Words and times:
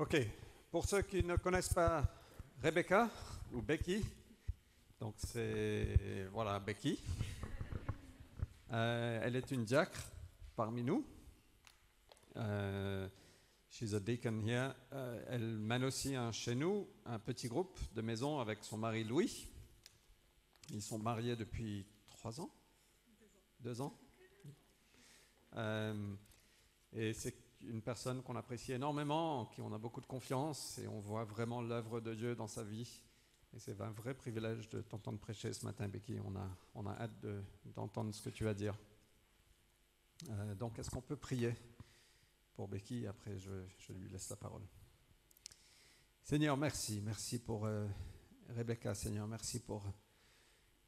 Ok, 0.00 0.16
pour 0.70 0.84
ceux 0.84 1.02
qui 1.02 1.24
ne 1.24 1.34
connaissent 1.34 1.72
pas 1.74 2.06
Rebecca 2.62 3.10
ou 3.52 3.60
Becky, 3.60 4.04
donc 5.00 5.16
c'est 5.16 6.28
voilà 6.30 6.60
Becky. 6.60 7.02
Euh, 8.70 9.20
elle 9.24 9.34
est 9.34 9.50
une 9.50 9.64
diacre 9.64 10.00
parmi 10.54 10.84
nous. 10.84 11.04
Euh, 12.36 13.08
she's 13.68 13.92
a 13.92 13.98
deacon 13.98 14.40
here. 14.46 14.72
Euh, 14.92 15.24
elle 15.30 15.58
mène 15.58 15.82
aussi 15.82 16.14
un, 16.14 16.30
chez 16.30 16.54
nous 16.54 16.86
un 17.04 17.18
petit 17.18 17.48
groupe 17.48 17.76
de 17.96 18.00
maison 18.00 18.38
avec 18.38 18.62
son 18.62 18.78
mari 18.78 19.02
Louis. 19.02 19.48
Ils 20.70 20.80
sont 20.80 21.00
mariés 21.00 21.34
depuis 21.34 21.84
trois 22.06 22.40
ans, 22.40 22.54
deux 23.58 23.80
ans. 23.80 23.98
Euh, 25.56 26.14
et 26.92 27.12
c'est 27.14 27.47
une 27.62 27.82
personne 27.82 28.22
qu'on 28.22 28.36
apprécie 28.36 28.72
énormément, 28.72 29.40
en 29.40 29.46
qui 29.46 29.60
on 29.60 29.72
a 29.72 29.78
beaucoup 29.78 30.00
de 30.00 30.06
confiance 30.06 30.78
et 30.78 30.86
on 30.88 31.00
voit 31.00 31.24
vraiment 31.24 31.60
l'œuvre 31.60 32.00
de 32.00 32.14
Dieu 32.14 32.34
dans 32.36 32.46
sa 32.46 32.62
vie. 32.64 33.02
Et 33.54 33.58
c'est 33.58 33.80
un 33.80 33.90
vrai 33.90 34.14
privilège 34.14 34.68
de 34.68 34.80
t'entendre 34.82 35.18
prêcher 35.18 35.52
ce 35.52 35.64
matin, 35.64 35.88
Becky. 35.88 36.18
On 36.24 36.36
a, 36.36 36.48
on 36.74 36.86
a 36.86 36.92
hâte 36.92 37.18
de- 37.20 37.42
d'entendre 37.74 38.14
ce 38.14 38.22
que 38.22 38.30
tu 38.30 38.44
vas 38.44 38.54
dire. 38.54 38.76
Euh, 40.30 40.54
donc, 40.54 40.78
est-ce 40.78 40.90
qu'on 40.90 41.00
peut 41.00 41.16
prier 41.16 41.54
pour 42.54 42.68
Becky? 42.68 43.06
Après, 43.06 43.38
je, 43.38 43.50
je 43.78 43.92
lui 43.92 44.08
laisse 44.08 44.28
la 44.28 44.36
parole. 44.36 44.62
Seigneur, 46.22 46.56
merci. 46.56 47.00
Merci 47.02 47.38
pour 47.38 47.64
euh, 47.64 47.86
Rebecca, 48.50 48.94
Seigneur. 48.94 49.26
Merci 49.26 49.60
pour 49.60 49.82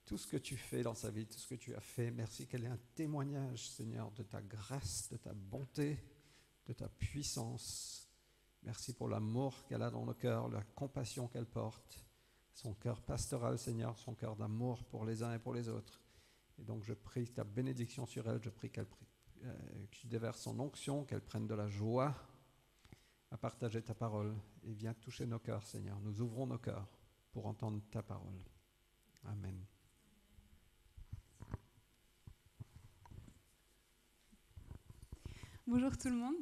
tout 0.05 0.19
ce 0.19 0.27
que 0.27 0.37
tu 0.37 0.56
fais 0.56 0.83
dans 0.83 0.95
sa 0.95 1.11
vie, 1.11 1.27
tout 1.27 1.39
ce 1.39 1.48
que 1.48 1.55
tu 1.55 1.75
as 1.75 1.80
fait. 1.80 2.11
Merci 2.11 2.47
qu'elle 2.47 2.64
ait 2.64 2.69
un 2.69 2.80
témoignage, 2.95 3.70
Seigneur, 3.70 4.11
de 4.12 4.23
ta 4.23 4.42
grâce, 4.42 5.09
de 5.11 5.16
ta 5.16 5.33
bonté, 5.33 5.98
de 6.66 6.73
ta 6.73 6.88
puissance. 6.88 8.09
Merci 8.62 8.92
pour 8.92 9.09
l'amour 9.09 9.64
qu'elle 9.66 9.82
a 9.82 9.91
dans 9.91 10.05
le 10.05 10.14
cœur, 10.14 10.48
la 10.48 10.62
compassion 10.62 11.28
qu'elle 11.28 11.46
porte, 11.46 12.05
son 12.52 12.75
cœur 12.75 13.00
pastoral, 13.00 13.58
Seigneur, 13.58 13.98
son 13.98 14.14
cœur 14.14 14.36
d'amour 14.36 14.84
pour 14.84 15.05
les 15.05 15.22
uns 15.22 15.34
et 15.34 15.38
pour 15.38 15.55
les 15.55 15.69
autres. 15.69 16.00
Et 16.58 16.64
donc 16.64 16.84
je 16.84 16.92
prie 16.92 17.27
ta 17.28 17.44
bénédiction 17.44 18.05
sur 18.06 18.28
elle, 18.28 18.42
je 18.42 18.50
prie 18.50 18.70
qu'elle 18.70 18.86
euh, 19.44 19.86
que 19.91 19.97
tu 19.97 20.08
son 20.34 20.61
onction, 20.61 21.05
qu'elle 21.05 21.22
prenne 21.22 21.47
de 21.47 21.55
la 21.55 21.69
joie 21.69 22.14
à 23.31 23.38
partager 23.38 23.81
ta 23.81 23.94
parole 23.94 24.36
et 24.64 24.72
viens 24.72 24.92
toucher 24.92 25.25
nos 25.25 25.38
cœurs, 25.38 25.66
Seigneur. 25.66 25.98
Nous 26.00 26.20
ouvrons 26.20 26.47
nos 26.47 26.58
cœurs 26.58 26.88
pour 27.33 27.47
entendre 27.47 27.81
ta 27.91 28.03
parole. 28.03 28.44
Amen. 29.25 29.64
Bonjour 35.72 35.96
tout 35.96 36.08
le 36.08 36.16
monde. 36.16 36.34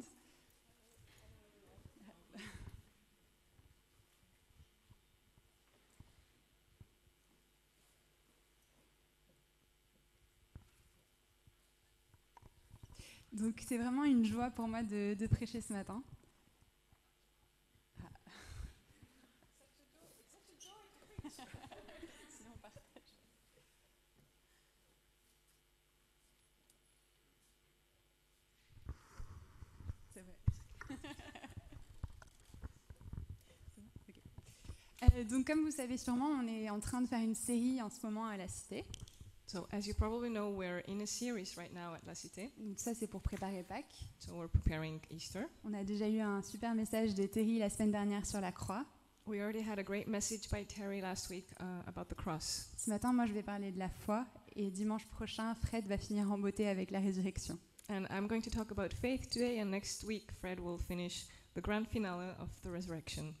Donc 13.33 13.61
c'est 13.67 13.77
vraiment 13.77 14.03
une 14.03 14.25
joie 14.25 14.49
pour 14.49 14.67
moi 14.67 14.81
de, 14.81 15.27
prêcher 15.27 15.61
ce 15.61 15.73
matin. 15.73 16.01
Ah. 17.99 18.05
Sinon, 22.29 22.49
on 22.55 22.57
partage. 22.57 22.81
C'est 30.11 30.21
vrai. 30.21 30.23
C'est 30.23 30.23
bon 30.23 30.33
Ok. 34.09 34.21
Euh, 35.19 35.23
donc 35.23 35.45
comme 35.45 35.63
vous 35.63 35.71
savez 35.71 35.97
sûrement, 35.97 36.29
on 36.29 36.47
est 36.47 36.69
en 36.69 36.79
train 36.79 37.01
de 37.01 37.07
faire 37.07 37.21
une 37.21 37.35
série 37.35 37.81
en 37.81 37.89
ce 37.89 38.05
moment 38.05 38.27
à 38.27 38.37
la 38.37 38.47
Cité. 38.47 38.85
So, 39.47 39.67
as 39.71 39.87
you 39.87 39.95
probably 39.95 40.29
know, 40.29 40.51
we're 40.51 40.83
in 40.87 40.99
a 41.01 41.07
series 41.07 41.55
right 41.57 41.73
now 41.73 41.95
at 41.95 42.05
La 42.05 42.13
Cité. 42.13 42.51
Donc 42.59 42.79
ça 42.79 42.93
c'est 42.93 43.07
pour 43.07 43.21
préparer 43.21 43.63
Pâques. 43.63 44.05
So, 44.19 44.33
we're 44.35 44.49
preparing 44.49 44.99
Easter. 45.09 45.45
On 45.63 45.73
a 45.73 45.83
déjà 45.83 46.07
eu 46.07 46.19
un 46.19 46.41
super 46.41 46.75
message 46.75 47.15
de 47.15 47.25
Terry 47.25 47.57
la 47.57 47.69
semaine 47.69 47.91
dernière 47.91 48.25
sur 48.25 48.39
la 48.41 48.51
croix. 48.51 48.85
We 49.25 49.39
already 49.39 49.61
had 49.61 49.77
a 49.79 49.83
great 49.83 50.07
message 50.07 50.49
by 50.51 50.65
Terry 50.65 51.01
last 51.01 51.29
week 51.29 51.47
uh, 51.59 51.87
about 51.87 52.05
the 52.09 52.15
cross. 52.15 52.71
Ce 52.77 52.89
matin, 52.89 53.13
moi 53.13 53.25
je 53.25 53.33
vais 53.33 53.43
parler 53.43 53.71
de 53.71 53.79
la 53.79 53.89
foi 53.89 54.25
et 54.55 54.71
dimanche 54.71 55.05
prochain, 55.07 55.53
Fred 55.55 55.85
va 55.87 55.97
finir 55.97 56.31
en 56.31 56.37
beauté 56.37 56.67
avec 56.67 56.91
la 56.91 56.99
résurrection. 56.99 57.57
And 57.89 58.05
I'm 58.11 58.27
going 58.27 58.41
to 58.41 58.51
talk 58.51 58.71
about 58.71 58.93
faith 58.93 59.29
today, 59.29 59.59
and 59.59 59.71
next 59.71 60.03
week, 60.03 60.31
Fred 60.39 60.59
will 60.59 60.77
finish 60.77 61.25
the 61.55 61.61
grand 61.61 61.87
finale 61.87 62.35
of 62.39 62.49
the 62.63 62.69
resurrection. 62.69 63.33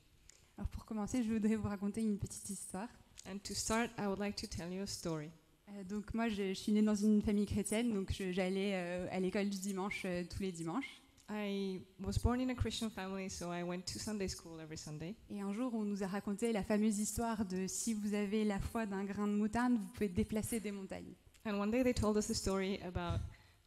Pour 0.89 0.95
commencer, 0.95 1.21
je 1.21 1.31
voudrais 1.31 1.55
vous 1.55 1.67
raconter 1.67 2.01
une 2.01 2.17
petite 2.17 2.49
histoire. 2.49 2.87
And 3.29 3.37
to 3.43 3.53
start, 3.53 3.91
I 3.99 4.07
would 4.07 4.17
like 4.17 4.35
to 4.37 4.47
tell 4.47 4.73
you 4.73 4.81
a 4.81 4.87
story. 4.87 5.29
Euh, 5.67 5.83
donc 5.83 6.11
moi 6.15 6.29
je, 6.29 6.47
je 6.47 6.53
suis 6.53 6.71
née 6.71 6.81
dans 6.81 6.95
une 6.95 7.21
famille 7.21 7.45
chrétienne, 7.45 7.93
donc 7.93 8.11
j'allais 8.31 8.71
euh, 8.73 9.07
à 9.11 9.19
l'école 9.19 9.49
du 9.49 9.59
dimanche 9.59 10.01
euh, 10.05 10.23
tous 10.27 10.41
les 10.41 10.51
dimanches. 10.51 10.99
I 11.29 11.79
was 12.03 12.17
born 12.23 12.41
in 12.41 12.49
a 12.49 12.55
Christian 12.55 12.89
family, 12.89 13.29
so 13.29 13.53
I 13.53 13.61
went 13.61 13.81
to 13.81 13.99
Sunday 13.99 14.27
school 14.27 14.59
every 14.59 14.79
Sunday. 14.79 15.13
Et 15.29 15.41
un 15.41 15.53
jour, 15.53 15.75
on 15.75 15.83
nous 15.83 16.01
a 16.01 16.07
raconté 16.07 16.51
la 16.51 16.63
fameuse 16.63 16.97
histoire 16.97 17.45
de 17.45 17.67
si 17.67 17.93
vous 17.93 18.15
avez 18.15 18.43
la 18.43 18.59
foi 18.59 18.87
d'un 18.87 19.03
grain 19.03 19.27
de 19.27 19.33
moutarde, 19.33 19.73
vous 19.73 19.93
pouvez 19.93 20.09
déplacer 20.09 20.59
des 20.59 20.71
montagnes. 20.71 21.13
And 21.45 21.59
one 21.59 21.69
day 21.69 21.83
they 21.83 21.93
told 21.93 22.17
us 22.17 22.25
the 22.25 22.33
story 22.33 22.79
about 22.81 23.19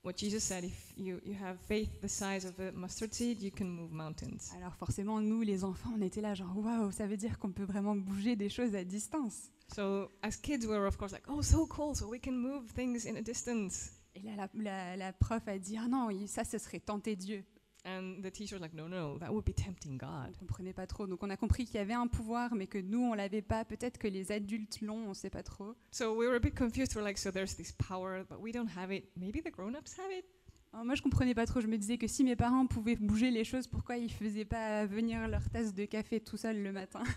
what 0.02 0.16
Jesus 0.16 0.42
said 0.42 0.64
if 0.64 0.92
you, 0.96 1.20
you 1.24 1.34
have 1.34 1.58
faith 1.68 1.88
the 2.00 2.08
size 2.08 2.44
of 2.44 2.58
a 2.58 2.72
mustard 2.72 3.12
seed, 3.14 3.40
you 3.42 3.50
can 3.50 3.66
move 3.66 3.92
mountains. 3.92 4.52
Alors 4.56 4.74
forcément, 4.74 5.20
nous, 5.20 5.42
les 5.42 5.64
enfants, 5.64 5.90
on 5.96 6.00
était 6.02 6.20
là 6.20 6.34
genre 6.34 6.56
waouh, 6.58 6.90
ça 6.90 7.06
veut 7.06 7.16
dire 7.16 7.38
qu'on 7.38 7.52
peut 7.52 7.64
vraiment 7.64 7.94
bouger 7.96 8.36
des 8.36 8.48
choses 8.48 8.74
à 8.74 8.84
distance. 8.84 9.50
So 9.74 10.10
as 10.22 10.36
kids, 10.36 10.66
we 10.66 10.76
were 10.76 10.86
of 10.86 10.96
course 10.96 11.12
like, 11.12 11.24
oh, 11.28 11.42
so 11.42 11.66
cool! 11.66 11.94
So 11.94 12.06
we 12.08 12.20
can 12.20 12.32
move 12.32 12.70
things 12.74 13.06
in 13.06 13.16
a 13.16 13.22
distance. 13.22 13.92
Et 14.14 14.20
là, 14.20 14.32
la, 14.36 14.48
la- 14.54 14.96
la 14.96 15.12
prof 15.12 15.42
a 15.46 15.58
dit 15.58 15.76
ah 15.78 15.88
non, 15.88 16.10
ça, 16.26 16.44
ce 16.44 16.58
serait 16.58 16.80
tenter 16.80 17.16
Dieu. 17.16 17.44
And 17.84 18.22
the 18.22 18.30
teacher's 18.30 18.60
like, 18.60 18.74
no, 18.74 18.86
no, 18.86 19.18
that 19.18 19.32
would 19.32 19.44
be 19.44 19.52
tempting 19.52 19.94
On 19.94 20.26
God. 20.26 20.36
comprenait 20.38 20.72
pas 20.72 20.86
trop. 20.86 21.06
Donc 21.08 21.22
on 21.22 21.30
a 21.30 21.36
compris 21.36 21.64
qu'il 21.64 21.74
y 21.76 21.78
avait 21.78 21.94
un 21.94 22.06
pouvoir, 22.06 22.54
mais 22.54 22.68
que 22.68 22.78
nous, 22.78 23.00
on 23.00 23.14
l'avait 23.14 23.42
pas. 23.42 23.64
Peut-être 23.64 23.98
que 23.98 24.06
les 24.06 24.30
adultes 24.30 24.80
l'ont, 24.80 25.08
on 25.08 25.14
sait 25.14 25.30
pas 25.30 25.42
trop. 25.42 25.74
So 25.90 26.14
we 26.14 26.28
were 26.28 26.36
a 26.36 26.40
bit 26.40 26.54
confused. 26.54 26.94
We're 26.94 27.02
like, 27.02 27.18
so 27.18 27.32
there's 27.32 27.56
this 27.56 27.72
power, 27.72 28.24
but 28.28 28.38
we 28.40 28.52
don't 28.52 28.70
have 28.76 28.92
it. 28.92 29.10
Maybe 29.16 29.40
the 29.42 29.50
grown-ups 29.50 29.98
have 29.98 30.12
it. 30.12 30.24
Alors 30.72 30.84
moi, 30.84 30.94
je 30.94 31.02
comprenais 31.02 31.34
pas 31.34 31.44
trop. 31.44 31.60
Je 31.60 31.66
me 31.66 31.76
disais 31.76 31.98
que 31.98 32.06
si 32.06 32.22
mes 32.22 32.36
parents 32.36 32.66
pouvaient 32.66 32.96
bouger 32.96 33.30
les 33.30 33.44
choses, 33.44 33.66
pourquoi 33.66 33.96
ils 33.96 34.12
faisaient 34.12 34.44
pas 34.46 34.86
venir 34.86 35.26
leur 35.26 35.48
tasse 35.50 35.74
de 35.74 35.84
café 35.84 36.20
tout 36.20 36.36
seul 36.36 36.62
le 36.62 36.72
matin? 36.72 37.02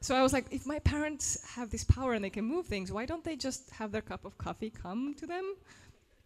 So 0.00 0.14
I 0.14 0.20
was 0.20 0.34
like, 0.34 0.52
if 0.52 0.66
my 0.66 0.80
parents 0.80 1.38
have 1.56 1.70
this 1.70 1.82
power 1.82 2.12
and 2.12 2.22
they 2.22 2.28
can 2.28 2.42
move 2.42 2.66
things, 2.66 2.92
why 2.92 3.06
don't 3.06 3.24
they 3.24 3.38
just 3.38 3.70
have 3.70 3.90
their 3.90 4.02
cup 4.02 4.26
of 4.26 4.36
coffee 4.36 4.70
come 4.70 5.14
to 5.14 5.26
them? 5.26 5.44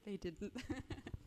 They 0.04 0.16
didn't. 0.16 0.52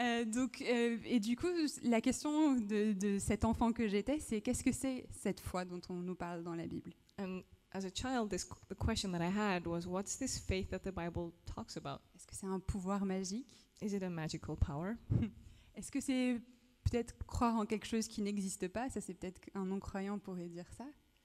Euh, 0.00 0.24
donc, 0.24 0.62
euh, 0.62 0.98
et 1.04 1.18
du 1.18 1.36
coup, 1.36 1.48
la 1.82 2.00
question 2.00 2.52
de, 2.52 2.92
de 2.92 3.18
cet 3.18 3.44
enfant 3.44 3.72
que 3.72 3.88
j'étais, 3.88 4.20
c'est 4.20 4.40
qu'est-ce 4.40 4.62
que 4.62 4.72
c'est 4.72 5.06
cette 5.10 5.40
foi 5.40 5.64
dont 5.64 5.80
on 5.88 5.94
nous 5.94 6.14
parle 6.14 6.44
dans 6.44 6.54
la 6.54 6.66
Bible? 6.66 6.92
And 7.18 7.42
as 7.72 7.84
a 7.84 7.90
child, 7.92 8.30
this 8.30 8.46
the 8.68 8.74
question 8.74 9.10
that 9.12 9.20
I 9.20 9.30
had 9.30 9.66
was, 9.66 9.86
what's 9.86 10.16
this 10.16 10.38
faith 10.38 10.70
that 10.70 10.80
the 10.80 10.92
Bible 10.92 11.32
talks 11.46 11.76
about? 11.76 12.00
Est-ce 12.14 12.26
que 12.26 12.34
c'est 12.34 12.46
un 12.46 12.60
pouvoir 12.60 13.04
magique? 13.04 13.66
Is 13.82 13.92
it 13.94 14.02
a 14.02 14.10
magical 14.10 14.56
power? 14.56 14.96
Est-ce 15.74 15.90
que 15.90 16.00
c'est 16.00 16.40
peut-être 16.84 17.14
croire 17.26 17.56
en 17.56 17.66
quelque 17.66 17.86
chose 17.86 18.06
qui 18.06 18.22
n'existe 18.22 18.68
pas? 18.68 18.88
Ça, 18.90 19.00
c'est 19.00 19.14
peut-être 19.14 19.40
qu'un 19.40 19.64
non-croyant 19.64 20.18
pourrait 20.18 20.48
dire 20.48 20.66
ça. 20.76 20.84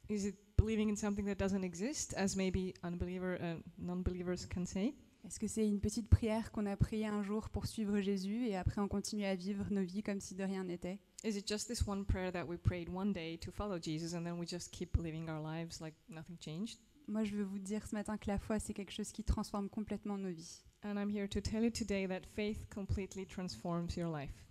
Is 0.10 0.28
it 0.28 0.36
believing 0.58 0.90
in 0.92 0.96
something 0.96 1.26
that 1.26 1.36
doesn't 1.36 1.64
exist, 1.64 2.14
as 2.18 2.36
maybe 2.36 2.74
unbeliever, 2.84 3.38
uh, 3.40 3.62
non-believers 3.78 4.48
can 4.48 4.66
say? 4.66 4.94
Est-ce 5.26 5.40
que 5.40 5.48
c'est 5.48 5.66
une 5.66 5.80
petite 5.80 6.10
prière 6.10 6.52
qu'on 6.52 6.66
a 6.66 6.76
priée 6.76 7.08
un 7.08 7.24
jour 7.24 7.50
pour 7.50 7.66
suivre 7.66 8.02
Jésus 8.02 8.46
et 8.48 8.58
après 8.58 8.82
on 8.82 8.90
continue 8.90 9.24
à 9.24 9.36
vivre 9.36 9.66
nos 9.72 9.84
vies 9.84 10.04
comme 10.04 10.20
si 10.20 10.36
de 10.36 10.44
rien 10.44 10.66
n'était? 10.66 11.00
Is 11.24 11.38
it 11.38 11.48
just 11.48 11.68
this 11.68 11.88
one 11.88 12.04
prayer 12.04 12.32
that 12.32 12.46
we 12.46 12.58
prayed 12.58 12.90
one 12.90 13.14
day 13.14 13.38
to 13.38 13.52
follow 13.52 13.80
Jesus 13.82 14.14
and 14.14 14.24
then 14.24 14.38
we 14.38 14.46
just 14.46 14.72
keep 14.72 14.98
living 14.98 15.30
our 15.30 15.42
lives 15.42 15.80
like 15.80 15.96
nothing 16.10 16.38
changed? 16.38 16.80
Moi, 17.08 17.24
je 17.24 17.36
veux 17.36 17.44
vous 17.44 17.60
dire 17.60 17.86
ce 17.86 17.96
matin 17.96 18.18
que 18.18 18.30
la 18.30 18.38
foi, 18.38 18.60
c'est 18.60 18.74
quelque 18.74 18.92
chose 18.92 19.12
qui 19.12 19.24
transforme 19.24 19.70
complètement 19.70 20.18
nos 20.18 20.32
vies. 20.32 20.64
And 20.84 20.98
I'm 20.98 21.10
here 21.10 21.28
to 21.30 21.40
tell 21.40 21.64
you 21.64 21.72
today 21.72 22.08
that 22.08 22.26
faith 22.36 22.68
completely 22.70 23.26
transforms 23.26 23.96
your 23.96 24.10
life. 24.14 24.44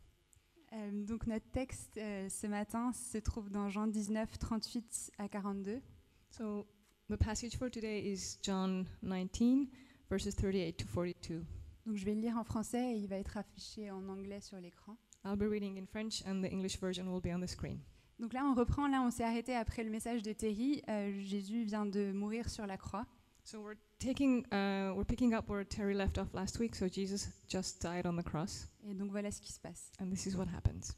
Euh, 0.72 1.04
donc 1.04 1.26
notre 1.26 1.50
texte 1.50 1.98
euh, 1.98 2.28
ce 2.30 2.46
matin 2.46 2.92
se 2.92 3.18
trouve 3.18 3.50
dans 3.50 3.68
Jean 3.68 3.86
19, 3.86 4.38
38 4.38 5.12
à 5.18 5.28
42. 5.28 5.82
So 6.30 6.66
the 7.10 7.16
passage 7.16 7.58
for 7.58 7.70
today 7.70 8.00
is 8.10 8.38
John 8.42 8.86
19, 9.02 9.68
verses 10.12 10.34
38 10.36 10.76
to 10.76 10.84
42. 10.86 11.42
Donc 11.86 11.96
je 11.96 12.04
vais 12.04 12.14
le 12.14 12.20
lire 12.20 12.36
en 12.36 12.44
français 12.44 12.92
et 12.92 12.96
il 12.98 13.08
va 13.08 13.16
être 13.16 13.38
affiché 13.38 13.90
en 13.90 14.06
anglais 14.10 14.40
sur 14.42 14.58
l'écran. 14.60 14.96
I'll 15.24 15.36
be 15.36 15.48
reading 15.48 15.78
in 15.78 15.86
French 15.86 16.22
and 16.26 16.42
the 16.42 16.52
English 16.52 16.78
version 16.78 17.06
will 17.10 17.22
be 17.22 17.34
on 17.34 17.40
the 17.40 17.48
screen. 17.48 17.78
Donc 18.18 18.34
là, 18.34 18.44
on 18.44 18.54
reprend, 18.54 18.86
là 18.88 19.02
on 19.02 19.10
s'est 19.10 19.24
arrêté 19.24 19.54
après 19.56 19.82
le 19.82 19.90
message 19.90 20.22
de 20.22 20.32
Terry. 20.32 20.82
Euh, 20.88 21.18
Jésus 21.20 21.64
vient 21.64 21.86
de 21.86 22.12
mourir 22.12 22.50
sur 22.50 22.66
la 22.66 22.76
croix. 22.76 23.06
So 23.44 23.58
we're 23.60 23.76
taking, 23.98 24.44
uh, 24.52 24.92
we're 24.94 25.06
picking 25.06 25.32
up 25.34 25.48
where 25.48 25.64
Terry 25.66 25.94
left 25.94 26.18
off 26.18 26.32
last 26.34 26.58
week. 26.60 26.76
So 26.76 26.86
Jesus 26.88 27.28
just 27.48 27.80
died 27.82 28.06
on 28.06 28.16
the 28.16 28.22
cross, 28.22 28.68
Et 28.86 28.94
donc 28.94 29.10
voilà 29.10 29.30
ce 29.32 29.40
qui 29.40 29.52
se 29.52 29.58
passe. 29.60 29.90
and 29.98 30.10
this 30.10 30.26
is 30.26 30.36
what 30.36 30.46
happens. 30.54 30.94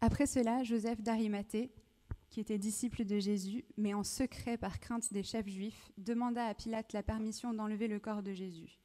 Après 0.00 0.26
cela, 0.26 0.62
Joseph 0.62 1.02
d'Arimathée, 1.02 1.72
qui 2.34 2.40
était 2.40 2.58
disciple 2.58 3.04
de 3.04 3.20
Jésus, 3.20 3.64
mais 3.76 3.94
en 3.94 4.02
secret 4.02 4.58
par 4.58 4.80
crainte 4.80 5.12
des 5.12 5.22
chefs 5.22 5.46
juifs, 5.46 5.92
demanda 5.98 6.44
à 6.44 6.52
Pilate 6.52 6.92
la 6.92 7.04
permission 7.04 7.54
d'enlever 7.54 7.86
le 7.86 8.00
corps 8.00 8.24
de 8.24 8.32
Jésus. 8.32 8.80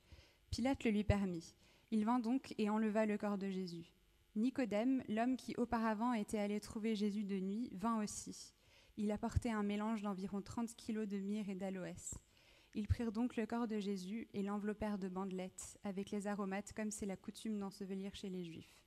Pilate 0.51 0.83
le 0.83 0.91
lui 0.91 1.03
permit. 1.03 1.55
Il 1.89 2.05
vint 2.05 2.19
donc 2.19 2.53
et 2.59 2.69
enleva 2.69 3.07
le 3.07 3.17
corps 3.17 3.39
de 3.39 3.49
Jésus. 3.49 3.91
Nicodème, 4.35 5.01
l'homme 5.09 5.35
qui 5.35 5.55
auparavant 5.55 6.13
était 6.13 6.37
allé 6.37 6.59
trouver 6.59 6.93
Jésus 6.93 7.23
de 7.23 7.39
nuit, 7.39 7.71
vint 7.73 7.99
aussi. 8.03 8.53
Il 8.97 9.11
apportait 9.11 9.49
un 9.49 9.63
mélange 9.63 10.03
d'environ 10.03 10.43
30 10.43 10.75
kilos 10.75 11.07
de 11.07 11.17
myrrhe 11.17 11.49
et 11.49 11.55
d'aloès. 11.55 12.13
Ils 12.75 12.87
prirent 12.87 13.11
donc 13.11 13.35
le 13.35 13.47
corps 13.47 13.67
de 13.67 13.79
Jésus 13.79 14.27
et 14.35 14.43
l'enveloppèrent 14.43 14.99
de 14.99 15.09
bandelettes, 15.09 15.79
avec 15.83 16.11
les 16.11 16.27
aromates 16.27 16.71
comme 16.73 16.91
c'est 16.91 17.07
la 17.07 17.17
coutume 17.17 17.57
d'ensevelir 17.57 18.13
chez 18.13 18.29
les 18.29 18.43
Juifs. 18.43 18.85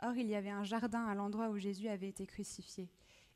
Or, 0.00 0.16
il 0.16 0.28
y 0.28 0.34
avait 0.34 0.48
un 0.48 0.64
jardin 0.64 1.04
à 1.04 1.14
l'endroit 1.14 1.50
où 1.50 1.58
Jésus 1.58 1.88
avait 1.88 2.08
été 2.08 2.24
crucifié, 2.24 2.88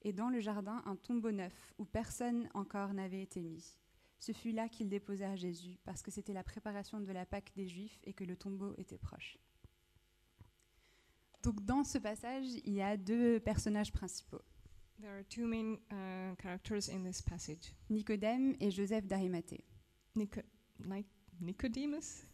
et 0.05 0.13
dans 0.13 0.29
le 0.29 0.41
jardin 0.41 0.83
un 0.87 0.97
tombeau 0.97 1.33
neuf, 1.33 1.75
où 1.79 1.85
personne 1.85 2.49
encore 2.55 2.93
n'avait 2.95 3.23
été 3.23 3.43
mis. 3.43 3.77
Ce 4.21 4.33
fut 4.33 4.53
là 4.53 4.69
qu'ils 4.69 4.89
déposèrent 4.89 5.37
Jésus, 5.37 5.79
parce 5.85 6.03
que 6.03 6.11
c'était 6.11 6.33
la 6.33 6.45
préparation 6.45 7.01
de 7.01 7.13
la 7.13 7.27
Pâque 7.27 7.53
des 7.57 7.67
Juifs 7.67 7.99
et 8.05 8.13
que 8.15 8.25
le 8.25 8.37
tombeau 8.37 8.75
était 8.79 8.99
proche. 8.99 9.39
Donc 11.43 11.63
dans 11.65 11.85
ce 11.85 11.99
passage, 11.99 12.47
il 12.65 12.73
y 12.75 12.81
a 12.83 12.97
deux 12.97 13.39
personnages 13.41 13.93
principaux, 13.93 14.41
There 15.01 15.11
are 15.11 15.25
two 15.29 15.47
main 15.47 15.75
uh, 15.91 16.37
characters 16.41 16.89
in 16.89 17.03
this 17.03 17.21
passage 17.21 17.75
Nicodème 17.91 18.55
et 18.61 18.71
Joseph 18.71 19.05
d'Arimathée. 19.07 19.65
Nico- 20.15 20.41
Nic- 20.79 21.09
Nicodemus 21.41 22.25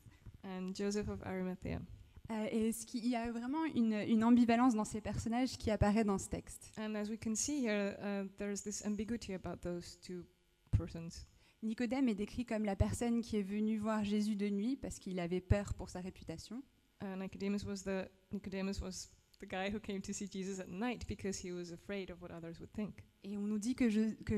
and 0.44 0.73
Joseph 0.75 1.08
of 1.08 1.23
Arimathea. 1.23 1.81
Euh, 2.30 2.46
et 2.50 2.72
ce 2.72 2.86
qui, 2.86 2.98
il 2.98 3.08
y 3.08 3.16
a 3.16 3.30
vraiment 3.32 3.64
une, 3.74 3.94
une 3.94 4.22
ambivalence 4.22 4.74
dans 4.74 4.84
ces 4.84 5.00
personnages 5.00 5.56
qui 5.58 5.70
apparaît 5.70 6.04
dans 6.04 6.18
ce 6.18 6.28
texte. 6.28 6.72
And 6.78 6.94
as 6.94 7.08
we 7.08 7.18
can 7.22 7.34
see 7.34 7.66
here, 7.66 7.96
uh, 7.98 8.28
there's 8.38 8.62
this 8.62 8.84
ambiguity 8.86 9.34
about 9.34 9.56
those 9.62 9.98
two 10.00 10.24
persons. 10.70 11.26
Nicodème 11.62 12.08
est 12.08 12.14
décrit 12.14 12.46
comme 12.46 12.64
la 12.64 12.76
personne 12.76 13.20
qui 13.20 13.36
est 13.36 13.42
venue 13.42 13.78
voir 13.78 14.04
Jésus 14.04 14.36
de 14.36 14.48
nuit 14.48 14.76
parce 14.76 14.98
qu'il 14.98 15.18
avait 15.18 15.40
peur 15.40 15.74
pour 15.74 15.90
sa 15.90 16.00
réputation. 16.00 16.62
Uh, 17.02 17.16
Nicodemus 17.18 17.64
was 17.66 17.82
the 17.84 18.08
Nicodemus 18.32 18.80
was 18.80 19.10
the 19.40 19.46
guy 19.46 19.70
who 19.70 19.80
came 19.80 20.00
to 20.00 20.12
see 20.12 20.28
Jesus 20.30 20.60
at 20.60 20.68
night 20.68 21.06
because 21.08 21.44
he 21.44 21.50
was 21.52 21.72
afraid 21.72 22.10
of 22.10 22.22
what 22.22 22.30
others 22.30 22.60
would 22.60 22.72
think. 22.72 23.04
Et 23.24 23.36
on 23.36 23.42
nous 23.42 23.58
dit 23.58 23.74
que 23.74 23.88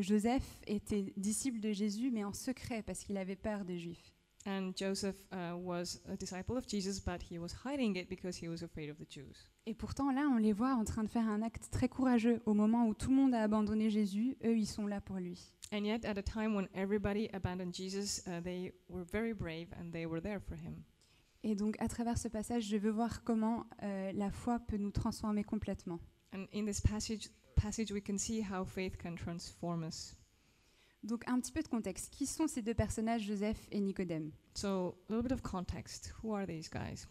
Joseph 0.01 0.61
était 0.67 1.13
disciple 1.17 1.61
de 1.61 1.73
Jésus, 1.73 2.11
mais 2.11 2.25
en 2.25 2.33
secret 2.33 2.83
parce 2.83 3.05
qu'il 3.05 3.17
avait 3.17 3.37
peur 3.37 3.65
des 3.65 3.79
Juifs. 3.79 4.12
And 4.45 4.73
Joseph 4.77 5.17
was 5.31 6.01
a 6.09 6.17
disciple 6.17 6.57
of 6.57 6.67
Jesus, 6.67 7.01
but 7.01 7.23
he 7.23 7.39
was 7.39 7.53
hiding 7.65 7.97
it 7.97 8.09
because 8.09 8.37
he 8.37 8.49
was 8.49 8.63
afraid 8.63 8.91
of 8.91 8.99
the 8.99 9.09
Jews. 9.09 9.49
Et 9.67 9.75
pourtant, 9.75 10.11
là, 10.11 10.29
on 10.29 10.39
les 10.39 10.53
voit 10.53 10.75
en 10.75 10.85
train 10.85 11.05
de 11.05 11.09
faire 11.09 11.29
un 11.29 11.43
acte 11.43 11.71
très 11.71 11.89
courageux. 11.89 12.43
Au 12.47 12.55
moment 12.55 12.89
où 12.89 12.95
tout 12.95 13.11
le 13.11 13.17
monde 13.17 13.35
a 13.35 13.43
abandonné 13.43 13.91
Jésus, 13.91 14.37
eux, 14.45 14.57
ils 14.57 14.67
sont 14.67 14.89
là 14.89 15.01
pour 15.01 15.17
lui. 15.17 15.53
And 15.73 15.85
yet, 15.85 16.05
at 16.05 16.19
a 16.19 16.23
time 16.23 16.55
when 16.55 16.69
everybody 16.75 17.29
abandoned 17.33 17.73
Jesus, 17.73 18.23
uh, 18.27 18.41
they 18.43 18.73
were 18.89 19.05
very 19.05 19.33
brave 19.33 19.69
and 19.79 19.93
they 19.93 20.07
were 20.07 20.21
there 20.21 20.41
for 20.41 20.57
him. 20.57 20.83
Et 21.45 21.55
donc, 21.55 21.77
à 21.81 21.89
travers 21.89 22.19
ce 22.19 22.29
passage, 22.29 22.65
je 22.65 22.77
veux 22.77 22.91
voir 22.91 23.23
comment 23.25 23.67
euh, 23.83 24.13
la 24.13 24.31
foi 24.31 24.59
peut 24.61 24.77
nous 24.77 24.91
transformer 24.91 25.45
complètement. 25.45 25.99
And 26.35 26.47
in 26.53 26.67
this 26.67 26.81
passage, 26.81 27.31
passage, 27.55 27.93
we 27.93 28.03
can 28.03 28.19
see 28.19 28.43
how 28.43 28.65
faith 28.65 28.97
can 28.97 29.15
transform 29.15 29.85
us. 29.85 30.17
Donc, 31.05 31.25
un 31.27 31.41
petit 31.41 31.53
peu 31.53 31.63
de 31.63 31.69
contexte. 31.69 32.11
Qui 32.11 32.27
sont 32.27 32.47
ces 32.47 32.63
deux 32.63 32.75
personnages, 32.75 33.23
Joseph 33.23 33.67
et 33.71 33.81
Nicodème? 33.81 34.31
So, 34.55 34.69
a 34.69 35.13
little 35.13 35.23
bit 35.23 35.33
of 35.33 35.43
context. 35.43 36.15
Who 36.23 36.35
are 36.35 36.47
these 36.47 36.69
guys? 36.71 37.07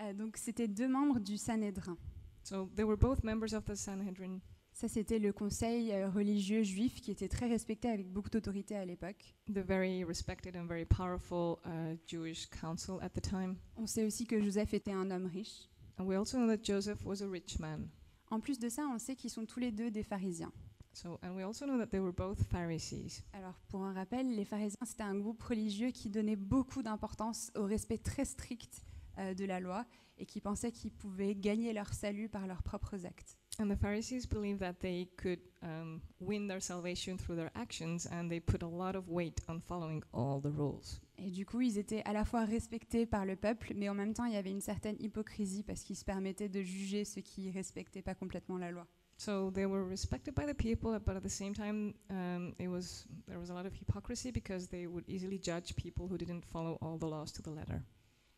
Euh, 0.00 0.12
Donc, 0.14 0.36
c'était 0.36 0.68
deux 0.68 0.88
membres 0.88 1.20
du 1.20 1.36
Sanhédrin. 1.36 1.98
So, 2.44 2.70
they 2.74 2.84
were 2.84 2.96
both 2.96 3.22
members 3.24 3.52
of 3.54 3.64
the 3.64 3.74
Sanhedrin. 3.74 4.40
Ça, 4.72 4.88
c'était 4.88 5.18
le 5.18 5.32
conseil 5.32 5.90
euh, 5.92 6.08
religieux 6.10 6.62
juif 6.62 7.00
qui 7.00 7.10
était 7.10 7.28
très 7.28 7.48
respecté 7.48 7.88
avec 7.88 8.10
beaucoup 8.12 8.28
d'autorité 8.30 8.76
à 8.76 8.84
l'époque. 8.84 9.34
the 9.48 9.58
very 9.66 10.04
respected 10.04 10.54
and 10.54 10.66
very 10.66 10.84
powerful 10.84 11.56
uh, 11.64 11.96
Jewish 12.06 12.46
council 12.50 12.98
at 13.00 13.10
the 13.10 13.22
time. 13.22 13.56
On 13.76 13.86
sait 13.86 14.04
aussi 14.04 14.26
que 14.26 14.38
Joseph 14.40 14.74
était 14.74 14.92
un 14.92 15.10
homme 15.10 15.26
riche. 15.26 15.68
And 15.98 16.04
we 16.04 16.16
also 16.16 16.36
know 16.38 16.46
that 16.46 16.62
Joseph 16.62 17.04
was 17.06 17.22
a 17.22 17.28
rich 17.28 17.58
man. 17.58 17.88
En 18.30 18.38
plus 18.40 18.58
de 18.58 18.68
ça, 18.68 18.82
on 18.94 18.98
sait 18.98 19.16
qu'ils 19.16 19.30
sont 19.30 19.46
tous 19.46 19.60
les 19.60 19.72
deux 19.72 19.90
des 19.90 20.02
pharisiens. 20.02 20.52
So, 20.96 21.18
and 21.22 21.36
we 21.36 21.42
also 21.42 21.66
know 21.66 21.76
that 21.76 21.90
they 21.90 22.00
were 22.00 22.10
both 22.10 22.42
Pharisees. 22.50 23.22
Alors, 23.34 23.52
pour 23.68 23.84
un 23.84 23.92
rappel, 23.92 24.34
les 24.34 24.46
pharisiens, 24.46 24.86
c'était 24.86 25.02
un 25.02 25.14
groupe 25.14 25.42
religieux 25.42 25.90
qui 25.90 26.08
donnait 26.08 26.36
beaucoup 26.36 26.82
d'importance 26.82 27.52
au 27.54 27.64
respect 27.64 27.98
très 27.98 28.24
strict 28.24 28.82
euh, 29.18 29.34
de 29.34 29.44
la 29.44 29.60
loi 29.60 29.84
et 30.16 30.24
qui 30.24 30.40
pensaient 30.40 30.72
qu'ils 30.72 30.92
pouvaient 30.92 31.34
gagner 31.34 31.74
leur 31.74 31.92
salut 31.92 32.30
par 32.30 32.46
leurs 32.46 32.62
propres 32.62 33.04
actes. 33.04 33.36
And 33.58 33.68
the 33.68 33.76
Pharisees 33.76 34.26
believed 34.26 34.60
that 34.60 34.74
they 34.80 35.10
could 35.18 35.40
um, 35.62 36.00
win 36.18 36.48
their 36.48 36.62
salvation 36.62 37.18
through 37.18 37.36
their 37.36 37.50
actions, 37.54 38.08
and 38.10 38.30
they 38.30 38.40
put 38.40 38.62
a 38.62 38.66
lot 38.66 38.96
of 38.96 39.06
weight 39.10 39.42
on 39.48 39.60
following 39.60 40.02
all 40.14 40.40
the 40.40 40.54
rules. 40.56 41.02
Et 41.18 41.30
du 41.30 41.44
coup, 41.44 41.60
ils 41.60 41.76
étaient 41.76 42.02
à 42.06 42.14
la 42.14 42.24
fois 42.24 42.46
respectés 42.46 43.04
par 43.04 43.26
le 43.26 43.36
peuple, 43.36 43.74
mais 43.76 43.90
en 43.90 43.94
même 43.94 44.14
temps, 44.14 44.24
il 44.24 44.32
y 44.32 44.36
avait 44.36 44.50
une 44.50 44.62
certaine 44.62 44.96
hypocrisie 44.98 45.62
parce 45.62 45.82
qu'ils 45.82 45.96
se 45.96 46.06
permettaient 46.06 46.48
de 46.48 46.62
juger 46.62 47.04
ceux 47.04 47.20
qui 47.20 47.50
respectaient 47.50 48.02
pas 48.02 48.14
complètement 48.14 48.56
la 48.56 48.70
loi. 48.70 48.86
So 49.18 49.50
they 49.50 49.64
were 49.64 49.82
respected 49.82 50.34
by 50.34 50.44
the 50.44 50.54
people, 50.54 50.98
but 51.00 51.16
at 51.16 51.22
the 51.22 51.28
same 51.30 51.54
time, 51.54 51.94
um, 52.10 52.54
it 52.58 52.68
was 52.68 53.06
there 53.26 53.38
was 53.38 53.48
a 53.50 53.54
lot 53.54 53.64
of 53.66 53.72
hypocrisy 53.72 54.30
because 54.30 54.68
they 54.68 54.86
would 54.86 55.08
easily 55.08 55.38
judge 55.38 55.74
people 55.74 56.06
who 56.06 56.18
didn't 56.18 56.44
follow 56.44 56.76
all 56.82 56.98
the 56.98 57.06
laws 57.08 57.32
to 57.32 57.42
the 57.42 57.50
letter. 57.50 57.82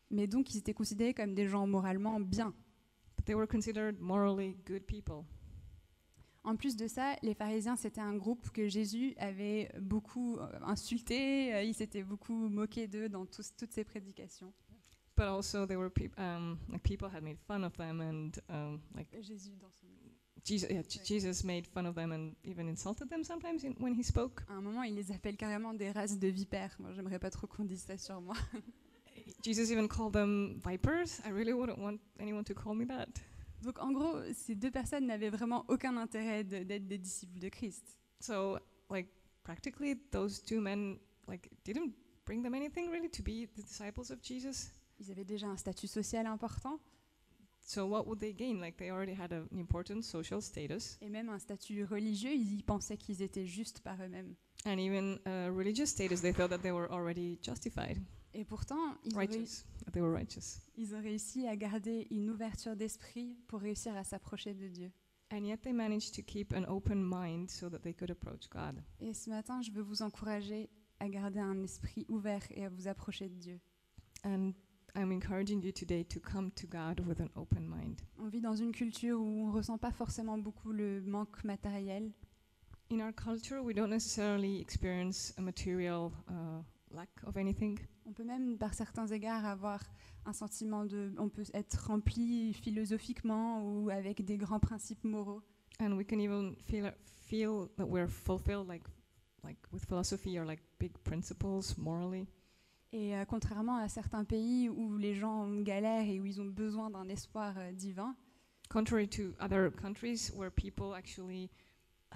Mais 0.09 0.25
donc, 0.27 0.53
ils 0.53 0.57
étaient 0.59 0.73
considérés 0.73 1.13
comme 1.13 1.35
des 1.35 1.47
gens 1.47 1.67
moralement 1.67 2.19
bien. 2.21 2.53
But 3.17 3.25
they 3.25 3.35
were 3.35 3.45
considered 3.47 3.99
morally 3.99 4.55
good 4.65 4.85
people. 4.87 5.25
En 6.45 6.55
plus 6.55 6.77
de 6.77 6.87
ça, 6.87 7.17
les 7.21 7.33
pharisiens, 7.33 7.75
c'était 7.75 7.99
un 8.01 8.15
groupe 8.15 8.49
que 8.51 8.69
Jésus 8.69 9.13
avait 9.17 9.69
beaucoup 9.81 10.37
euh, 10.37 10.47
insulté, 10.63 11.53
euh, 11.53 11.61
il 11.61 11.73
s'était 11.75 12.01
beaucoup 12.03 12.47
moqué 12.47 12.87
d'eux 12.87 13.09
dans 13.09 13.25
tous- 13.25 13.53
toutes 13.57 13.73
ses 13.73 13.83
prédications. 13.83 14.53
But 15.17 15.25
also, 15.25 15.65
they 15.67 15.75
were 15.75 15.89
peop 15.91 16.17
um, 16.17 16.57
like 16.69 16.81
people 16.83 17.09
had 17.13 17.21
made 17.21 17.37
fun 17.45 17.63
of 17.63 17.73
them, 17.75 17.99
and 17.99 18.31
um, 18.49 18.79
like 18.95 19.09
Jésus, 19.21 19.57
dans 19.59 19.69
son... 19.69 19.87
Jesus, 20.43 20.69
yeah. 20.69 20.81
Jesus 21.03 21.43
made 21.43 21.67
fun 21.67 21.85
of 21.85 21.95
them 21.95 22.11
and 22.11 22.35
even 22.43 22.67
insulted 22.67 23.09
them 23.09 23.23
sometimes 23.23 23.63
in, 23.63 23.75
when 23.79 23.93
he 23.93 24.03
spoke. 24.03 24.41
À 24.49 24.53
un 24.53 24.61
moment, 24.61 24.83
il 24.83 24.95
les 24.95 25.11
appelle 25.11 25.37
carrément 25.37 25.73
des 25.73 25.91
races 25.91 26.17
de 26.17 26.27
vipères. 26.27 26.75
Moi, 26.79 26.91
j'aimerais 26.93 27.19
pas 27.19 27.29
trop 27.29 27.47
qu'on 27.47 27.65
dise 27.65 27.83
ça 27.83 27.97
sur 27.97 28.21
moi. 28.21 28.35
Jesus 29.43 29.71
even 29.71 29.87
called 29.87 30.13
them 30.13 30.59
vipers. 30.63 31.19
I 31.25 31.31
really 31.31 31.53
wouldn't 31.53 31.79
want 31.79 31.99
anyone 32.19 32.43
to 32.45 32.53
call 32.53 32.75
me 32.75 32.85
that. 32.87 33.07
Donc, 33.61 33.79
en 33.79 33.91
gros, 33.91 34.21
ces 34.33 34.55
deux 34.55 34.71
personnes 34.71 35.07
n'avaient 35.07 35.29
vraiment 35.29 35.65
aucun 35.67 35.97
intérêt 35.97 36.43
d'être 36.43 36.87
des 36.87 36.97
disciples 36.97 37.39
de 37.39 37.49
Christ. 37.49 37.97
So, 38.21 38.57
like, 38.89 39.09
practically, 39.43 39.95
those 40.11 40.41
two 40.41 40.61
men 40.61 40.97
like 41.27 41.49
didn't 41.63 41.93
bring 42.25 42.43
them 42.43 42.53
anything 42.53 42.89
really 42.89 43.09
to 43.09 43.21
be 43.21 43.47
the 43.55 43.61
disciples 43.61 44.11
of 44.11 44.21
Jesus. 44.21 44.71
Ils 44.99 45.11
avaient 45.11 45.25
déjà 45.25 45.47
un 45.47 45.57
statut 45.57 45.87
social 45.87 46.25
important 46.25 46.79
So, 47.71 47.85
what 47.85 48.07
would 48.07 48.19
they 48.19 48.33
gain? 48.33 48.59
Like, 48.59 48.77
they 48.77 48.89
already 48.89 49.13
had 49.13 49.31
an 49.31 49.45
important 49.51 50.01
social 50.03 50.41
status 50.41 50.97
et 51.01 51.09
même 51.09 51.29
un 51.29 51.37
statut 51.37 51.83
religieux. 51.85 52.33
Ils 52.33 52.63
pensaient 52.63 52.97
qu'ils 52.97 53.21
étaient 53.21 53.45
justes 53.45 53.81
par 53.81 53.95
eux-mêmes. 54.01 54.33
and 54.65 54.79
even 54.79 55.19
a 55.27 55.51
religious 55.51 55.85
status. 55.85 56.19
They 56.21 56.33
thought 56.33 56.49
that 56.49 56.63
they 56.63 56.71
were 56.71 56.89
already 56.91 57.37
justified, 57.43 57.99
Et 58.33 58.43
pourtant, 58.43 58.95
ils 59.05 59.13
ont, 59.15 59.19
réussi, 59.19 59.35
righteous, 59.37 59.63
that 59.85 59.91
they 59.91 60.01
were 60.01 60.11
righteous. 60.11 60.61
ils 60.77 60.95
ont 60.95 61.01
réussi 61.01 61.45
à 61.47 61.55
garder 61.55 62.07
une 62.09 62.31
ouverture 62.31 62.75
d'esprit 62.75 63.37
pour 63.47 63.59
réussir 63.61 63.95
à 63.95 64.03
s'approcher 64.03 64.55
de 64.55 64.67
Dieu. 64.67 64.91
And 65.31 65.45
yet, 65.45 65.57
they 65.61 65.71
managed 65.73 66.15
to 66.15 66.23
keep 66.23 66.51
an 66.53 66.63
open 66.67 67.03
mind 67.03 67.51
so 67.51 67.69
that 67.69 67.83
they 67.83 67.93
could 67.93 68.09
approach 68.09 68.49
God. 68.49 68.81
Et 68.99 69.13
ce 69.13 69.29
matin, 69.29 69.61
je 69.61 69.69
veux 69.69 69.83
vous 69.83 70.01
encourager 70.01 70.71
à 70.99 71.07
garder 71.07 71.39
un 71.39 71.61
esprit 71.61 72.07
ouvert 72.09 72.41
et 72.49 72.65
à 72.65 72.69
vous 72.69 72.87
approcher 72.87 73.29
de 73.29 73.35
Dieu. 73.35 73.59
And 74.25 74.53
I'm 74.95 75.11
encouraging 75.11 75.61
you 75.61 75.71
today 75.71 76.03
to 76.03 76.19
come 76.19 76.51
to 76.51 76.67
God 76.67 76.99
with 77.05 77.19
an 77.19 77.29
open 77.35 77.67
mind. 77.67 78.01
On 78.19 78.27
vit 78.29 78.41
dans 78.41 78.55
une 78.55 78.71
culture 78.71 79.19
où 79.19 79.43
on 79.45 79.47
ne 79.47 79.53
ressent 79.53 79.77
pas 79.77 79.91
forcément 79.91 80.37
beaucoup 80.37 80.71
le 80.71 81.01
manque 81.01 81.43
matériel, 81.43 82.11
In 82.91 83.01
our 83.01 83.13
culture, 83.13 83.61
we 83.61 83.71
don't 83.75 83.91
necessarily 83.91 84.59
experience 84.59 85.31
a 85.37 85.41
material 85.41 86.11
uh, 86.27 86.63
lack 86.89 87.09
of 87.23 87.37
anything. 87.37 87.77
On 88.07 88.13
peut 88.13 88.23
même, 88.23 88.57
par 88.57 88.73
certains 88.73 89.05
égards, 89.05 89.45
avoir 89.45 89.79
un 90.25 90.33
sentiment 90.33 90.85
de. 90.85 91.13
On 91.19 91.29
peut 91.29 91.45
être 91.53 91.85
rempli 91.85 92.51
philosophiquement 92.53 93.63
ou 93.63 93.91
avec 93.91 94.25
des 94.25 94.37
grands 94.37 94.59
principes 94.59 95.03
moraux. 95.03 95.43
And 95.79 95.97
we 95.97 96.03
can 96.03 96.17
even 96.17 96.55
feel, 96.55 96.91
feel 97.03 97.69
that 97.77 97.85
we're 97.85 98.09
fulfilled, 98.09 98.67
like, 98.67 98.83
like 99.43 99.59
with 99.71 99.85
philosophy 99.85 100.39
or 100.39 100.45
like 100.45 100.61
big 100.79 100.97
principles 101.03 101.77
morally. 101.77 102.25
Et 102.91 103.15
euh, 103.15 103.23
contrairement 103.25 103.77
à 103.77 103.87
certains 103.87 104.23
pays 104.23 104.67
où 104.69 104.97
les 104.97 105.13
gens 105.13 105.47
galèrent 105.61 106.07
et 106.09 106.19
où 106.19 106.25
ils 106.25 106.41
ont 106.41 106.45
besoin 106.47 106.89
d'un 106.89 107.07
espoir 107.09 107.53
euh, 107.57 107.71
divin, 107.71 108.15
Contrary 108.69 109.07
to 109.07 109.33
other 109.39 109.71
countries 109.71 110.31
where 110.35 110.51
people 110.51 110.93
actually 110.95 111.49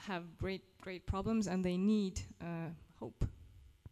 have 0.07 0.23
great, 0.37 0.61
great 0.81 1.03
problems 1.05 1.47
and 1.47 1.63
they 1.63 1.77
need 1.77 2.19
uh, 2.41 2.69
hope. 3.01 3.25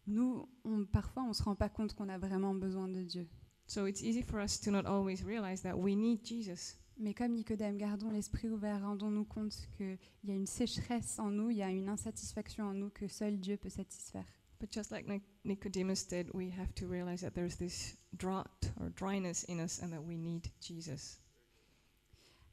nous, 0.06 0.48
on- 0.64 0.86
parfois, 0.86 1.24
on 1.24 1.30
ne 1.30 1.34
se 1.34 1.42
rend 1.44 1.56
pas 1.56 1.70
compte 1.70 1.94
qu'on 1.96 2.08
a 2.10 2.20
vraiment 2.20 2.54
besoin 2.54 2.88
de 2.88 3.02
Dieu. 3.04 3.28
So 3.66 3.88
it's 3.88 4.02
easy 4.04 4.22
for 4.22 4.40
us 4.40 4.60
to 4.62 4.70
not 4.72 4.86
always 4.86 5.24
realize 5.24 5.62
that 5.64 5.76
we 5.76 5.96
need 5.96 6.24
Jesus. 6.26 6.78
Mais 7.00 7.14
comme 7.16 7.34
Nicodème, 7.34 7.78
gardons 7.78 8.12
l'esprit 8.12 8.50
ouvert, 8.50 8.82
rendons-nous 8.82 9.26
compte 9.26 9.56
qu'il 9.78 9.98
y 10.24 10.32
a 10.32 10.36
une 10.36 10.46
sécheresse 10.46 11.18
en 11.18 11.32
nous, 11.32 11.50
il 11.50 11.58
y 11.58 11.64
a 11.64 11.70
une 11.72 11.90
insatisfaction 11.90 12.66
en 12.66 12.74
nous 12.76 12.90
que 12.92 13.08
seul 13.08 13.40
Dieu 13.40 13.58
peut 13.58 13.70
satisfaire. 13.70 14.26
But 14.62 14.72
just 14.72 14.92
like 14.92 15.08
Nic- 15.08 15.24
Nicodemus 15.44 16.06
did, 16.06 16.30
we 16.36 16.52
have 16.52 16.72
to 16.76 16.86
realize 16.86 17.22
that 17.22 17.34
there's 17.34 17.58
this 17.58 17.98
drought 18.16 18.70
or 18.80 18.92
dryness 18.96 19.44
in 19.46 19.60
us 19.60 19.82
and 19.82 19.92
that 19.92 20.04
we 20.04 20.16
need 20.18 20.52
Jesus. 20.62 21.20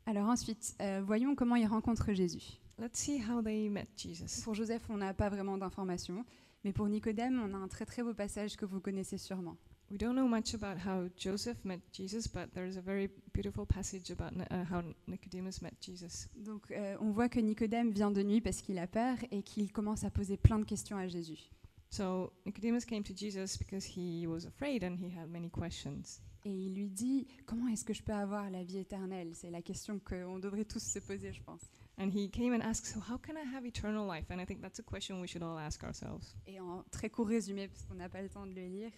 Alors 0.06 0.30
ensuite, 0.30 0.74
euh, 0.80 1.02
voyons 1.04 1.34
comment 1.34 1.56
il 1.56 1.66
rencontre 1.66 2.14
Jésus. 2.14 2.58
Let's 2.78 2.98
see 2.98 3.18
how 3.18 3.42
they 3.42 3.68
met 3.68 3.88
Jesus. 3.94 4.40
Pour 4.42 4.54
Joseph, 4.54 4.88
on 4.88 4.96
n'a 4.96 5.12
pas 5.12 5.28
vraiment 5.28 5.58
d'informations, 5.58 6.24
mais 6.64 6.72
pour 6.72 6.88
Nicodème, 6.88 7.42
on 7.44 7.52
a 7.52 7.58
un 7.58 7.68
très 7.68 7.84
très 7.84 8.02
beau 8.02 8.14
passage 8.14 8.56
que 8.56 8.64
vous 8.64 8.80
connaissez 8.80 9.18
sûrement. 9.18 9.58
We 9.90 9.98
don't 9.98 10.14
know 10.14 10.28
much 10.28 10.54
about 10.54 10.78
how 10.78 11.10
Joseph 11.14 11.62
met 11.64 11.80
Jesus, 11.92 12.26
but 12.26 12.54
there's 12.54 12.78
a 12.78 12.80
very 12.80 13.10
beautiful 13.34 13.66
passage 13.66 14.10
about 14.10 14.32
uh, 14.50 14.64
how 14.70 14.82
Nicodemus 15.06 15.60
met 15.60 15.74
Jesus. 15.82 16.28
Donc 16.36 16.70
euh, 16.70 16.96
on 17.00 17.10
voit 17.10 17.28
que 17.28 17.40
Nicodème 17.40 17.90
vient 17.90 18.10
de 18.10 18.22
nuit 18.22 18.40
parce 18.40 18.62
qu'il 18.62 18.78
a 18.78 18.86
peur 18.86 19.18
et 19.30 19.42
qu'il 19.42 19.70
commence 19.72 20.04
à 20.04 20.10
poser 20.10 20.38
plein 20.38 20.58
de 20.58 20.64
questions 20.64 20.96
à 20.96 21.06
Jésus. 21.06 21.50
So 21.90 22.32
Nicodemus 22.44 22.84
came 22.84 23.02
to 23.04 23.14
Jesus 23.14 23.56
because 23.56 23.84
he 23.84 24.26
was 24.26 24.44
afraid 24.44 24.82
and 24.82 24.98
he 24.98 25.08
had 25.08 25.30
many 25.30 25.50
questions. 25.50 26.20
Et 26.44 26.50
il 26.50 26.74
lui 26.74 26.88
dit, 26.88 27.26
comment 27.46 27.68
est-ce 27.68 27.84
que 27.84 27.92
je 27.92 28.02
peux 28.02 28.12
avoir 28.12 28.50
la 28.50 28.62
vie 28.62 28.78
éternelle? 28.78 29.34
C'est 29.34 29.50
la 29.50 29.62
question 29.62 29.98
qu'on 29.98 30.38
devrait 30.38 30.64
tous 30.64 30.82
se 30.82 30.98
poser, 30.98 31.32
je 31.32 31.42
pense. 31.42 31.70
And 31.98 32.10
he 32.12 32.30
came 32.30 32.52
and 32.52 32.62
asked, 32.62 32.86
So, 32.86 33.00
how 33.00 33.18
can 33.18 33.36
I 33.36 33.42
have 33.42 33.66
eternal 33.66 34.06
life? 34.06 34.30
And 34.30 34.40
I 34.40 34.44
think 34.44 34.60
that's 34.62 34.78
a 34.78 34.84
question 34.84 35.20
we 35.20 35.26
should 35.26 35.42
all 35.42 35.58
ask 35.58 35.82
ourselves. 35.82 36.36
Et 36.46 36.60
en 36.60 36.84
très 36.92 37.10
court 37.10 37.26
résumé, 37.26 37.66
parce 37.66 37.84
qu'on 37.86 37.94
n'a 37.94 38.08
pas 38.08 38.22
le 38.22 38.28
temps 38.28 38.46
de 38.46 38.54
le 38.54 38.66
lire, 38.66 38.92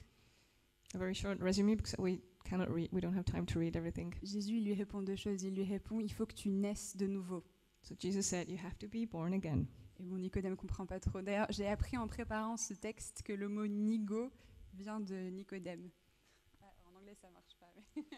A 0.95 0.99
very 0.99 1.15
short 1.15 1.41
resume 1.41 1.77
because 1.77 1.95
we 1.99 2.21
cannot 2.45 2.69
read, 2.69 2.91
we 2.93 3.01
don't 3.01 3.15
have 3.15 3.25
time 3.25 3.47
to 3.47 3.59
read 3.59 3.75
everything. 3.75 4.13
Jésus 4.23 4.61
lui 4.61 4.75
répond 4.75 5.03
deux 5.03 5.17
choses. 5.17 5.43
Il 5.45 5.55
lui 5.55 5.65
répond, 5.65 6.01
il 6.01 6.13
faut 6.13 6.27
que 6.27 6.35
tu 6.35 6.51
naisses 6.51 6.95
de 6.97 7.07
nouveau. 7.07 7.43
So, 7.83 7.95
Jesus 7.99 8.27
said, 8.27 8.51
You 8.51 8.59
have 8.59 8.77
to 8.81 8.89
be 8.89 9.07
born 9.07 9.33
again. 9.33 9.67
Et 10.01 10.03
bon, 10.03 10.17
Nicodème 10.17 10.57
comprend 10.57 10.87
pas 10.87 10.99
trop. 10.99 11.21
D'ailleurs, 11.21 11.47
j'ai 11.51 11.67
appris 11.67 11.99
en 11.99 12.09
préparant 12.09 12.57
ce 12.57 12.73
texte 12.73 13.23
que 13.23 13.35
le 13.35 13.49
mot 13.49 13.67
nigo 13.67 14.33
vient 14.73 14.99
de 14.99 15.29
Nicodème. 15.29 15.91
Ah, 16.63 16.73
en 16.87 16.97
anglais, 16.99 17.15
ça 17.21 17.29
marche 17.31 17.55
pas. 17.59 17.71
mais- 17.97 18.03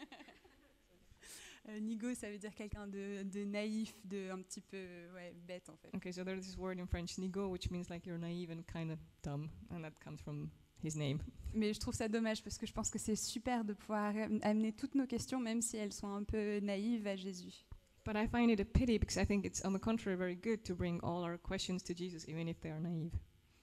Euh, 1.68 1.78
nigo, 1.78 2.12
ça 2.14 2.28
veut 2.28 2.38
dire 2.38 2.52
quelqu'un 2.56 2.88
de, 2.88 3.22
de 3.22 3.44
naïf, 3.44 3.94
de 4.04 4.30
un 4.32 4.42
petit 4.42 4.60
peu 4.60 4.84
ouais, 5.14 5.32
bête 5.46 5.68
en 5.70 5.76
fait. 5.76 5.94
Okay, 5.94 6.10
so 6.10 6.24
there's 6.24 6.44
this 6.44 6.56
word 6.58 6.80
in 6.80 6.86
French, 6.86 7.18
nigo, 7.18 7.46
which 7.52 7.70
means 7.70 7.84
like 7.88 8.04
you're 8.04 8.18
naive 8.18 8.50
and 8.50 8.62
kind 8.66 8.90
of 8.90 8.98
dumb, 9.22 9.48
and 9.70 9.80
that 9.82 9.92
comes 10.02 10.20
from 10.20 10.50
his 10.82 10.96
name. 10.96 11.18
Mais 11.54 11.72
je 11.72 11.78
trouve 11.78 11.94
ça 11.94 12.08
dommage 12.08 12.42
parce 12.42 12.58
que 12.58 12.66
je 12.66 12.72
pense 12.72 12.90
que 12.90 12.98
c'est 12.98 13.14
super 13.14 13.64
de 13.64 13.74
pouvoir 13.74 14.12
amener 14.42 14.72
toutes 14.72 14.96
nos 14.96 15.06
questions, 15.06 15.38
même 15.38 15.62
si 15.62 15.76
elles 15.76 15.92
sont 15.92 16.08
un 16.12 16.24
peu 16.24 16.58
naïves, 16.58 17.06
à 17.06 17.14
Jésus. 17.14 17.64
But 18.04 18.16
I 18.16 18.26
find 18.26 18.50
it 18.50 18.60
a 18.60 18.64
pity 18.64 18.98
because 18.98 19.16
I 19.16 19.24
think 19.24 19.44
it's, 19.44 19.64
on 19.64 19.72
the 19.72 19.78
contrary, 19.78 20.16
very 20.16 20.34
good 20.34 20.64
to 20.64 20.74
bring 20.74 21.00
all 21.02 21.22
our 21.22 21.38
questions 21.38 21.82
to 21.84 21.94
Jesus, 21.94 22.26
even 22.28 22.48
if 22.48 22.60
they 22.60 22.70
are 22.70 22.80
naive. 22.80 23.12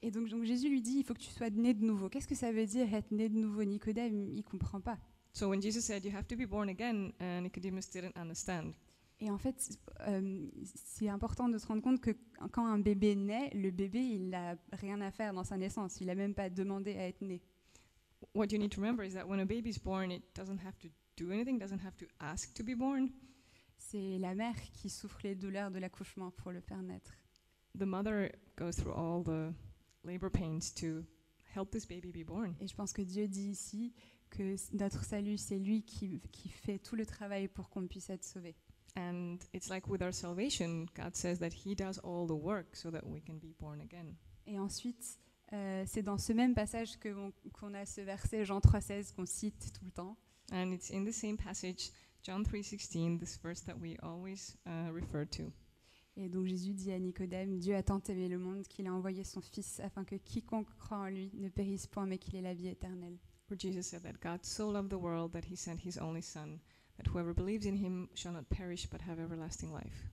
Et 0.02 0.12
donc, 0.12 0.30
donc 0.30 0.46
Jésus 0.46 0.70
lui 0.70 0.82
dit, 0.82 1.00
il 1.00 1.04
faut 1.04 1.14
que 1.14 1.20
tu 1.20 1.30
sois 1.30 1.50
né 1.50 1.74
de 1.74 1.84
nouveau. 1.84 2.08
Qu'est-ce 2.08 2.28
que 2.28 2.36
ça 2.36 2.52
veut 2.54 2.66
dire 2.66 2.94
être 2.94 3.12
né 3.12 3.28
de 3.28 3.38
nouveau? 3.38 3.64
Nicodème, 3.66 4.30
il 4.34 4.44
comprend 4.44 4.80
pas. 4.80 4.98
So 5.34 5.50
when 5.50 5.62
Jesus 5.62 5.82
said, 5.82 6.06
You 6.06 6.12
have 6.16 6.28
to 6.28 6.36
be 6.36 6.46
born 6.46 6.70
again, 6.70 7.12
uh, 7.20 7.42
Nicodemus 7.42 7.90
didn't 7.92 8.18
understand. 8.18 8.74
Et 9.22 9.30
en 9.30 9.38
fait, 9.38 9.78
euh, 10.08 10.48
c'est 10.64 11.10
important 11.10 11.50
de 11.50 11.58
se 11.58 11.68
rendre 11.68 11.82
compte 11.82 12.00
que 12.00 12.12
quand 12.52 12.66
un 12.66 12.80
bébé 12.80 13.16
naît, 13.16 13.50
le 13.54 13.70
bébé, 13.70 14.00
il 14.00 14.30
n'a 14.30 14.56
rien 14.72 15.02
à 15.02 15.12
faire 15.12 15.34
dans 15.34 15.44
sa 15.44 15.58
naissance. 15.58 16.00
Il 16.00 16.08
n'a 16.08 16.16
même 16.16 16.34
pas 16.34 16.50
demandé 16.50 16.96
à 16.96 17.08
être 17.08 17.22
né. 17.22 17.42
What 18.34 18.48
you 18.52 18.58
need 18.58 18.72
to 18.72 18.82
remember 18.82 19.04
is 19.04 19.14
that 19.14 19.28
when 19.28 19.42
a 19.42 19.46
baby's 19.46 19.78
born, 19.78 20.12
it 20.12 20.24
doesn't 20.36 20.60
have 20.66 20.78
to 20.80 20.88
do 21.18 21.32
anything, 21.32 21.58
doesn't 21.60 21.82
have 21.86 21.98
to 21.98 22.06
ask 22.20 22.54
to 22.54 22.64
be 22.64 22.76
born. 22.76 23.10
C'est 23.80 24.20
la 24.20 24.36
mère 24.36 24.56
qui 24.74 24.90
souffre 24.90 25.20
les 25.24 25.36
douleurs 25.36 25.72
de 25.72 25.80
l'accouchement 25.80 26.32
pour 26.32 26.52
le 26.52 26.62
faire 26.62 26.82
naître. 26.82 27.12
The 27.78 27.86
mother 27.86 28.32
goes 28.58 28.76
through 28.76 28.94
all 28.94 29.24
the 29.24 29.54
labor 30.04 30.30
pains 30.30 30.72
to 30.76 31.04
help 31.56 31.72
this 31.72 31.88
baby 31.88 32.12
be 32.12 32.26
born. 32.26 32.56
Et 32.60 32.68
je 32.68 32.76
pense 32.76 32.94
que 32.94 33.02
Dieu 33.02 33.28
dit 33.28 33.50
ici 33.50 33.94
que 34.30 34.56
notre 34.76 35.04
salut, 35.04 35.38
c'est 35.38 35.58
lui 35.58 35.84
qui, 35.84 36.22
qui 36.32 36.50
fait 36.50 36.78
tout 36.78 36.96
le 36.96 37.06
travail 37.06 37.48
pour 37.48 37.70
qu'on 37.70 37.88
puisse 37.88 38.10
être 38.10 38.24
sauvé. 38.24 38.56
And 38.96 39.38
it's 39.54 39.70
like 39.70 39.88
with 39.88 40.02
our 40.02 40.14
salvation, 40.14 40.86
God 40.96 41.16
says 41.16 41.40
that 41.40 41.54
He 41.66 41.76
does 41.76 42.00
all 42.04 42.28
the 42.28 42.32
work 42.32 42.76
so 42.76 42.92
that 42.92 43.06
we 43.06 43.22
can 43.22 43.36
be 43.36 43.56
born 43.60 43.82
again. 43.82 44.16
Et 44.46 44.60
ensuite, 44.60 45.20
euh, 45.54 45.84
c'est 45.88 46.04
dans 46.04 46.18
ce 46.18 46.34
même 46.34 46.54
passage 46.54 46.98
qu'on 46.98 47.74
a 47.74 47.86
ce 47.86 48.02
verset 48.02 48.46
Jean 48.46 48.60
3,16 48.60 49.14
qu'on 49.14 49.26
cite 49.26 49.72
tout 49.74 49.86
le 49.86 49.92
temps. 49.92 50.18
And 50.52 50.72
it's 50.72 50.92
in 50.92 51.06
the 51.06 51.12
same 51.12 51.38
passage, 51.38 51.92
John 52.22 52.44
3:16, 52.44 53.20
this 53.20 53.38
verse 53.38 53.62
that 53.62 53.80
we 53.80 53.98
always 54.04 54.58
uh, 54.66 54.92
refer 54.92 55.26
to. 55.26 55.52
Et 56.18 56.28
donc 56.28 56.48
Jésus 56.48 56.74
dit 56.74 56.92
à 56.92 57.00
Nicodème, 57.00 57.60
Dieu 57.60 57.76
a 57.76 57.84
tant 57.84 58.02
aimé 58.10 58.28
le 58.28 58.38
monde 58.38 58.68
qu'il 58.68 58.88
a 58.88 58.94
envoyé 58.94 59.24
son 59.24 59.40
Fils 59.40 59.80
afin 59.80 60.04
que 60.04 60.16
quiconque 60.16 60.68
croit 60.78 60.98
en 60.98 61.08
lui 61.08 61.32
ne 61.34 61.48
périsse 61.48 61.88
point 61.88 62.06
mais 62.06 62.18
qu'il 62.18 62.36
ait 62.36 62.42
la 62.42 62.54
vie 62.54 62.68
éternelle. 62.68 63.18
Where 63.48 63.58
Jesus 63.58 63.84
said 63.84 64.04
that 64.04 64.20
God 64.22 64.44
so 64.44 64.70
loved 64.70 64.90
the 64.90 65.02
world 65.02 65.32
that 65.32 65.46
He 65.50 65.56
sent 65.56 65.80
His 65.86 65.98
only 65.98 66.22
Son, 66.22 66.60
that 66.98 67.08
whoever 67.08 67.34
believes 67.34 67.66
in 67.66 67.78
Him 67.78 68.10
shall 68.16 68.34
not 68.34 68.50
perish 68.50 68.86
but 68.88 69.02
have 69.02 69.20
everlasting 69.20 69.72
life. 69.72 70.12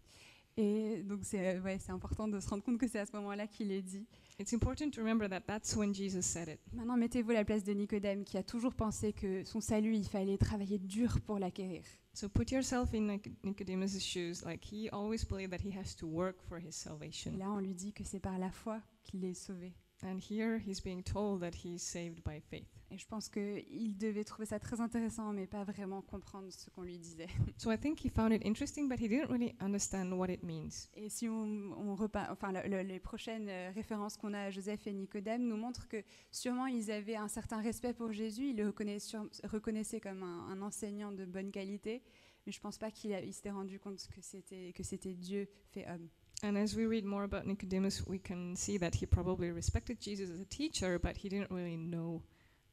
Et 0.58 1.02
donc 1.02 1.20
c'est 1.22 1.56
euh, 1.56 1.60
ouais, 1.60 1.78
c'est 1.78 1.92
important 1.92 2.28
de 2.28 2.40
se 2.40 2.48
rendre 2.48 2.62
compte 2.62 2.78
que 2.78 2.88
c'est 2.88 2.98
à 2.98 3.04
ce 3.06 3.14
moment-là 3.16 3.46
qu'il 3.46 3.70
est 3.70 3.82
dit. 3.82 4.06
It's 4.38 4.54
important 4.54 4.90
to 4.90 5.00
remember 5.02 5.28
that 5.28 5.40
that's 5.42 5.76
when 5.76 5.94
Jesus 5.94 6.22
said 6.22 6.48
it. 6.48 6.58
Maintenant 6.72 6.96
mettez-vous 6.96 7.32
à 7.32 7.34
la 7.34 7.44
place 7.44 7.62
de 7.62 7.72
Nicodème 7.72 8.24
qui 8.24 8.38
a 8.38 8.42
toujours 8.42 8.74
pensé 8.74 9.12
que 9.12 9.44
son 9.44 9.60
salut, 9.60 9.94
il 9.94 10.08
fallait 10.08 10.38
travailler 10.38 10.78
dur 10.78 11.20
pour 11.26 11.38
l'acquérir. 11.38 11.82
So 12.14 12.30
put 12.30 12.50
yourself 12.52 12.94
in 12.94 13.02
Nic- 13.06 13.36
Nicodemus' 13.44 14.00
shoes. 14.00 14.42
Like 14.46 14.64
he 14.64 14.88
always 14.92 15.24
believed 15.28 15.50
that 15.50 15.60
he 15.62 15.76
has 15.78 15.94
to 15.96 16.06
work 16.06 16.40
for 16.48 16.58
his 16.58 16.68
Et 16.68 16.72
salvation. 16.72 17.32
là 17.36 17.50
on 17.50 17.58
lui 17.58 17.74
dit 17.74 17.92
que 17.92 18.04
c'est 18.04 18.20
par 18.20 18.38
la 18.38 18.50
foi 18.50 18.80
qu'il 19.04 19.24
est 19.26 19.34
sauvé. 19.34 19.74
And 20.02 20.18
here 20.30 20.58
he's 20.58 20.82
being 20.82 21.02
told 21.02 21.40
that 21.40 21.52
he's 21.64 21.82
saved 21.82 22.22
by 22.24 22.40
faith. 22.40 22.75
Et 22.92 22.98
je 22.98 23.06
pense 23.06 23.28
qu'il 23.28 23.96
devait 23.98 24.22
trouver 24.22 24.46
ça 24.46 24.60
très 24.60 24.80
intéressant 24.80 25.32
mais 25.32 25.46
pas 25.46 25.64
vraiment 25.64 26.02
comprendre 26.02 26.52
ce 26.52 26.70
qu'on 26.70 26.82
lui 26.82 26.98
disait. 26.98 27.26
So 27.58 27.72
I 27.72 27.78
think 27.78 28.04
he 28.04 28.08
found 28.10 28.32
it 28.32 28.44
interesting, 28.46 28.88
but 28.88 29.00
he 29.00 29.08
didn't 29.08 29.28
really 29.28 29.54
understand 29.60 30.12
what 30.12 30.28
it 30.30 30.42
means. 30.44 30.88
Et 30.94 31.08
si 31.08 31.28
on, 31.28 31.42
on 31.76 31.94
repa- 31.96 32.30
enfin, 32.30 32.52
le- 32.52 32.68
le- 32.68 32.82
les 32.82 33.00
prochaines 33.00 33.48
euh, 33.48 33.70
références 33.74 34.16
qu'on 34.16 34.32
a 34.34 34.40
à 34.42 34.50
Joseph 34.50 34.86
et 34.86 34.92
Nicodème 34.92 35.46
nous 35.48 35.56
montrent 35.56 35.88
que 35.88 36.02
sûrement 36.30 36.66
ils 36.66 36.90
avaient 36.92 37.16
un 37.16 37.28
certain 37.28 37.60
respect 37.60 37.92
pour 37.92 38.12
Jésus, 38.12 38.50
ils 38.50 38.56
le 38.56 38.66
reconnaissaient, 38.66 39.16
reconnaissaient 39.44 40.00
comme 40.00 40.22
un, 40.22 40.48
un 40.50 40.62
enseignant 40.62 41.10
de 41.10 41.24
bonne 41.24 41.50
qualité, 41.50 42.02
mais 42.46 42.52
je 42.52 42.60
pense 42.60 42.78
pas 42.78 42.92
qu'il 42.92 43.10
s'était 43.32 43.50
rendu 43.50 43.80
compte 43.80 43.96
que 44.14 44.20
c'était 44.20 44.72
que 44.72 44.84
c'était 44.84 45.14
Dieu 45.14 45.48
fait 45.72 45.86
homme. 45.90 46.08
And 46.44 46.54
as 46.54 46.74
we 46.76 46.86
read 46.86 47.04
more 47.04 47.22
about 47.22 47.46
Nicodemus, 47.46 48.02
we 48.06 48.20
can 48.22 48.54
see 48.54 48.78
that 48.78 48.90
he 49.00 49.06
probably 49.06 49.50
respected 49.50 49.96
Jesus 50.00 50.30
as 50.30 50.40
a 50.40 50.44
teacher, 50.44 50.98
but 51.02 51.16
he 51.16 51.28
didn't 51.28 51.50
really 51.50 51.76
know 51.76 52.22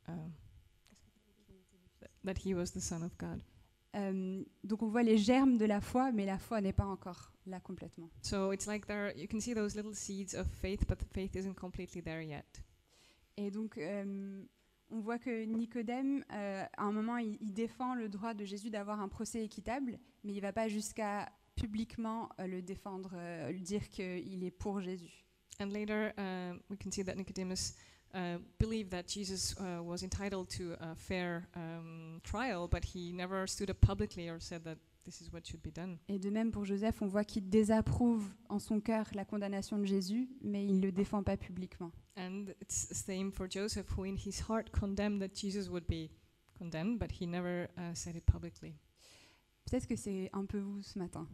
um, 0.07 0.31
that- 2.25 2.37
he 2.45 2.53
was 2.53 2.71
the 2.73 2.79
Son 2.79 3.01
of 3.03 3.17
God. 3.17 3.41
Euh, 3.95 4.43
donc 4.63 4.81
on 4.81 4.87
voit 4.87 5.03
les 5.03 5.17
germes 5.17 5.57
de 5.57 5.65
la 5.65 5.79
foi, 5.79 6.11
mais 6.11 6.25
la 6.25 6.39
foi 6.39 6.61
n'est 6.61 6.73
pas 6.73 6.85
encore 6.87 7.31
là 7.45 7.59
complètement. 7.59 8.09
So 8.23 8.51
it's 8.51 8.65
like 8.65 8.87
there, 8.87 9.13
you 9.15 9.27
can 9.29 9.39
see 9.39 9.53
those 9.53 9.75
little 9.75 9.93
seeds 9.93 10.33
of 10.33 10.47
faith, 10.47 10.87
but 10.87 10.97
the 10.97 11.05
faith 11.13 11.35
isn't 11.35 11.53
completely 11.55 12.01
there 12.01 12.23
yet. 12.25 12.63
Et 13.37 13.51
donc, 13.51 13.77
euh, 13.77 14.43
on 14.89 14.99
voit 14.99 15.19
que 15.19 15.45
Nicodème, 15.45 16.23
euh, 16.31 16.63
à 16.77 16.83
un 16.83 16.91
moment, 16.91 17.17
il, 17.17 17.37
il 17.41 17.53
défend 17.53 17.93
le 17.95 18.09
droit 18.09 18.33
de 18.33 18.45
Jésus 18.45 18.69
d'avoir 18.71 18.99
un 18.99 19.09
procès 19.09 19.43
équitable, 19.43 19.99
mais 20.23 20.33
il 20.33 20.37
ne 20.37 20.41
va 20.41 20.53
pas 20.53 20.67
jusqu'à 20.67 21.31
publiquement 21.55 22.29
euh, 22.39 22.47
le 22.47 22.61
défendre, 22.63 23.11
euh, 23.15 23.53
dire 23.53 23.87
qu'il 23.89 24.43
est 24.43 24.51
pour 24.51 24.81
Jésus. 24.81 25.23
And 25.59 25.67
later, 25.67 26.11
uh, 26.17 26.57
we 26.69 26.79
can 26.83 26.89
see 26.91 27.03
that 27.03 27.13
Nicodemus 27.15 27.75
uh, 28.13 28.37
believed 28.59 28.91
that 28.91 29.07
Jesus 29.07 29.55
uh, 29.59 29.81
was 29.83 30.03
entitled 30.03 30.49
to 30.57 30.75
a 30.79 30.95
fair 30.95 31.47
um, 31.55 32.21
trial, 32.23 32.67
but 32.67 32.83
he 32.83 33.11
never 33.11 33.47
stood 33.47 33.69
up 33.69 33.79
publicly 33.81 34.29
or 34.29 34.39
said 34.39 34.63
that 34.65 34.77
this 35.05 35.21
is 35.21 35.31
what 35.31 35.45
should 35.45 35.61
be 35.61 35.71
done. 35.71 35.97
Et 36.07 36.19
de 36.19 36.29
même 36.29 36.51
pour 36.51 36.65
Joseph, 36.65 37.01
on 37.01 37.07
voit 37.07 37.25
qu'il 37.25 37.49
désapprouve 37.49 38.25
en 38.49 38.59
son 38.59 38.79
cœur 38.79 39.09
la 39.13 39.25
condamnation 39.25 39.77
de 39.77 39.85
Jésus, 39.85 40.29
mais 40.41 40.65
il 40.65 40.79
ne 40.79 40.85
le 40.85 40.91
défend 40.91 41.23
pas 41.23 41.37
publiquement. 41.37 41.91
And 42.15 42.53
it's 42.61 42.87
the 42.87 42.93
same 42.93 43.31
for 43.31 43.47
Joseph, 43.49 43.87
who 43.97 44.05
in 44.05 44.15
his 44.15 44.41
heart 44.47 44.71
condemned 44.71 45.19
that 45.21 45.35
Jesus 45.35 45.69
would 45.69 45.87
be 45.87 46.11
condemned, 46.57 46.99
but 46.99 47.11
he 47.11 47.25
never 47.25 47.67
uh, 47.77 47.93
said 47.93 48.15
it 48.15 48.25
publicly. 48.25 48.75
Peut-être 49.65 49.87
que 49.87 49.95
c'est 49.95 50.29
un 50.33 50.45
peu 50.45 50.59
vous 50.59 50.81
ce 50.81 50.99
matin. 50.99 51.27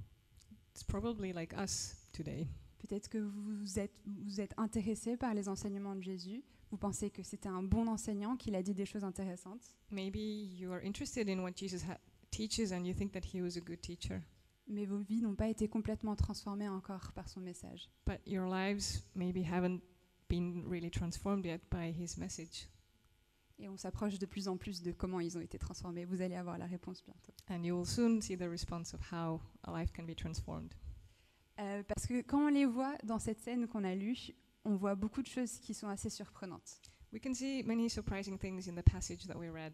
It's 0.71 0.83
probably 0.83 1.33
like 1.33 1.53
us 1.53 1.95
today. 2.13 2.47
Peut-être 2.79 3.09
que 3.09 3.17
vous 3.17 3.79
êtes, 3.79 3.93
vous 4.05 4.39
êtes 4.39 4.53
intéressé 4.57 5.17
par 5.17 5.33
les 5.33 5.49
enseignements 5.49 5.95
de 5.95 6.03
Jésus. 6.03 6.43
Vous 6.71 6.77
pensez 6.77 7.09
que 7.09 7.23
c'était 7.23 7.49
un 7.49 7.63
bon 7.63 7.87
enseignant, 7.87 8.35
qu'il 8.37 8.55
a 8.55 8.61
dit 8.61 8.73
des 8.75 8.85
choses 8.85 9.03
intéressantes? 9.03 9.75
Maybe 9.91 10.19
you 10.19 10.71
are 10.71 10.83
interested 10.83 11.27
in 11.27 11.39
what 11.39 11.53
Jesus 11.55 11.83
teaches 12.31 12.71
and 12.71 12.85
you 12.85 12.93
think 12.93 13.11
that 13.13 13.23
he 13.33 13.41
was 13.41 13.57
a 13.57 13.61
good 13.61 13.81
teacher, 13.81 14.21
mais 14.67 14.85
vos 14.85 14.99
vies 14.99 15.21
n'ont 15.21 15.35
pas 15.35 15.47
été 15.49 15.67
complètement 15.67 16.15
transformées 16.15 16.69
encore 16.69 17.11
par 17.13 17.27
son 17.27 17.39
message. 17.41 17.89
but 18.05 18.19
your 18.27 18.47
lives 18.47 19.03
maybe 19.15 19.43
haven't 19.43 19.81
been 20.29 20.63
really 20.69 20.91
transformed 20.91 21.43
yet 21.45 21.59
by 21.71 21.91
his 21.91 22.17
message. 22.17 22.67
Et 23.57 23.67
on 23.67 23.75
s'approche 23.75 24.19
de 24.19 24.25
plus 24.25 24.47
en 24.47 24.55
plus 24.55 24.81
de 24.81 24.91
comment 24.93 25.19
ils 25.19 25.37
ont 25.37 25.41
été 25.41 25.57
transformés. 25.57 26.05
Vous 26.05 26.21
allez 26.21 26.35
avoir 26.35 26.57
la 26.57 26.65
réponse 26.67 27.03
bientôt. 27.03 27.33
And 27.49 27.63
you 27.63 27.75
will 27.75 27.85
soon 27.85 28.21
see 28.21 28.37
the 28.37 28.47
response 28.47 28.93
of 28.93 29.01
how 29.11 29.41
a 29.63 29.77
life 29.77 29.91
can 29.91 30.03
be 30.03 30.15
transformed. 30.15 30.73
Euh, 31.59 31.83
parce 31.83 32.05
que 32.05 32.21
quand 32.21 32.45
on 32.45 32.47
les 32.47 32.65
voit 32.65 32.95
dans 33.03 33.19
cette 33.19 33.41
scène 33.41 33.67
qu'on 33.67 33.83
a 33.83 33.95
lue, 33.95 34.29
on 34.65 34.75
voit 34.75 34.95
beaucoup 34.95 35.21
de 35.21 35.27
choses 35.27 35.59
qui 35.59 35.73
sont 35.73 35.87
assez 35.87 36.09
surprenantes. 36.09 36.81
We 37.11 37.21
can 37.21 37.33
see 37.33 37.63
many 37.63 37.89
surprising 37.89 38.37
things 38.37 38.67
in 38.67 38.75
the 38.75 38.83
passage 38.83 39.25
that 39.27 39.37
we 39.37 39.49
read. 39.49 39.73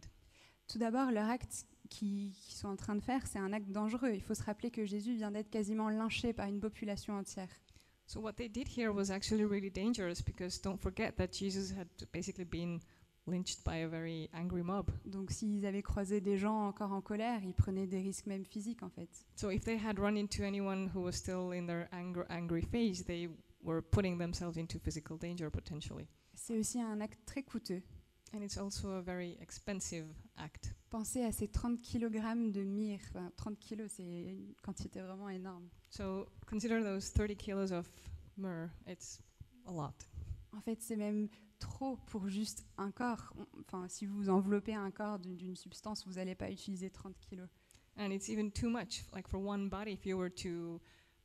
Tout 0.67 0.79
d'abord, 0.79 1.11
leur 1.11 1.29
acte 1.29 1.65
qu'ils 1.89 2.31
qu'ils 2.33 2.55
sont 2.55 2.67
en 2.67 2.75
train 2.75 2.95
de 2.95 3.01
faire, 3.01 3.27
c'est 3.27 3.39
un 3.39 3.53
acte 3.53 3.69
dangereux. 3.71 4.11
Il 4.13 4.21
faut 4.21 4.33
se 4.33 4.43
rappeler 4.43 4.71
que 4.71 4.85
Jésus 4.85 5.15
vient 5.15 5.31
d'être 5.31 5.49
quasiment 5.49 5.89
lynché 5.89 6.33
par 6.33 6.47
une 6.47 6.59
population 6.59 7.13
entière. 7.13 7.49
So 8.07 8.19
what 8.19 8.33
they 8.33 8.49
did 8.49 8.67
here 8.67 8.91
was 8.91 9.11
actually 9.11 9.45
really 9.45 9.71
dangerous 9.71 10.21
because 10.23 10.61
don't 10.61 10.77
forget 10.77 11.15
that 11.17 11.29
Jesus 11.31 11.75
had 11.75 11.87
basically 12.13 12.45
been 12.45 12.79
lynched 13.27 13.63
by 13.63 13.77
a 13.83 13.87
very 13.87 14.29
angry 14.33 14.61
mob. 14.61 14.91
Donc 15.05 15.31
s'ils 15.31 15.65
avaient 15.65 15.81
croisé 15.81 16.21
des 16.21 16.37
gens 16.37 16.67
encore 16.67 16.91
en 16.91 17.01
colère, 17.01 17.43
ils 17.43 17.53
prenaient 17.53 17.87
des 17.87 18.01
risques 18.01 18.27
même 18.27 18.45
physiques 18.45 18.83
en 18.83 18.89
fait. 18.89 19.09
So 19.35 19.49
if 19.49 19.63
they 19.63 19.77
had 19.77 19.99
run 19.99 20.15
into 20.15 20.43
anyone 20.43 20.89
who 20.93 21.01
was 21.01 21.13
still 21.13 21.51
in 21.51 21.65
their 21.65 21.87
anger, 21.91 22.25
angry 22.29 22.61
phase, 22.61 23.03
they 23.05 23.29
were 23.65 23.81
putting 23.81 24.17
themselves 24.17 24.57
into 24.57 24.79
physical 24.79 25.17
danger 25.17 25.49
potentially. 25.49 26.07
C'est 26.33 26.57
aussi 26.57 26.79
un 26.79 27.01
acte 27.01 27.25
très 27.25 27.43
coûteux. 27.43 27.81
And 28.33 28.41
it's 28.41 28.57
also 28.57 28.91
a 28.91 29.01
very 29.01 29.37
expensive 29.39 30.05
act. 30.37 30.73
Pensez 30.89 31.23
à 31.23 31.31
ces 31.31 31.47
30 31.47 31.81
kg 31.81 32.51
de 32.51 32.63
myrrhe. 32.63 32.99
Enfin, 33.09 33.31
30 33.37 33.57
kg, 33.59 33.87
c'est 33.87 34.03
une 34.03 34.53
quantité 34.61 35.01
vraiment 35.01 35.29
énorme. 35.29 35.69
So 35.89 36.27
consider 36.45 36.81
those 36.81 37.11
30 37.13 37.37
kilos 37.37 37.71
of 37.71 37.89
myrrh. 38.37 38.69
It's 38.87 39.21
a 39.67 39.71
lot. 39.71 39.93
En 40.51 40.61
fait, 40.61 40.81
c'est 40.81 40.97
même 40.97 41.29
trop 41.59 41.97
pour 42.07 42.27
juste 42.27 42.65
un 42.77 42.91
corps. 42.91 43.33
Enfin, 43.61 43.87
si 43.87 44.05
vous 44.05 44.29
enveloppez 44.29 44.73
un 44.73 44.91
corps 44.91 45.19
d'une 45.19 45.55
substance, 45.55 46.05
vous 46.05 46.13
n'allez 46.13 46.35
pas 46.35 46.51
utiliser 46.51 46.89
30 46.89 47.15
kg. 47.17 47.47
And 47.97 48.11
it's 48.11 48.27
even 48.27 48.51
too 48.51 48.69
much. 48.69 49.05
Like 49.13 49.27
for 49.29 49.39
one 49.39 49.69
body, 49.69 49.93
if 49.93 50.05
you 50.05 50.17
were 50.17 50.29
to 50.29 50.81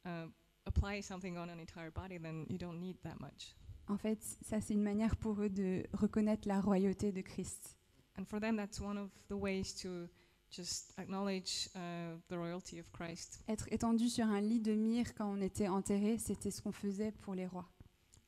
uh, 0.07 0.27
apply 0.67 1.03
something 1.03 1.37
on 1.37 1.49
an 1.49 1.59
entire 1.59 1.91
body, 1.91 2.19
then 2.19 2.47
you 2.49 2.59
don't 2.59 2.81
need 2.81 2.97
that 3.03 3.21
much. 3.21 3.57
En 3.89 3.97
fait, 3.97 4.23
ça, 4.43 4.61
c'est 4.61 4.75
une 4.75 4.83
manière 4.83 5.17
pour 5.17 5.41
eux 5.41 5.49
de 5.49 5.83
reconnaître 5.93 6.47
la 6.47 6.61
royauté 6.61 7.13
de 7.13 7.23
Christ. 7.23 7.77
And 8.19 8.25
for 8.25 8.41
them, 8.41 8.57
that's 8.57 8.81
one 8.81 8.99
of 8.99 9.11
the 9.29 9.35
ways 9.35 9.75
to 9.83 10.09
just 10.51 10.93
acknowledge 10.99 11.69
uh, 11.75 12.17
the 12.29 12.37
royalty 12.37 12.79
of 12.79 12.91
Christ. 12.93 13.43
Être 13.49 13.67
étendu 13.73 14.09
sur 14.09 14.27
un 14.27 14.41
lit 14.41 14.61
de 14.61 14.75
myrrhe 14.75 15.15
quand 15.15 15.27
on 15.27 15.41
était 15.41 15.69
enterré, 15.69 16.19
c'était 16.19 16.51
ce 16.51 16.61
qu'on 16.63 16.73
faisait 16.73 17.13
pour 17.13 17.35
les 17.35 17.47
rois. 17.47 17.69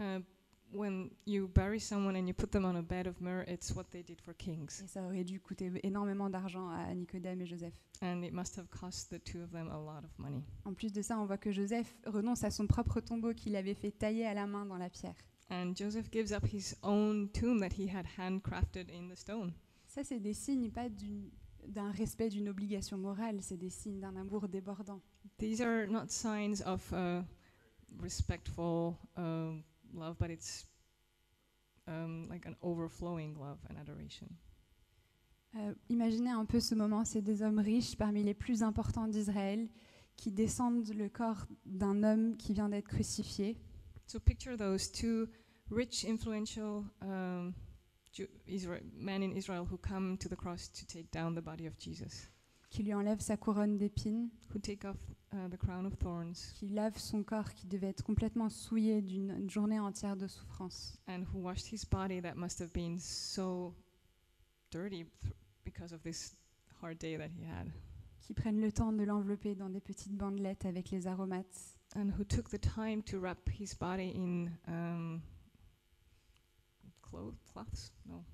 Uh, 0.00 0.20
when 0.72 1.10
you 1.26 1.48
bury 1.48 1.78
someone 1.78 2.16
and 2.16 2.26
you 2.26 2.34
put 2.34 2.50
them 2.50 2.64
on 2.64 2.76
a 2.76 2.82
bed 2.82 3.06
of 3.06 3.20
myrrh, 3.20 3.44
it's 3.46 3.74
what 3.74 3.90
they 3.90 4.02
did 4.02 4.20
for 4.20 4.34
kings. 4.34 4.82
Et 4.82 4.88
ça 4.88 5.02
aurait 5.02 5.24
dû 5.24 5.40
coûter 5.40 5.70
énormément 5.82 6.30
d'argent 6.30 6.68
à 6.70 6.94
Nicodème 6.94 7.40
et 7.42 7.46
Joseph. 7.46 7.74
And 8.00 8.22
it 8.24 8.32
must 8.32 8.56
have 8.56 8.68
cost 8.70 9.10
the 9.10 9.22
two 9.22 9.42
of 9.42 9.50
them 9.52 9.68
a 9.70 9.78
lot 9.78 10.04
of 10.04 10.18
money. 10.18 10.42
En 10.64 10.74
plus 10.74 10.92
de 10.92 11.02
ça, 11.02 11.18
on 11.18 11.26
voit 11.26 11.38
que 11.38 11.52
Joseph 11.52 11.94
renonce 12.06 12.42
à 12.44 12.50
son 12.50 12.66
propre 12.66 13.00
tombeau 13.00 13.32
qu'il 13.32 13.54
avait 13.56 13.74
fait 13.74 13.92
tailler 13.92 14.26
à 14.26 14.34
la 14.34 14.46
main 14.46 14.66
dans 14.66 14.78
la 14.78 14.90
pierre. 14.90 15.16
And 15.50 15.74
Joseph 15.76 16.10
gives 16.10 16.32
up 16.32 16.44
his 16.46 16.74
own 16.82 17.28
tomb 17.28 17.60
that 17.60 17.74
he 17.78 17.88
had 17.88 18.06
handcrafted 18.18 18.90
in 18.90 19.08
the 19.08 19.16
stone. 19.16 19.52
Ça, 19.86 20.02
c'est 20.02 20.20
des 20.20 20.32
signes 20.32 20.70
pas 20.70 20.88
d'un 21.68 21.90
respect 21.92 22.30
d'une 22.30 22.48
obligation 22.48 22.96
morale, 22.96 23.38
c'est 23.42 23.58
des 23.58 23.68
signes 23.68 24.00
d'un 24.00 24.16
amour 24.16 24.48
débordant. 24.48 25.00
These 25.38 25.60
are 25.60 25.86
not 25.86 26.08
signs 26.08 26.62
of 26.64 26.90
uh, 26.92 27.22
respectful 28.00 28.94
uh, 29.18 29.60
love, 29.94 30.16
but 30.18 30.30
it's 30.30 30.66
um, 31.86 32.28
like 32.28 32.46
an 32.46 32.56
overflowing 32.62 33.36
love 33.38 33.58
and 33.68 33.76
adoration. 33.78 34.28
Euh, 35.54 35.74
imaginez 35.90 36.30
un 36.30 36.46
peu 36.46 36.60
ce 36.60 36.74
moment, 36.74 37.04
c'est 37.04 37.20
des 37.22 37.42
hommes 37.42 37.58
riches 37.58 37.96
parmi 37.96 38.22
les 38.22 38.34
plus 38.34 38.62
importants 38.62 39.06
d'Israël 39.06 39.68
qui 40.16 40.30
descendent 40.32 40.88
le 40.94 41.08
corps 41.08 41.46
d'un 41.66 42.02
homme 42.02 42.36
qui 42.36 42.54
vient 42.54 42.68
d'être 42.70 42.88
crucifié. 42.88 43.58
So 44.06 44.18
picture 44.18 44.56
those 44.56 44.90
two 44.90 45.28
rich, 45.70 46.04
influential 46.04 46.84
um, 47.02 47.54
Ju- 48.12 48.28
Isra- 48.46 48.82
men 48.94 49.22
in 49.22 49.32
Israel 49.36 49.66
who 49.70 49.78
come 49.78 50.16
to 50.18 50.28
the 50.28 50.36
cross 50.36 50.70
to 50.72 50.86
take 50.86 51.10
down 51.12 51.34
the 51.34 51.42
body 51.42 51.66
of 51.66 51.78
Jesus, 51.78 52.30
qui 52.72 52.82
lui 52.82 52.94
enlève 52.94 53.20
sa 53.20 53.36
couronne 53.36 53.76
d'épines, 53.76 54.30
who 54.54 54.58
take 54.58 54.86
off 54.86 54.96
uh, 55.34 55.46
the 55.50 55.58
crown 55.58 55.84
of 55.84 55.94
thorns, 55.98 56.52
qui 56.54 56.68
lave 56.68 56.96
son 56.96 57.22
corps 57.22 57.52
qui 57.52 57.66
devait 57.66 57.88
être 57.90 58.02
complètement 58.02 58.48
souillé 58.48 59.02
d'une 59.02 59.30
une 59.30 59.50
journée 59.50 59.78
entière 59.78 60.16
de 60.16 60.26
souffrance. 60.26 60.96
and 61.06 61.24
who 61.34 61.38
washed 61.40 61.66
his 61.70 61.84
body 61.84 62.20
that 62.22 62.34
must 62.34 62.60
have 62.60 62.72
been 62.72 62.98
so 62.98 63.74
dirty 64.70 65.04
th- 65.20 65.34
because 65.64 65.92
of 65.92 66.02
this 66.02 66.34
hard 66.80 66.96
day 66.98 67.18
that 67.18 67.28
he 67.28 67.44
had, 67.44 67.70
qui 68.20 68.32
prennent 68.32 68.60
le 68.60 68.72
temps 68.72 68.92
de 68.96 69.04
l'envelopper 69.04 69.54
dans 69.54 69.68
des 69.68 69.80
petites 69.80 70.16
bandelettes 70.16 70.64
avec 70.64 70.90
les 70.90 71.06
aromates, 71.06 71.76
and 71.94 72.10
who 72.18 72.24
took 72.24 72.48
the 72.48 72.58
time 72.58 73.02
to 73.02 73.18
wrap 73.20 73.36
his 73.50 73.74
body 73.78 74.12
in 74.16 74.50
um, 74.66 75.20
cloth, 77.02 77.34
cloths? 77.52 77.92
No. 78.06 78.24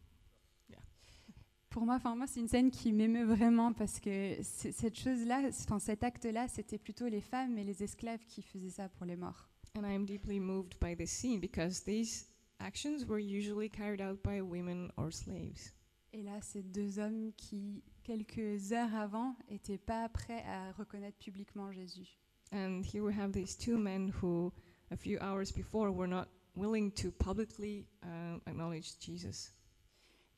Pour 1.71 1.85
moi, 1.85 1.97
enfin 1.97 2.17
moi, 2.17 2.27
c'est 2.27 2.41
une 2.41 2.49
scène 2.49 2.71
qui 2.71 2.93
m'émeut 2.93 3.25
vraiment 3.25 3.73
parce 3.73 4.01
que 4.01 4.37
cette 4.43 4.99
chose-là, 4.99 5.43
enfin 5.49 5.79
cet 5.79 6.03
acte-là, 6.03 6.49
c'était 6.49 6.79
plutôt 6.79 7.09
les 7.09 7.21
femmes 7.21 7.59
et 7.59 7.65
les 7.65 7.83
esclaves 7.83 8.25
qui 8.27 8.43
faisaient 8.43 8.71
ça 8.71 8.89
pour 8.89 9.05
les 9.05 9.17
morts. 9.17 9.49
And 9.77 9.85
I 9.85 9.95
am 9.95 10.07
deeply 10.07 10.41
moved 10.41 10.79
by 10.81 10.97
this 10.97 11.11
scene 11.11 11.41
because 11.41 11.85
these 11.85 12.27
actions 12.59 13.07
were 13.07 13.21
usually 13.21 13.69
carried 13.69 14.01
out 14.01 14.23
by 14.23 14.41
women 14.41 14.91
or 14.97 15.13
slaves. 15.13 15.75
Et 16.13 16.23
là, 16.23 16.41
c'est 16.41 16.63
deux 16.63 16.99
hommes 16.99 17.33
qui, 17.37 17.85
quelques 18.03 18.73
heures 18.73 18.95
avant, 18.95 19.37
n'étaient 19.51 19.79
pas 19.79 20.09
prêts 20.09 20.43
à 20.47 20.73
reconnaître 20.73 21.19
publiquement 21.19 21.71
Jésus. 21.71 22.19
And 22.51 22.83
here 22.83 23.03
we 23.03 23.15
have 23.15 23.33
these 23.33 23.57
two 23.57 23.77
men 23.77 24.11
who, 24.23 24.53
a 24.91 24.97
few 24.97 25.19
hours 25.21 25.53
before, 25.53 25.93
were 25.93 26.09
not 26.09 26.29
willing 26.57 26.91
to 26.93 27.13
publicly 27.13 27.87
uh, 28.03 28.39
acknowledge 28.47 28.99
Jesus. 28.99 29.53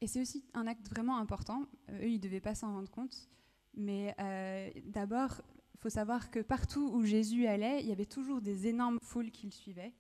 Et 0.01 0.07
c'est 0.07 0.21
aussi 0.21 0.45
un 0.55 0.67
acte 0.67 0.89
vraiment 0.89 1.19
important. 1.19 1.67
Euh, 1.91 2.01
eux, 2.03 2.09
ils 2.09 2.15
ne 2.15 2.19
devaient 2.19 2.41
pas 2.41 2.55
s'en 2.55 2.73
rendre 2.73 2.91
compte. 2.91 3.29
Mais 3.75 4.15
euh, 4.19 4.71
d'abord, 4.87 5.43
il 5.75 5.81
faut 5.81 5.91
savoir 5.91 6.31
que 6.31 6.41
partout 6.41 6.91
où 6.95 7.05
Jésus 7.05 7.47
allait, 7.47 7.81
il 7.83 7.89
y 7.89 7.93
avait 7.93 8.07
toujours 8.07 8.41
des 8.41 8.67
énormes 8.67 8.99
foules 9.03 9.31
qui 9.31 9.47
le 9.47 9.53
suivaient. 9.53 9.93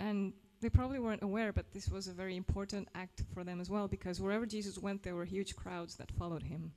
And 0.00 0.30
they 0.60 0.70
probably 0.70 0.98
weren't 0.98 1.22
aware, 1.22 1.52
but 1.52 1.70
this 1.72 1.88
was 1.88 2.08
a 2.08 2.12
very 2.14 2.36
important 2.36 2.86
act 2.94 3.24
for 3.34 3.44
them 3.44 3.60
as 3.60 3.68
well 3.68 3.88
because 3.88 4.20
wherever 4.20 4.46
Jesus 4.48 4.78
went, 4.80 5.02
there 5.02 5.14
were 5.14 5.26
huge 5.26 5.54
crowds 5.54 5.96
that 5.96 6.06
followed 6.16 6.42
him. 6.44 6.70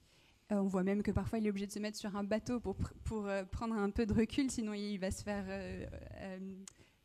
Euh, 0.51 0.55
on 0.57 0.67
voit 0.67 0.83
même 0.83 1.01
que 1.03 1.12
parfois, 1.12 1.39
il 1.39 1.45
est 1.45 1.49
obligé 1.49 1.67
de 1.67 1.71
se 1.71 1.79
mettre 1.79 1.97
sur 1.97 2.15
un 2.17 2.23
bateau 2.25 2.59
pour, 2.59 2.75
pr- 2.75 2.91
pour 3.05 3.27
euh, 3.27 3.45
prendre 3.45 3.75
un 3.75 3.89
peu 3.91 4.05
de 4.05 4.13
recul, 4.13 4.51
sinon 4.51 4.73
il 4.73 4.97
va 4.97 5.09
se 5.12 5.23
faire 5.23 5.45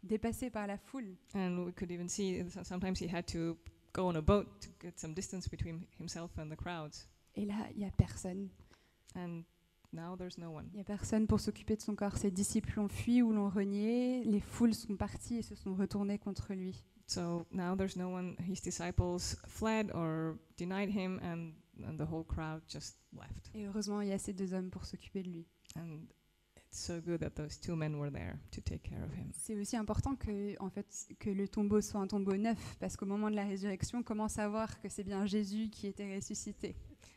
dépasser 0.02 0.50
par 0.50 0.66
la 0.66 0.76
foule. 0.76 1.16
And 1.35 1.64
we 1.64 1.72
could 1.74 1.90
even 1.92 2.09
see 2.09 2.42
sometimes 2.64 3.00
he 3.00 3.09
had 3.09 3.26
to 3.26 3.57
go 3.92 4.07
on 4.09 4.16
a 4.16 4.22
boat 4.22 4.46
to 4.61 4.68
get 4.81 4.98
some 4.98 5.14
distance 5.14 5.48
between 5.48 5.87
himself 5.98 6.31
and 6.38 6.51
the 6.51 6.57
crowds. 6.57 7.09
Et 7.35 7.44
là, 7.44 7.68
il 7.72 7.79
n'y 7.79 7.85
a 7.85 7.90
personne. 7.90 8.48
And 9.14 9.44
now 9.92 10.16
there's 10.16 10.38
no 10.38 10.51
one. 10.51 10.68
Il 10.72 10.77
n'y 10.77 10.81
a 10.81 10.85
personne 10.85 11.27
pour 11.27 11.40
s'occuper 11.40 11.77
de 11.77 11.83
son 11.83 11.94
corps. 11.94 12.16
Ses 12.16 12.31
disciples 12.31 12.72
l'ont 12.77 12.88
fui 12.88 13.22
ou 13.22 13.33
l'ont 13.33 13.48
renié. 13.48 14.24
Les 14.24 14.40
foules 14.40 14.74
sont 14.74 14.96
parties 14.96 15.38
et 15.38 15.42
se 15.42 15.55
sont 15.55 15.74
retournées 15.74 16.18
contre 16.18 16.55
lui. 16.55 16.85
So 17.07 17.46
now 17.53 17.74
there's 17.74 17.96
no 17.96 18.09
one. 18.09 18.37
His 18.46 18.61
disciples 18.61 19.37
fled 19.46 19.90
or 19.94 20.37
denied 20.59 20.90
him, 20.90 21.18
and, 21.22 21.55
and 21.83 21.96
the 21.96 22.07
whole 22.07 22.24
crowd 22.24 22.61
just 22.68 22.98
left. 23.12 23.51
Et 23.55 23.66
heureusement, 23.66 24.03
il 24.03 24.09
y 24.09 24.12
a 24.12 24.18
ces 24.18 24.35
deux 24.35 24.53
hommes 24.53 24.70
pour 24.70 24.85
s'occuper 24.85 25.22
de 25.22 25.31
lui. 25.31 25.46
And 25.77 26.01
so 26.79 27.01
good 27.01 27.21
that 27.21 27.35
those 27.35 27.59
two 27.59 27.77
men 27.77 27.99
were 27.99 28.11
there 28.11 28.38
to 28.51 28.61
take 28.61 28.83
care 28.83 29.03
of 29.03 29.12
him. 29.12 29.31
C'est 29.33 29.57
aussi 29.57 29.77
important 29.77 30.17
que, 30.17 30.55
en 30.61 30.71
fait, 30.71 30.87
que 31.19 31.31
le 31.31 31.49
tombeau 31.49 31.81
soit 31.81 32.01
un 32.01 32.07
tombeau 32.07 32.37
neuf, 32.37 32.59
parce 32.81 32.97
qu'au 32.97 33.07
moment 33.07 33.31
de 33.31 33.37
la 33.37 33.45
résurrection, 33.45 34.03
comment 34.03 34.29
savoir 34.29 34.81
que 34.81 34.88
c'est 34.88 35.05
bien 35.05 35.27
Jésus 35.27 35.69
qui 35.71 35.87
était 35.87 36.14
ressuscité 36.14 36.77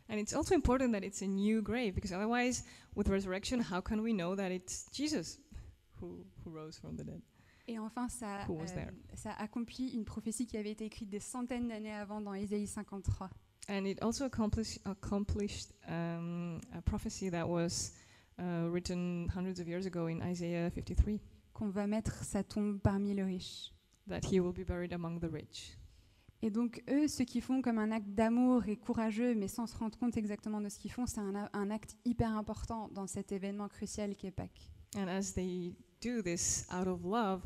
And 0.10 0.16
it's 0.16 0.34
also 0.34 0.54
important 0.56 0.92
that 0.92 1.06
it's 1.06 1.22
a 1.22 1.28
new 1.28 1.62
grave, 1.62 1.94
because 1.96 2.12
otherwise, 2.12 2.64
with 2.96 3.08
resurrection, 3.08 3.62
how 3.62 3.82
can 3.82 4.00
we 4.02 4.12
know 4.14 4.36
that 4.36 4.52
it's 4.52 4.86
Jesus 4.92 5.40
who, 6.02 6.26
who 6.44 6.52
rose 6.52 6.78
from 6.78 6.98
the 6.98 7.04
dead? 7.04 7.22
Et 7.68 7.80
enfin, 7.80 8.10
ça, 8.10 8.44
Who 8.50 8.56
was 8.56 8.72
euh, 8.72 8.76
there? 8.76 8.92
ça 9.14 9.32
accomplit 9.34 9.90
une 9.94 10.04
prophétie 10.04 10.46
qui 10.48 10.58
avait 10.58 10.72
été 10.72 10.86
écrite 10.86 11.10
des 11.10 11.22
centaines 11.22 11.70
d'années 11.70 11.94
avant 11.94 12.20
dans 12.20 12.34
Ésaïe 12.34 12.68
53. 12.68 13.30
And 13.70 13.86
it 13.86 14.02
also 14.02 14.26
accomplish, 14.26 14.80
accomplished 14.84 15.72
um, 15.88 16.60
a 16.74 16.82
prophecy 16.82 17.30
that 17.30 17.48
was 17.48 17.94
uh, 18.42 18.70
written 18.72 19.28
hundreds 19.36 19.60
of 19.62 19.68
years 19.68 19.86
ago 19.86 20.08
in 20.08 20.20
Isaiah 20.30 20.70
53 20.72 21.20
qu'on 21.54 21.70
va 21.70 21.88
mettre 21.88 22.24
sa 22.24 22.44
tombe 22.44 22.80
parmi 22.80 23.14
les 23.14 23.24
riches. 23.24 23.74
that 24.08 24.22
he 24.32 24.40
will 24.40 24.52
be 24.54 24.64
buried 24.66 24.94
among 24.94 25.20
the 25.20 25.30
rich. 25.32 25.78
Et 26.42 26.50
donc, 26.50 26.82
eux, 26.90 27.08
ce 27.08 27.22
qu'ils 27.22 27.44
font 27.44 27.62
comme 27.62 27.78
un 27.78 27.92
acte 27.92 28.10
d'amour 28.10 28.68
et 28.68 28.76
courageux, 28.76 29.36
mais 29.36 29.48
sans 29.48 29.68
se 29.68 29.78
rendre 29.78 29.96
compte 30.00 30.18
exactement 30.18 30.60
de 30.60 30.70
ce 30.70 30.80
qu'ils 30.80 30.92
font, 30.92 31.06
c'est 31.06 31.20
un, 31.20 31.48
un 31.54 31.70
acte 31.70 31.96
hyper 32.04 32.36
important 32.36 32.90
dans 32.94 33.06
cet 33.06 33.32
événement 33.32 33.68
crucial 33.68 34.16
qui 34.16 34.26
est 34.28 34.32
Pâques. 34.32 34.72
And 34.98 35.08
as 35.08 35.34
they 35.34 35.76
do 36.02 36.22
this 36.24 36.66
out 36.74 36.88
of 36.88 37.04
love, 37.04 37.42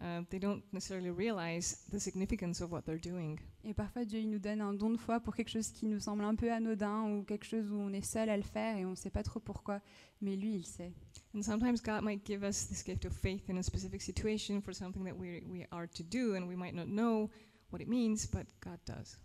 uh, 0.00 0.22
they 0.30 0.38
don't 0.38 0.62
necessarily 0.72 1.10
realize 1.10 1.84
the 1.90 1.98
significance 1.98 2.60
of 2.60 2.72
what 2.72 2.82
they're 2.82 3.00
doing. 3.00 3.38
Et 3.64 3.74
parfois, 3.74 4.04
Dieu 4.04 4.20
il 4.20 4.30
nous 4.30 4.38
donne 4.38 4.60
un 4.60 4.72
don 4.72 4.90
de 4.90 4.96
foi 4.96 5.20
pour 5.20 5.34
quelque 5.34 5.50
chose 5.50 5.70
qui 5.70 5.86
nous 5.86 6.00
semble 6.00 6.24
un 6.24 6.34
peu 6.34 6.50
anodin 6.50 7.04
ou 7.10 7.24
quelque 7.24 7.44
chose 7.44 7.70
où 7.70 7.76
on 7.76 7.92
est 7.92 8.04
seul 8.04 8.28
à 8.30 8.36
le 8.36 8.42
faire 8.42 8.76
et 8.76 8.84
on 8.84 8.90
ne 8.90 8.96
sait 8.96 9.10
pas 9.10 9.22
trop 9.22 9.40
pourquoi. 9.40 9.80
Mais 10.20 10.36
lui, 10.36 10.54
il 10.54 10.66
sait. 10.66 10.92
And 11.34 11.42
sometimes 11.42 11.82
God 11.82 12.02
might 12.02 12.24
give 12.24 12.42
us 12.42 12.66
this 12.68 12.82
gift 12.84 13.04
of 13.04 13.12
faith 13.12 13.48
in 13.48 13.56
a 13.58 13.62
specific 13.62 14.00
situation 14.00 14.60
for 14.60 14.74
something 14.74 15.04
that 15.04 15.16
we, 15.16 15.42
we 15.46 15.66
are 15.70 15.86
to 15.86 16.02
do, 16.02 16.34
and 16.34 16.46
we 16.48 16.56
might 16.56 16.74
not 16.74 16.86
know 16.86 17.30
what 17.70 17.80
it 17.80 17.88
means, 17.88 18.26
but 18.26 18.46
God 18.60 18.80
does. 18.86 19.18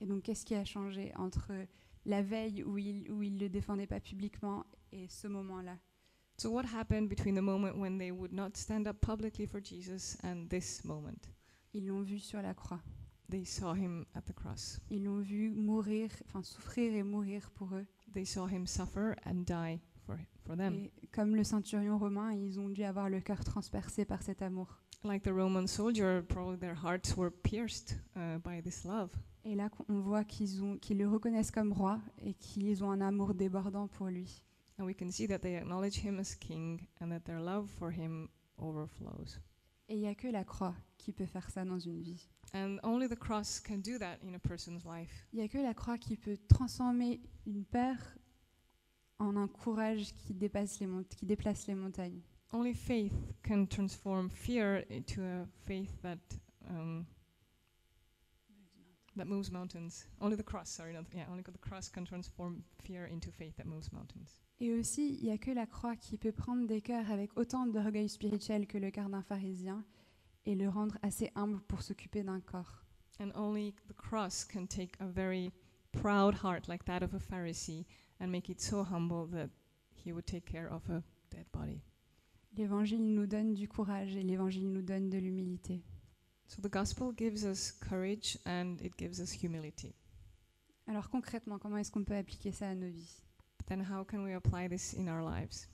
Et 0.00 0.06
donc, 0.06 0.22
qu'est-ce 0.22 0.44
qui 0.44 0.54
a 0.54 0.64
changé 0.64 1.12
entre 1.16 1.52
la 2.06 2.22
veille 2.22 2.62
où 2.62 2.78
il 2.78 3.10
où 3.10 3.22
il 3.22 3.38
le 3.38 3.48
défendait 3.48 3.86
pas 3.86 4.00
publiquement 4.00 4.64
et 4.92 5.08
ce 5.08 5.28
moment-là? 5.28 5.76
So, 6.36 6.50
what 6.50 6.64
happened 6.64 7.08
between 7.08 7.34
the 7.34 7.42
moment 7.42 7.78
when 7.78 7.98
they 7.98 8.10
would 8.10 8.32
not 8.32 8.56
stand 8.56 8.88
up 8.88 9.00
publicly 9.00 9.46
for 9.46 9.60
Jesus 9.60 10.16
and 10.22 10.48
this 10.50 10.84
moment? 10.84 11.28
Ils 11.72 11.86
l'ont 11.86 12.04
vu 12.04 12.18
sur 12.18 12.42
la 12.42 12.54
croix. 12.54 12.80
They 13.28 13.44
saw 13.44 13.72
him 13.72 14.04
at 14.14 14.26
the 14.26 14.32
cross. 14.32 14.80
Ils 14.90 15.04
l'ont 15.04 15.22
vu 15.22 15.50
mourir, 15.50 16.10
enfin 16.26 16.42
souffrir 16.42 16.94
et 16.94 17.02
mourir 17.02 17.50
pour 17.54 17.74
eux. 17.74 17.86
They 18.12 18.24
saw 18.24 18.46
him 18.46 18.66
suffer 18.66 19.16
and 19.24 19.44
die 19.46 19.80
for, 20.06 20.18
for 20.44 20.56
them. 20.56 20.88
Et 21.02 21.06
comme 21.08 21.34
le 21.36 21.44
centurion 21.44 21.98
romain, 21.98 22.32
ils 22.32 22.58
ont 22.60 22.68
dû 22.68 22.82
avoir 22.84 23.08
le 23.08 23.20
cœur 23.20 23.42
transpercé 23.44 24.04
par 24.04 24.22
cet 24.22 24.42
amour. 24.42 24.80
Like 25.04 25.22
the 25.22 25.32
Roman 25.32 25.66
soldier, 25.66 26.22
probably 26.22 26.58
their 26.58 26.76
hearts 26.76 27.16
were 27.16 27.30
pierced 27.30 27.96
uh, 28.16 28.38
by 28.38 28.60
this 28.62 28.84
love. 28.84 29.10
Et 29.44 29.54
là, 29.54 29.70
on 29.88 30.00
voit 30.00 30.24
qu'ils 30.24 30.58
le 30.58 31.08
reconnaissent 31.08 31.50
comme 31.50 31.72
roi 31.72 32.00
et 32.22 32.34
qu'ils 32.34 32.82
ont 32.82 32.90
un 32.90 33.00
amour 33.00 33.34
débordant 33.34 33.88
pour 33.88 34.06
lui. 34.06 34.42
And 34.78 34.86
we 34.86 34.94
can 34.94 35.10
see 35.10 35.26
that 35.28 35.40
they 35.40 35.56
acknowledge 35.56 35.96
him 36.00 36.18
as 36.18 36.34
king 36.34 36.88
and 37.00 37.10
that 37.12 37.24
their 37.24 37.40
love 37.40 37.70
for 37.78 37.90
him 37.92 38.28
overflows. 38.58 39.38
Et 39.88 39.94
il 39.96 40.00
n'y 40.00 40.08
a 40.08 40.14
que 40.14 40.28
la 40.28 40.44
croix 40.44 40.74
qui 40.98 41.12
peut 41.12 41.26
faire 41.26 41.48
ça 41.50 41.64
dans 41.64 41.78
une 41.78 42.00
vie. 42.00 42.26
And 42.54 42.78
only 42.82 43.08
the 43.08 43.16
cross 43.18 43.60
can 43.60 43.78
do 43.78 43.98
that 43.98 44.18
in 44.22 44.34
a 44.34 44.38
person's 44.38 44.84
life. 44.84 45.26
Il 45.32 45.38
n'y 45.38 45.44
a 45.44 45.48
que 45.48 45.58
la 45.58 45.74
croix 45.74 45.98
qui 45.98 46.16
peut 46.16 46.38
transformer 46.48 47.20
une 47.46 47.64
peur 47.64 47.96
en 49.18 49.36
un 49.36 49.46
courage 49.48 50.12
qui, 50.14 50.34
dépasse 50.34 50.80
les 50.80 50.86
mont- 50.86 51.04
qui 51.08 51.26
déplace 51.26 51.66
les 51.66 51.74
montagnes. 51.74 52.22
Only 52.52 52.74
faith 52.74 53.12
can 53.42 53.66
transform 53.66 54.28
fear 54.30 54.84
into 54.90 55.20
a 55.22 55.46
faith 55.66 55.90
that 56.02 56.18
um, 56.68 57.04
that 59.16 59.26
moves 59.26 59.50
mountains. 59.50 60.06
Only 60.20 60.36
the 60.36 60.42
cross, 60.42 60.70
sorry, 60.70 60.92
not, 60.92 61.04
yeah, 61.14 61.24
only 61.30 61.42
the 61.42 61.58
cross 61.58 61.88
can 61.88 62.04
transform 62.04 62.62
fear 62.82 63.06
into 63.06 63.30
faith 63.30 63.56
that 63.56 63.66
moves 63.66 63.92
mountains. 63.92 64.40
Et 64.60 64.72
aussi, 64.72 65.18
il 65.20 65.26
n'y 65.26 65.32
a 65.32 65.38
que 65.38 65.52
la 65.52 65.66
croix 65.66 65.96
qui 65.96 66.16
peut 66.16 66.32
prendre 66.32 66.66
des 66.66 66.80
cœurs 66.80 67.10
avec 67.10 67.36
autant 67.36 67.66
d'orgueil 67.66 68.08
spirituel 68.08 68.66
que 68.66 68.78
le 68.78 68.90
cœur 68.90 69.08
d'un 69.08 69.22
pharisien 69.22 69.84
et 70.46 70.54
le 70.54 70.68
rendre 70.68 70.98
assez 71.02 71.30
humble 71.34 71.60
pour 71.68 71.82
s'occuper 71.82 72.22
d'un 72.22 72.40
corps. 72.40 72.84
And 73.20 73.30
only 73.34 73.74
the 73.88 73.94
cross 73.94 74.44
can 74.44 74.66
take 74.66 74.96
a 75.00 75.06
very 75.06 75.52
proud 75.92 76.34
heart 76.34 76.68
like 76.68 76.84
that 76.84 77.02
of 77.02 77.14
a 77.14 77.18
Pharisee 77.18 77.86
and 78.20 78.30
make 78.30 78.50
it 78.50 78.60
so 78.60 78.82
humble 78.82 79.26
that 79.26 79.50
he 79.94 80.12
would 80.12 80.26
take 80.26 80.44
care 80.44 80.68
of 80.68 80.88
a 80.90 81.02
dead 81.30 81.46
body. 81.52 81.82
L'évangile 82.56 83.14
nous 83.14 83.26
donne 83.26 83.54
du 83.54 83.68
courage 83.68 84.16
et 84.16 84.22
l'évangile 84.22 84.72
nous 84.72 84.82
donne 84.82 85.10
de 85.10 85.18
l'humilité. 85.18 85.82
So 86.46 86.60
the 86.60 86.68
gospel 86.68 87.12
gives 87.12 87.44
us 87.44 87.72
courage 87.72 88.38
and 88.44 88.80
it 88.82 88.96
gives 88.96 89.20
us 89.20 89.32
humility. 89.32 89.94
Alors 90.86 91.08
concrètement, 91.10 91.58
comment 91.58 91.78
est-ce 91.78 91.90
qu'on 91.90 92.04
peut 92.04 92.16
appliquer 92.16 92.52
ça 92.52 92.68
à 92.68 92.74
nos 92.74 92.88
vies? 92.90 93.22
But 93.58 93.66
then 93.66 93.80
how 93.80 94.04
can 94.04 94.22
we 94.24 94.34
apply 94.34 94.68
this 94.68 94.94
in 94.94 95.08
our 95.08 95.22
lives? 95.22 95.66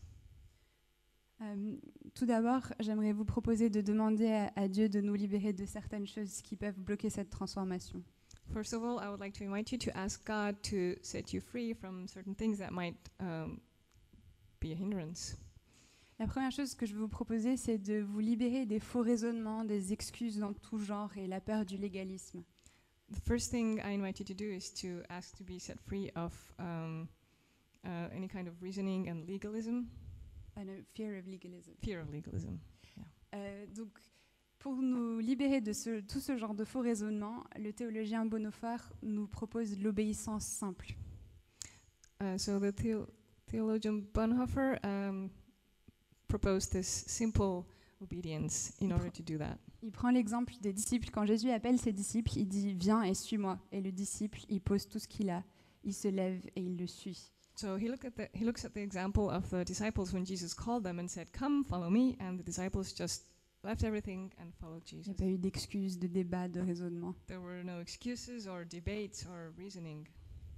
Euh, 1.42 1.76
Tout 2.14 2.26
d'abord, 2.26 2.62
j'aimerais 2.80 3.12
vous 3.12 3.24
proposer 3.24 3.70
de 3.70 3.80
demander 3.80 4.30
à, 4.30 4.52
à 4.56 4.68
Dieu 4.68 4.88
de 4.88 5.00
nous 5.00 5.14
libérer 5.14 5.52
de 5.52 5.64
certaines 5.64 6.06
choses 6.06 6.42
qui 6.42 6.54
peuvent 6.54 6.78
bloquer 6.78 7.10
cette 7.10 7.30
transformation. 7.30 8.02
First 8.52 8.74
of 8.74 8.82
all, 8.82 8.98
I 9.00 9.08
would 9.08 9.20
like 9.20 9.34
to 9.38 9.44
invite 9.44 9.72
you 9.72 9.78
to 9.78 9.90
ask 9.96 10.24
God 10.26 10.60
to 10.70 10.96
set 11.02 11.32
you 11.32 11.40
free 11.40 11.72
from 11.72 12.06
certain 12.08 12.34
things 12.34 12.58
that 12.58 12.70
might 12.72 12.96
um, 13.20 13.60
be 14.60 14.72
a 14.72 14.76
hindrance. 14.76 15.36
La 16.20 16.26
première 16.26 16.50
chose 16.52 16.74
que 16.74 16.84
je 16.84 16.92
veux 16.94 17.00
vous 17.00 17.08
proposer, 17.08 17.56
c'est 17.56 17.78
de 17.78 18.00
vous 18.02 18.20
libérer 18.20 18.66
des 18.66 18.78
faux 18.78 19.00
raisonnements, 19.00 19.64
des 19.64 19.92
excuses 19.94 20.38
dans 20.38 20.52
tout 20.52 20.78
genre 20.78 21.16
et 21.16 21.26
la 21.26 21.40
peur 21.40 21.64
du 21.64 21.76
légalisme. 21.78 22.42
The 23.10 23.18
first 23.26 23.50
thing 23.50 23.78
I 23.78 23.94
invite 23.94 24.20
you 24.20 24.26
to 24.26 24.34
do 24.34 24.44
is 24.44 24.70
to 24.82 25.02
ask 25.08 25.34
to 25.38 25.44
be 25.44 25.58
set 25.58 25.80
free 25.80 26.10
of 26.14 26.32
um, 26.58 27.08
uh, 27.84 28.08
any 28.14 28.28
kind 28.28 28.46
of 28.46 28.60
reasoning 28.62 29.08
and 29.08 29.24
legalism, 29.26 29.86
Ah, 30.56 30.64
no, 30.64 30.72
fear 30.94 31.18
of 31.18 31.26
legalism. 31.26 31.72
fear 31.82 32.00
of 32.02 32.10
legalism. 32.12 32.58
Euh, 33.34 33.66
donc, 33.74 33.88
pour 34.58 34.76
nous 34.76 35.20
libérer 35.20 35.60
de 35.62 35.72
ce- 35.72 36.00
tout 36.02 36.20
ce 36.20 36.36
genre 36.36 36.54
de 36.54 36.64
faux 36.64 36.80
raisonnements, 36.80 37.44
le 37.58 37.72
théologien 37.72 38.26
Bonhoeffer 38.26 38.76
nous 39.02 39.26
propose 39.26 39.78
l'obéissance 39.80 40.44
simple. 40.44 40.92
Uh, 42.22 42.36
so 42.36 42.60
the 42.60 42.72
theo- 42.74 43.06
theologian 43.46 44.02
Bonhoeffer 44.12 44.78
um, 44.84 45.30
proposed 46.30 46.72
this 46.72 47.04
simple 47.06 47.66
obedience 48.02 48.72
in 48.80 48.92
order 48.92 49.10
to 49.10 49.22
do 49.22 49.36
that. 49.38 49.58
Il 49.82 49.90
prend 49.90 50.10
l'exemple 50.10 50.54
des 50.60 50.72
disciples. 50.72 51.10
Quand 51.10 51.26
Jésus 51.26 51.50
appelle 51.50 51.78
ses 51.78 51.92
disciples, 51.92 52.32
il 52.36 52.46
dit 52.46 52.74
Viens 52.74 53.02
et 53.02 53.14
suis-moi. 53.14 53.58
Et 53.72 53.80
le 53.80 53.92
disciple, 53.92 54.40
il 54.48 54.60
pose 54.60 54.88
tout 54.88 54.98
ce 54.98 55.08
qu'il 55.08 55.30
a, 55.30 55.42
il 55.84 55.94
se 55.94 56.08
lève 56.08 56.40
et 56.56 56.62
il 56.62 56.76
le 56.76 56.86
suit. 56.86 57.32
So 57.56 57.76
he, 57.76 57.88
look 57.88 58.04
at 58.06 58.12
the, 58.16 58.28
he 58.32 58.44
looks 58.44 58.64
at 58.64 58.70
the 58.70 58.80
example 58.80 59.28
of 59.28 59.50
the 59.50 59.64
disciples 59.64 60.14
when 60.14 60.24
Jesus 60.24 60.54
called 60.54 60.82
them 60.82 60.98
and 60.98 61.08
said, 61.08 61.28
Come, 61.32 61.62
follow 61.64 61.90
me. 61.90 62.16
And 62.20 62.38
the 62.38 62.42
disciples 62.42 62.94
just 62.94 63.26
left 63.62 63.84
everything 63.84 64.32
and 64.38 64.50
followed 64.58 64.82
Il 64.90 64.98
n'y 64.98 65.04
Jesus. 65.04 65.10
a 65.10 65.14
pas 65.14 65.26
eu 65.26 65.36
d'excuses, 65.36 65.98
de 65.98 66.06
débats, 66.08 66.48
de 66.48 66.60
raisonnements. 66.60 67.14
There 67.26 67.40
were 67.40 67.62
no 67.62 67.80
excuses 67.80 68.46
or 68.46 68.64
debates 68.64 69.26
or 69.26 69.52
reasoning. 69.58 70.06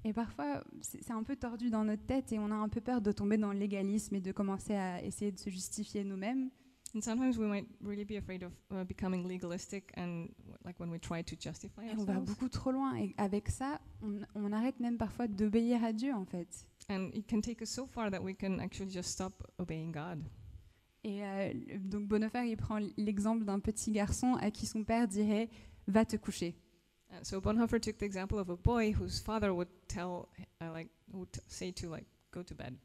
Et 0.05 0.13
parfois, 0.13 0.65
c'est 0.81 1.13
un 1.13 1.23
peu 1.23 1.37
tordu 1.37 1.71
dans 1.71 1.85
notre 1.85 2.05
tête 2.05 2.33
et 2.33 2.39
on 2.39 2.51
a 2.51 2.55
un 2.55 2.69
peu 2.69 2.81
peur 2.81 3.01
de 3.01 3.13
tomber 3.13 3.37
dans 3.37 3.53
le 3.53 3.59
légalisme 3.59 4.17
et 4.17 4.21
de 4.21 4.33
commencer 4.33 4.75
à 4.75 5.03
essayer 5.03 5.31
de 5.31 5.39
se 5.39 5.49
justifier 5.49 6.03
nous-mêmes. 6.03 6.51
And 6.95 7.01
sometimes 7.01 7.39
we 7.39 7.49
might 7.49 7.67
really 7.81 8.05
be 8.05 8.19
afraid 8.19 8.43
of 8.43 8.53
uh, 8.71 8.85
becoming 8.85 9.27
legalistic 9.27 9.93
and 9.97 10.27
w- 10.41 10.59
like 10.65 10.79
when 10.79 10.91
we 10.91 11.01
try 11.01 11.25
to 11.25 11.35
justify 11.41 11.87
Et 11.87 11.95
on 11.97 12.05
va 12.05 12.21
beaucoup 12.21 12.51
trop 12.51 12.71
loin. 12.71 12.95
Et 12.97 13.15
avec 13.17 13.49
ça, 13.49 13.81
on, 14.03 14.21
on 14.35 14.53
arrête 14.53 14.79
même 14.79 14.99
parfois 14.99 15.27
d'obéir 15.27 15.83
à 15.85 15.95
Dieu, 15.95 16.13
en 16.13 16.27
fait. 16.27 16.67
And 16.91 17.09
it 17.15 17.27
can 17.31 17.41
take 17.41 17.63
us 17.63 17.71
so 17.71 17.87
far 17.87 18.11
that 18.11 18.21
we 18.21 18.37
can 18.37 18.59
actually 18.59 18.91
just 18.91 19.09
stop 19.09 19.43
obeying 19.59 19.91
God. 19.93 20.23
Et 21.05 21.25
euh, 21.25 21.53
donc 21.81 22.09
Bonhoeffer, 22.09 22.47
il 22.47 22.57
prend 22.59 22.79
l'exemple 22.99 23.45
d'un 23.45 23.59
petit 23.59 23.91
garçon 23.91 24.35
à 24.35 24.51
qui 24.51 24.67
son 24.67 24.85
père 24.85 25.09
dirait 25.09 25.49
Va 25.89 26.05
te 26.05 26.17
coucher. 26.17 26.55
Uh, 27.13 27.17
so 27.23 27.41
Bonhoeffer 27.41 27.81
took 27.81 27.99
the 27.99 28.07
example 28.07 28.39
of 28.39 28.49
a 28.49 28.57
boy 28.57 28.93
whose 28.93 29.21
father 29.21 29.53
would 29.53 29.69
tell, 29.89 30.29
uh, 30.61 30.71
like, 30.73 30.89
would 31.13 31.29
say 31.49 31.71
to 31.73 31.89
like, 31.89 32.07
go 32.31 32.43
to 32.43 32.55
bed. 32.55 32.77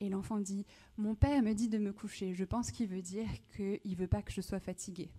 Et 0.00 0.08
l'enfant 0.08 0.40
dit 0.40 0.64
Mon 0.96 1.14
père 1.14 1.42
me 1.42 1.54
dit 1.54 1.68
de 1.68 1.78
me 1.78 1.92
coucher. 1.92 2.34
Je 2.34 2.44
pense 2.44 2.70
qu'il 2.70 2.88
veut 2.88 3.02
dire 3.02 3.28
qu'il 3.56 3.96
veut 3.96 4.08
pas 4.08 4.22
que 4.22 4.32
je 4.32 4.40
sois 4.40 4.60
fatigué. 4.60 5.10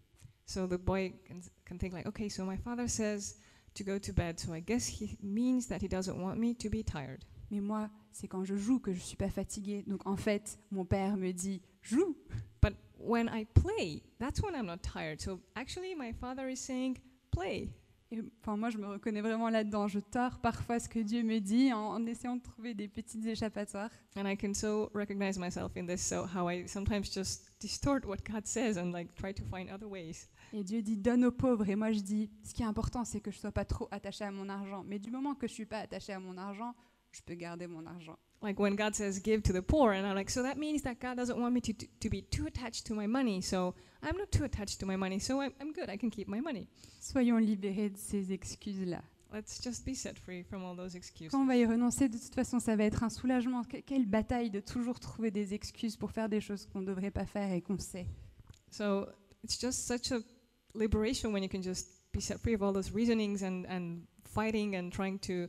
So 0.45 0.67
the 0.67 0.77
boy 0.77 1.13
can, 1.25 1.39
can 1.65 1.77
think 1.77 1.93
like, 1.93 2.05
okay, 2.05 2.29
so 2.29 2.45
my 2.45 2.57
father 2.57 2.87
says 2.87 3.35
to 3.75 3.83
go 3.83 3.97
to 3.97 4.13
bed, 4.13 4.39
so 4.39 4.53
I 4.53 4.59
guess 4.59 4.85
he 4.85 5.17
means 5.21 5.67
that 5.67 5.81
he 5.81 5.87
doesn't 5.87 6.21
want 6.21 6.37
me 6.37 6.53
to 6.55 6.69
be 6.69 6.83
tired. 6.83 7.25
Mais 7.49 7.61
moi, 7.61 7.89
c'est 8.11 8.27
quand 8.27 8.43
je 8.43 8.55
joue 8.55 8.79
que 8.79 8.93
je 8.93 8.99
suis 8.99 9.15
pas 9.15 9.29
fatigué. 9.29 9.83
Donc 9.87 10.05
en 10.05 10.17
fait, 10.17 10.59
mon 10.71 10.85
père 10.85 11.17
me 11.17 11.31
dit 11.31 11.61
Joue. 11.81 12.15
But 12.61 12.75
when 12.97 13.29
I 13.29 13.45
play, 13.53 14.03
that's 14.19 14.41
when 14.41 14.55
I'm 14.55 14.65
not 14.65 14.83
tired. 14.83 15.21
So 15.21 15.39
actually, 15.55 15.95
my 15.95 16.13
father 16.13 16.49
is 16.49 16.57
saying, 16.57 16.97
play. 17.31 17.69
Et, 18.13 18.23
enfin, 18.41 18.55
moi, 18.57 18.69
je 18.69 18.77
me 18.77 18.87
reconnais 18.87 19.21
vraiment 19.21 19.49
là-dedans. 19.49 19.87
Je 19.87 19.99
tords 19.99 20.39
parfois 20.39 20.79
ce 20.79 20.87
que 20.87 20.99
Dieu 20.99 21.23
me 21.23 21.39
dit 21.39 21.73
en, 21.73 21.79
en 21.79 22.05
essayant 22.05 22.35
de 22.35 22.41
trouver 22.41 22.73
des 22.73 22.87
petites 22.87 23.25
échappatoires. 23.25 23.89
And 24.15 24.27
I 24.27 24.37
can 24.37 24.53
so 24.53 24.91
recognize 24.93 25.39
myself 25.39 25.75
in 25.75 25.87
this. 25.87 26.01
So 26.01 26.25
how 26.25 26.49
I 26.49 26.67
sometimes 26.67 27.11
just 27.11 27.51
distort 27.59 28.05
what 28.05 28.17
God 28.29 28.45
says 28.45 28.77
and 28.77 28.91
like 28.91 29.13
try 29.15 29.33
to 29.33 29.43
find 29.43 29.69
other 29.69 29.87
ways. 29.87 30.27
Et 30.53 30.63
Dieu 30.63 30.81
dit 30.81 30.97
donne 30.97 31.25
aux 31.25 31.31
pauvres. 31.31 31.67
Et 31.67 31.75
moi, 31.75 31.91
je 31.91 31.99
dis 31.99 32.29
ce 32.43 32.53
qui 32.53 32.61
est 32.61 32.67
important, 32.67 33.03
c'est 33.03 33.21
que 33.21 33.31
je 33.31 33.39
sois 33.39 33.51
pas 33.51 33.65
trop 33.65 33.87
attaché 33.89 34.23
à 34.23 34.31
mon 34.31 34.47
argent. 34.49 34.83
Mais 34.85 34.99
du 34.99 35.09
moment 35.09 35.33
que 35.33 35.47
je 35.47 35.53
suis 35.53 35.65
pas 35.65 35.79
attaché 35.79 36.13
à 36.13 36.19
mon 36.19 36.37
argent, 36.37 36.75
je 37.11 37.21
peux 37.21 37.35
garder 37.35 37.67
mon 37.67 37.85
argent. 37.85 38.17
Like 38.43 38.59
when 38.59 38.75
God 38.75 38.93
says 38.93 39.19
give 39.19 39.41
to 39.43 39.53
the 39.53 39.61
poor, 39.61 39.93
and 39.93 40.05
I'm 40.05 40.15
like, 40.15 40.29
so 40.29 40.43
that 40.43 40.57
means 40.57 40.81
that 40.81 40.99
God 40.99 41.15
doesn't 41.15 41.39
want 41.39 41.53
me 41.53 41.61
to, 41.61 41.73
to, 41.73 41.87
to 42.01 42.09
be 42.09 42.21
too 42.23 42.45
attached 42.45 42.85
to 42.87 42.93
my 42.93 43.07
money. 43.07 43.39
So 43.41 43.73
I'm 44.03 44.17
not 44.17 44.31
too 44.31 44.43
attached 44.43 44.81
to 44.81 44.85
my 44.85 44.97
money. 44.97 45.17
So 45.19 45.39
I'm, 45.41 45.53
I'm 45.61 45.71
good. 45.71 45.89
I 45.89 45.95
can 45.95 46.09
keep 46.11 46.27
my 46.27 46.41
money. 46.41 46.67
Soyons 46.99 47.39
libérés 47.39 47.89
de 47.89 47.97
ces 47.97 48.31
excuses-là. 48.31 49.01
Let's 49.31 49.59
just 49.63 49.85
be 49.85 49.95
set 49.95 50.19
free 50.19 50.43
from 50.43 50.63
all 50.63 50.75
those 50.75 50.93
excuses. 50.93 51.31
Quand 51.31 51.41
on 51.41 51.47
va 51.47 51.55
y 51.55 51.65
renoncer, 51.65 52.09
de 52.09 52.17
toute 52.17 52.35
façon, 52.35 52.59
ça 52.59 52.75
va 52.75 52.83
être 52.83 53.01
un 53.03 53.09
soulagement. 53.09 53.63
Que- 53.63 53.81
quelle 53.81 54.05
bataille 54.05 54.51
de 54.51 54.59
toujours 54.59 54.99
trouver 54.99 55.31
des 55.31 55.53
excuses 55.53 55.95
pour 55.95 56.11
faire 56.11 56.27
des 56.27 56.41
choses 56.41 56.67
qu'on 56.67 56.81
ne 56.81 56.85
devrait 56.87 57.11
pas 57.11 57.25
faire 57.25 57.51
et 57.51 57.61
qu'on 57.61 57.79
sait. 57.79 58.05
So 58.69 59.07
it's 59.43 59.57
just 59.59 59.87
such 59.87 60.11
a 60.11 60.19
liberation 60.75 61.31
when 61.31 61.43
you 61.43 61.49
can 61.49 61.61
just 61.61 61.87
be 62.11 62.19
set 62.19 62.39
free 62.39 62.53
of 62.53 62.61
all 62.61 62.73
those 62.73 62.91
reasonings 62.93 63.41
and, 63.41 63.65
and 63.69 64.01
fighting 64.25 64.75
and 64.75 64.91
trying 64.91 65.17
to 65.19 65.47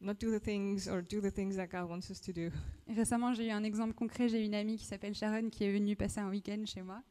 not 0.00 0.14
do 0.20 0.30
the 0.30 0.42
things 0.42 0.88
or 0.88 1.02
do 1.02 1.20
the 1.20 1.30
things 1.30 1.56
that 1.56 1.66
God 1.68 1.88
wants 1.88 2.10
us 2.10 2.20
to 2.20 2.32
do. 2.32 2.50
Et 2.86 2.94
récemment, 2.94 3.34
j'ai 3.34 3.46
eu 3.48 3.50
un 3.50 3.64
exemple 3.64 3.94
concret. 3.94 4.28
J'ai 4.28 4.44
une 4.44 4.54
amie 4.54 4.76
qui 4.76 4.86
s'appelle 4.86 5.14
Sharon 5.14 5.50
qui 5.50 5.64
est 5.64 5.72
venue 5.72 5.96
passer 5.96 6.20
un 6.20 6.30
week-end 6.30 6.64
chez 6.66 6.82
moi. 6.82 7.02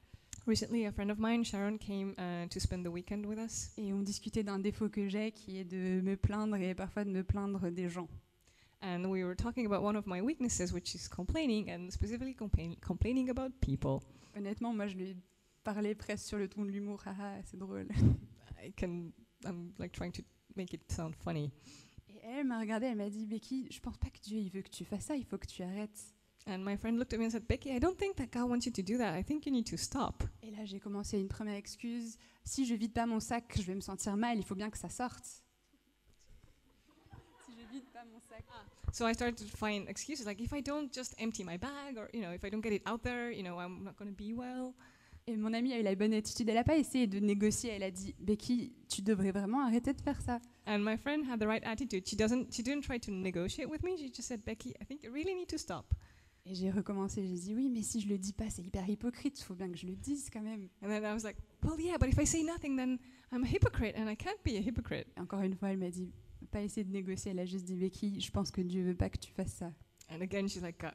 Recently, 0.45 0.85
a 0.85 0.91
friend 0.93 1.11
of 1.11 1.17
mine, 1.19 1.43
Sharon, 1.43 1.77
came 1.77 2.13
uh, 2.17 2.47
to 2.47 2.59
spend 2.59 2.83
the 2.85 2.89
weekend 2.89 3.25
with 3.25 3.37
us, 3.37 3.71
Et 3.77 3.91
on 3.91 4.01
discutait 4.01 4.43
d'un 4.43 4.59
défaut 4.59 4.87
que 4.87 5.09
j'ai 5.09 5.31
qui 5.33 5.57
est 5.57 5.65
de 5.65 5.99
me 6.01 6.15
plaindre 6.15 6.55
et 6.55 6.73
parfois 6.73 7.03
de 7.03 7.09
me 7.09 7.21
plaindre 7.23 7.69
des 7.69 7.89
gens. 7.89 8.07
and 8.81 9.09
we 9.09 9.23
were 9.23 9.35
talking 9.35 9.65
about 9.65 9.81
one 9.83 9.97
of 9.97 10.05
my 10.05 10.21
weaknesses, 10.21 10.71
which 10.71 10.93
is 10.95 11.09
complaining, 11.09 11.69
and 11.69 11.89
specifically 11.91 12.33
complain- 12.35 12.75
complaining 12.79 13.29
about 13.29 13.51
people. 13.59 13.99
Honnêtement, 14.35 14.71
moi, 14.73 14.87
je 14.87 14.95
lui 14.95 15.17
parlais 15.65 15.95
presque 15.95 16.25
sur 16.27 16.37
le 16.37 16.47
ton 16.47 16.63
de 16.63 16.69
l'humour. 16.71 17.01
Haha, 17.05 17.41
c'est 17.43 17.57
drôle. 17.57 17.87
I 18.63 18.71
can, 18.71 19.11
I'm 19.43 19.73
like 19.79 19.91
trying 19.91 20.11
to 20.13 20.21
make 20.55 20.73
it 20.73 20.89
sound 20.91 21.13
funny. 21.15 21.51
Elle 22.29 22.45
m'a 22.45 22.59
regardée, 22.59 22.87
elle 22.87 22.97
m'a 22.97 23.09
dit 23.09 23.25
Becky, 23.25 23.67
je 23.71 23.79
pense 23.79 23.97
pas 23.97 24.09
que 24.09 24.19
Dieu 24.19 24.37
il 24.37 24.49
veut 24.49 24.61
que 24.61 24.69
tu 24.69 24.83
fasses 24.83 25.05
ça, 25.05 25.15
il 25.15 25.23
faut 25.23 25.37
que 25.37 25.47
tu 25.47 25.63
arrêtes. 25.63 26.13
And 26.45 26.59
my 26.59 26.77
friend 26.77 26.97
looked 26.97 27.13
at 27.13 27.17
me 27.17 27.25
and 27.25 27.31
said, 27.31 27.47
Becky, 27.47 27.71
I 27.71 27.79
don't 27.79 27.97
think 27.97 28.15
that 28.17 28.27
God 28.31 28.49
wants 28.49 28.65
you 28.65 28.71
to 28.71 28.81
do 28.81 28.97
that. 28.97 29.17
I 29.17 29.23
think 29.23 29.45
you 29.45 29.51
need 29.51 29.65
to 29.69 29.77
stop. 29.77 30.23
Et 30.41 30.51
là, 30.51 30.65
j'ai 30.65 30.79
commencé 30.79 31.19
une 31.19 31.27
première 31.27 31.55
excuse. 31.55 32.17
Si 32.43 32.65
je 32.65 32.73
vide 32.73 32.93
pas 32.93 33.05
mon 33.05 33.19
sac, 33.19 33.53
je 33.57 33.63
vais 33.63 33.75
me 33.75 33.81
sentir 33.81 34.15
mal, 34.15 34.37
il 34.37 34.45
faut 34.45 34.55
bien 34.55 34.69
que 34.69 34.77
ça 34.77 34.89
sorte. 34.89 35.25
Si 37.45 37.51
je 37.51 37.67
vide 37.71 37.85
pas 37.93 38.03
mon 38.05 38.19
sac. 38.19 38.45
So 38.93 39.05
I 39.07 39.13
started 39.13 39.37
to 39.37 39.57
find 39.57 39.87
excuses 39.89 40.25
like 40.25 40.41
if 40.41 40.53
I 40.53 40.61
don't 40.61 40.93
just 40.93 41.15
empty 41.19 41.43
my 41.43 41.57
bag 41.57 41.97
or, 41.97 42.09
you 42.13 42.21
know, 42.21 42.31
if 42.31 42.43
I 42.43 42.49
don't 42.49 42.61
get 42.61 42.73
it 42.73 42.81
out 42.85 43.03
there, 43.03 43.31
you 43.31 43.43
know, 43.43 43.59
I'm 43.59 43.83
not 43.83 43.97
going 43.97 44.09
to 44.09 44.15
be 44.15 44.33
well. 44.33 44.73
Et 45.29 45.35
mon 45.35 45.53
amie 45.53 45.73
a 45.73 45.79
eu 45.79 45.83
la 45.83 45.93
bonne 45.93 46.13
attitude. 46.13 46.47
Elle 46.47 46.55
n'a 46.55 46.63
pas 46.63 46.77
essayé 46.77 47.05
de 47.05 47.19
négocier. 47.19 47.71
Elle 47.71 47.83
a 47.83 47.91
dit 47.91 48.15
Becky, 48.17 48.71
tu 48.87 49.01
devrais 49.01 49.31
vraiment 49.31 49.61
arrêter 49.65 49.93
de 49.93 50.01
faire 50.01 50.21
ça. 50.21 50.39
And 50.65 50.79
my 50.79 50.97
friend 50.97 51.25
had 51.29 51.39
the 51.39 51.45
right 51.45 51.63
attitude. 51.65 52.07
She 52.07 52.15
doesn't 52.15 52.53
she 52.53 52.63
didn't 52.63 52.83
try 52.83 52.97
to 52.99 53.11
negotiate 53.11 53.69
with 53.69 53.83
me. 53.83 53.97
She 53.97 54.07
just 54.07 54.29
said, 54.29 54.41
"Becky, 54.45 54.69
I 54.81 54.85
think 54.85 55.03
you 55.03 55.11
really 55.11 55.35
need 55.35 55.47
to 55.47 55.57
stop." 55.57 55.93
Et 56.45 56.55
j'ai 56.55 56.71
recommencé. 56.71 57.27
J'ai 57.27 57.35
dit 57.35 57.53
oui, 57.53 57.69
mais 57.69 57.81
si 57.81 57.99
je 57.99 58.07
le 58.07 58.17
dis 58.17 58.31
pas, 58.31 58.49
c'est 58.49 58.63
hyper 58.63 58.89
hypocrite. 58.89 59.37
Il 59.37 59.43
faut 59.43 59.55
bien 59.55 59.69
que 59.69 59.77
je 59.77 59.85
le 59.85 59.97
dise 59.97 60.29
quand 60.31 60.41
même. 60.41 60.69
And 60.81 60.87
then 60.87 61.03
I 61.03 61.13
was 61.13 61.23
like, 61.23 61.37
"Well, 61.61 61.77
yeah, 61.77 61.97
but 61.97 62.07
if 62.07 62.17
I 62.17 62.25
say 62.25 62.43
nothing 62.43 62.77
then 62.77 62.97
I'm 63.33 63.43
a 63.43 63.47
hypocrite 63.47 63.97
and 63.97 64.09
I 64.09 64.15
can't 64.15 64.41
be 64.45 64.51
a 64.51 64.61
hypocrite." 64.61 65.07
Et 65.17 65.19
encore 65.19 65.41
une 65.41 65.55
fois, 65.55 65.71
elle 65.71 65.77
m'a 65.77 65.89
dit 65.89 66.09
pas 66.51 66.61
essayer 66.61 66.85
de 66.85 66.91
négocier. 66.91 67.31
Elle 67.31 67.39
a 67.39 67.45
juste 67.45 67.65
dit 67.65 67.75
Becky, 67.75 68.21
je 68.21 68.31
pense 68.31 68.49
que 68.49 68.61
Dieu 68.61 68.81
veut 68.83 68.95
pas 68.95 69.09
que 69.09 69.17
tu 69.17 69.31
fasses 69.33 69.53
ça. 69.53 69.73
And 70.09 70.21
again 70.21 70.47
she's 70.47 70.61
like, 70.61 70.79
God, 70.79 70.93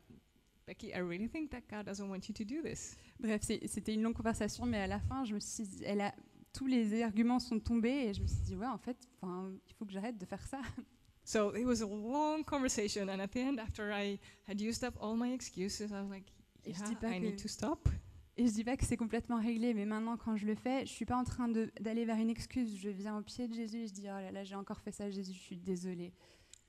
"Becky, 0.66 0.88
I 0.88 0.98
really 1.00 1.28
think 1.28 1.50
that 1.50 1.62
God 1.70 1.86
doesn't 1.86 2.08
want 2.08 2.28
you 2.28 2.34
to 2.34 2.44
do 2.44 2.62
this." 2.62 2.96
Bref, 3.20 3.42
c'était 3.42 3.94
une 3.94 4.02
longue 4.02 4.14
conversation, 4.16 4.66
mais 4.66 4.78
à 4.78 4.86
la 4.86 5.00
fin, 5.00 5.24
je 5.24 5.34
me 5.34 5.40
suis 5.40 5.64
dit, 5.64 5.82
elle 5.84 6.00
a, 6.00 6.14
tous 6.52 6.66
les 6.66 7.02
arguments 7.02 7.38
sont 7.40 7.58
tombés 7.60 8.08
et 8.08 8.14
je 8.14 8.22
me 8.22 8.26
suis 8.26 8.42
dit, 8.42 8.56
ouais, 8.56 8.66
en 8.66 8.78
fait, 8.78 8.96
il 9.22 9.74
faut 9.78 9.84
que 9.86 9.92
j'arrête 9.92 10.18
de 10.18 10.26
faire 10.26 10.46
ça. 10.46 10.60
So 11.24 11.54
it 11.54 11.64
was 11.64 11.82
a 11.82 11.86
long 11.86 12.42
conversation 12.44 13.02
and 13.08 13.20
at 13.20 13.28
the 13.28 13.36
end 13.36 13.58
after 13.60 13.92
I 13.92 14.18
had 14.48 14.60
used 14.60 14.82
up 14.82 14.96
all 15.00 15.16
my 15.16 15.32
excuses, 15.32 15.90
I 15.90 16.00
was 16.02 16.08
like, 16.10 16.32
je 16.66 16.70
"Yeah, 16.72 16.88
dis 16.88 16.96
pas 16.96 17.10
I 17.12 17.20
need 17.20 17.36
que- 17.36 17.42
to 17.42 17.48
stop." 17.48 17.88
Et 18.36 18.46
je 18.46 18.52
dis 18.52 18.64
pas 18.64 18.76
que 18.76 18.84
c'est 18.84 18.96
complètement 18.96 19.38
réglé, 19.40 19.72
mais 19.74 19.84
maintenant, 19.84 20.16
quand 20.16 20.36
je 20.36 20.46
le 20.46 20.54
fais, 20.54 20.86
je 20.86 20.90
suis 20.90 21.04
pas 21.04 21.16
en 21.16 21.22
train 21.24 21.48
d'aller 21.80 22.04
vers 22.06 22.16
une 22.16 22.30
excuse. 22.30 22.76
Je 22.76 22.88
viens 22.88 23.18
au 23.18 23.22
pied 23.22 23.46
de 23.46 23.52
Jésus 23.54 23.82
et 23.82 23.86
je 23.88 23.92
dis, 23.92 24.04
oh 24.06 24.18
là 24.20 24.32
là, 24.32 24.42
j'ai 24.42 24.54
encore 24.54 24.80
fait 24.80 24.90
ça, 24.90 25.10
Jésus, 25.10 25.34
je 25.34 25.38
suis 25.38 25.56
désolée. 25.58 26.12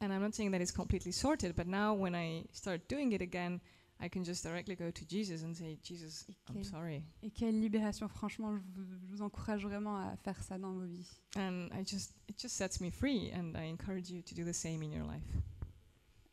And 0.02 0.08
I'm 0.12 0.22
not 0.22 0.34
saying 0.34 0.52
that 0.52 0.60
it's 0.60 0.74
completely 0.74 1.14
sorted, 1.14 1.56
but 1.56 1.66
now 1.66 1.94
when 1.96 2.14
I 2.16 2.46
start 2.52 2.82
doing 2.90 3.14
it 3.14 3.22
again, 3.22 3.60
I 4.04 4.10
can 4.10 4.24
just 4.24 4.44
directly 4.44 4.76
go 4.76 4.92
to 4.92 5.06
Jesus 5.08 5.44
and 5.44 5.54
say, 5.54 5.78
Jesus, 5.82 6.26
Et 6.28 6.34
I'm 6.50 6.56
quelle, 6.56 6.66
sorry. 6.66 7.04
et 7.22 7.32
quelle 7.32 7.60
libération, 7.60 8.08
franchement, 8.10 8.54
je 8.58 8.62
vous, 8.76 8.84
je 8.86 8.96
vous 9.16 9.22
encourage 9.22 9.64
vraiment 9.66 9.96
à 9.96 10.18
faire 10.18 10.44
ça 10.44 10.58
dans 10.58 10.74
vos 10.74 10.86
vies. 10.86 11.10
And 11.38 11.70
I 11.74 11.86
just 11.86 12.14
it 12.28 12.38
just 12.40 12.56
sets 12.56 12.82
me 12.82 12.92
free 12.92 13.32
and 13.34 13.54
I 13.56 13.70
encourage 13.72 14.10
you 14.10 14.22
to 14.22 14.36
do 14.36 14.44
the 14.44 14.54
same 14.54 14.82
in 14.84 14.92
your 14.92 15.06
life. 15.06 15.24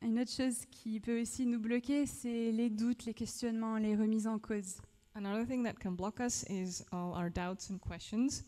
Une 0.02 0.18
autre 0.18 0.32
chose 0.32 0.64
qui 0.70 0.98
peut 0.98 1.20
aussi 1.20 1.46
nous 1.46 1.60
bloquer, 1.60 2.06
c'est 2.06 2.50
les 2.52 2.70
doutes, 2.70 3.04
les 3.04 3.14
questionnements, 3.14 3.76
les 3.76 3.94
remises 3.94 4.26
en 4.26 4.38
cause. 4.38 4.80
Another 5.14 5.46
thing 5.46 5.62
that 5.64 5.74
can 5.74 5.92
block 5.92 6.20
us 6.20 6.44
is 6.48 6.82
all 6.90 7.12
our 7.14 7.30
doubts 7.30 7.70
and 7.70 7.78
questions. 7.78 8.42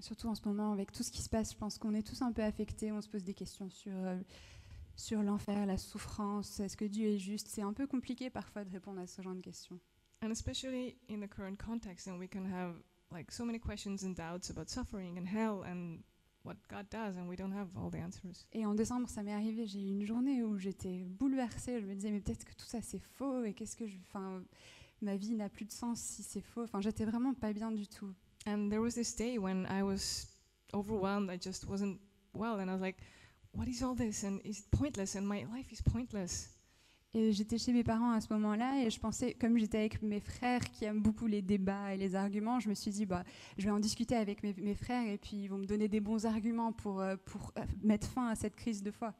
Surtout 0.00 0.28
en 0.28 0.34
ce 0.34 0.42
moment, 0.46 0.70
avec 0.72 0.92
tout 0.92 1.02
ce 1.02 1.10
qui 1.10 1.22
se 1.22 1.28
passe, 1.28 1.52
je 1.52 1.56
pense 1.56 1.78
qu'on 1.78 1.94
est 1.94 2.06
tous 2.06 2.20
un 2.22 2.30
peu 2.32 2.42
affectés. 2.42 2.92
On 2.92 3.00
se 3.00 3.08
pose 3.08 3.24
des 3.24 3.34
questions 3.34 3.68
sur, 3.70 3.90
euh, 3.94 4.20
sur 4.98 5.22
l'enfer, 5.22 5.64
la 5.64 5.78
souffrance. 5.78 6.60
Est-ce 6.60 6.76
que 6.76 6.84
Dieu 6.84 7.06
est 7.08 7.18
juste? 7.18 7.48
C'est 7.48 7.62
un 7.62 7.72
peu 7.72 7.86
compliqué 7.86 8.30
parfois 8.30 8.64
de 8.64 8.70
répondre 8.70 9.00
à 9.00 9.06
ce 9.06 9.22
genre 9.22 9.34
de 9.34 9.40
questions. 9.40 9.78
And 10.22 10.30
especially 10.30 10.96
in 11.08 11.20
the 11.20 11.28
current 11.28 11.56
context, 11.56 12.08
and 12.08 12.18
we 12.18 12.28
can 12.28 12.44
have 12.44 12.74
like 13.12 13.30
so 13.30 13.44
many 13.44 13.60
questions 13.60 14.04
and 14.04 14.10
doubts 14.10 14.50
about 14.50 14.68
suffering 14.68 15.16
and 15.16 15.26
hell 15.26 15.62
and 15.64 15.98
what 16.44 16.56
God 16.68 16.86
does, 16.90 17.16
and 17.16 17.28
we 17.28 17.36
don't 17.36 17.54
have 17.54 17.68
all 17.76 17.90
the 17.90 18.02
answers. 18.02 18.46
Et 18.52 18.66
en 18.66 18.74
décembre, 18.74 19.08
ça 19.08 19.22
m'est 19.22 19.32
arrivé. 19.32 19.66
J'ai 19.66 19.80
eu 19.80 19.90
une 19.90 20.04
journée 20.04 20.42
où 20.42 20.58
j'étais 20.58 21.04
bouleversée. 21.04 21.80
Je 21.80 21.86
me 21.86 21.94
disais, 21.94 22.10
mais 22.10 22.20
peut-être 22.20 22.44
que 22.44 22.54
tout 22.54 22.66
ça 22.66 22.82
c'est 22.82 22.98
faux. 22.98 23.44
Et 23.44 23.54
qu'est-ce 23.54 23.76
que 23.76 23.86
je. 23.86 23.96
Enfin, 24.08 24.42
ma 25.00 25.16
vie 25.16 25.36
n'a 25.36 25.48
plus 25.48 25.64
de 25.64 25.72
sens 25.72 26.00
si 26.00 26.24
c'est 26.24 26.40
faux. 26.40 26.64
Enfin, 26.64 26.80
j'étais 26.80 27.04
vraiment 27.04 27.34
pas 27.34 27.52
bien 27.52 27.70
du 27.70 27.86
tout. 27.86 28.12
And 28.46 28.68
there 28.68 28.80
was 28.80 28.94
this 28.94 29.14
day 29.14 29.38
when 29.38 29.68
I 29.70 29.82
was 29.82 30.26
overwhelmed. 30.74 31.30
I 31.30 31.38
just 31.40 31.68
wasn't 31.68 32.00
well, 32.34 32.58
and 32.58 32.68
I 32.68 32.72
was 32.72 32.80
like, 32.80 32.96
"What 33.52 33.66
is 33.66 33.82
all 33.82 33.94
this? 33.94 34.24
And 34.24 34.40
is 34.44 34.60
it 34.60 34.70
pointless? 34.70 35.16
And 35.16 35.22
my 35.22 35.44
life 35.44 35.72
is 35.72 35.82
pointless." 35.82 36.58
Et 37.14 37.32
j'étais 37.32 37.56
chez 37.56 37.72
mes 37.72 37.84
parents 37.84 38.12
à 38.12 38.20
ce 38.20 38.30
moment-là 38.34 38.84
et 38.84 38.90
je 38.90 39.00
pensais, 39.00 39.32
comme 39.32 39.56
j'étais 39.56 39.78
avec 39.78 40.02
mes 40.02 40.20
frères 40.20 40.60
qui 40.70 40.84
aiment 40.84 41.00
beaucoup 41.00 41.26
les 41.26 41.40
débats 41.40 41.94
et 41.94 41.96
les 41.96 42.14
arguments, 42.14 42.60
je 42.60 42.68
me 42.68 42.74
suis 42.74 42.90
dit, 42.90 43.06
bah, 43.06 43.24
je 43.56 43.64
vais 43.64 43.70
en 43.70 43.80
discuter 43.80 44.14
avec 44.14 44.42
mes, 44.42 44.54
mes 44.58 44.74
frères 44.74 45.06
et 45.06 45.16
puis 45.16 45.44
ils 45.44 45.48
vont 45.48 45.56
me 45.56 45.64
donner 45.64 45.88
des 45.88 46.00
bons 46.00 46.26
arguments 46.26 46.70
pour, 46.70 47.00
euh, 47.00 47.16
pour 47.24 47.52
euh, 47.56 47.64
mettre 47.82 48.08
fin 48.08 48.28
à 48.28 48.34
cette 48.34 48.56
crise 48.56 48.82
de 48.82 48.90
foi. 48.90 49.14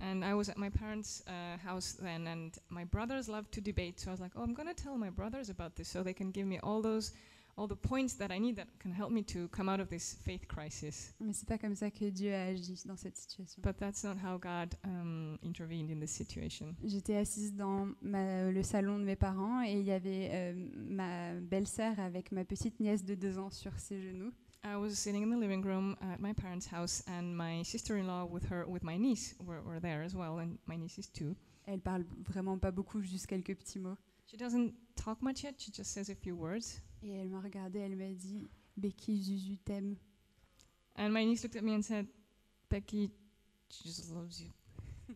And 0.00 0.22
I 0.22 0.32
was 0.32 0.48
at 0.48 0.56
my 0.56 0.70
parents' 0.70 1.22
uh, 1.26 1.58
house 1.58 1.96
then, 1.96 2.26
and 2.28 2.50
my 2.70 2.84
brothers 2.84 3.28
love 3.28 3.50
to 3.50 3.60
debate. 3.60 3.98
So 3.98 4.10
I 4.10 4.12
was 4.12 4.20
like, 4.20 4.32
"Oh, 4.36 4.44
I'm 4.44 4.54
going 4.54 4.68
to 4.68 4.74
tell 4.74 4.96
my 4.96 5.10
brothers 5.10 5.50
about 5.50 5.74
this, 5.74 5.88
so 5.88 6.04
they 6.04 6.14
can 6.14 6.30
give 6.30 6.46
me 6.46 6.60
all 6.60 6.80
those, 6.80 7.12
all 7.58 7.66
the 7.66 7.74
points 7.76 8.14
that 8.18 8.30
I 8.30 8.38
need 8.38 8.56
that 8.56 8.66
can 8.78 8.92
help 8.92 9.10
me 9.10 9.22
to 9.24 9.48
come 9.48 9.68
out 9.68 9.80
of 9.80 9.88
this 9.88 10.16
faith 10.24 10.46
crisis." 10.46 11.14
Mais 11.20 11.32
c'est 11.32 11.48
pas 11.48 11.58
comme 11.58 11.74
ça 11.74 11.90
que 11.90 12.08
Dieu 12.10 12.32
a 12.32 12.46
agi 12.46 12.80
dans 12.86 12.96
cette 12.96 13.16
situation. 13.16 13.60
But 13.62 13.76
that's 13.78 14.04
not 14.04 14.16
how 14.22 14.38
God 14.38 14.74
um, 14.84 15.38
intervened 15.42 15.90
in 15.90 16.00
this 16.00 16.12
situation. 16.12 16.74
J'étais 16.84 17.16
assise 17.16 17.54
dans 17.54 17.88
ma- 18.00 18.50
le 18.50 18.62
salon 18.62 18.98
de 18.98 19.04
mes 19.04 19.16
parents 19.16 19.62
et 19.62 19.72
il 19.72 19.82
y 19.82 19.90
avait 19.92 20.30
euh, 20.32 20.54
ma 20.74 21.34
belle-sœur 21.34 21.98
avec 21.98 22.32
ma 22.32 22.44
petite 22.44 22.78
nièce 22.80 23.04
de 23.04 23.14
deux 23.14 23.38
ans 23.38 23.50
sur 23.50 23.78
ses 23.78 24.00
genoux. 24.00 24.32
I 24.64 24.74
was 24.76 24.94
sitting 24.94 25.22
in 25.22 25.30
the 25.30 25.38
living 25.40 25.62
room 25.62 25.96
at 26.00 26.18
my 26.18 26.32
parents' 26.34 26.66
house, 26.66 27.04
and 27.06 27.36
my 27.36 27.62
sister-in-law 27.62 28.26
with 28.26 28.50
her, 28.50 28.66
with 28.66 28.82
my 28.82 28.98
niece, 28.98 29.36
were, 29.44 29.62
were 29.62 29.80
there 29.80 30.02
as 30.02 30.14
well, 30.14 30.38
and 30.40 30.58
my 30.66 30.76
niece 30.76 30.98
is 30.98 31.08
two. 31.08 31.36
Elle 31.66 31.80
parle 31.80 32.04
vraiment 32.28 32.58
pas 32.58 32.72
beaucoup, 32.72 33.00
juste 33.00 33.26
quelques 33.28 33.54
petits 33.56 33.78
mots. 33.78 33.96
She 34.26 34.36
doesn't 34.36 34.72
talk 34.96 35.22
much 35.22 35.44
yet. 35.44 35.54
She 35.58 35.70
just 35.72 35.92
says 35.92 36.10
a 36.10 36.14
few 36.14 36.34
words. 36.34 36.80
Et 37.02 37.10
elle 37.10 37.28
m'a 37.28 37.40
regardée, 37.40 37.78
elle 37.78 37.96
m'a 37.96 38.10
dit 38.12 38.48
Becky, 38.76 39.22
Zuzu 39.22 39.58
t'aime. 39.58 39.96
And 40.96 41.10
my 41.10 41.24
niece 41.24 41.42
looked 41.44 41.56
at 41.56 41.62
me 41.62 41.74
and 41.74 41.82
said, 41.82 42.06
"Becky, 42.68 43.10
Jesus 43.70 44.12
loves 44.12 44.40
you." 44.40 44.50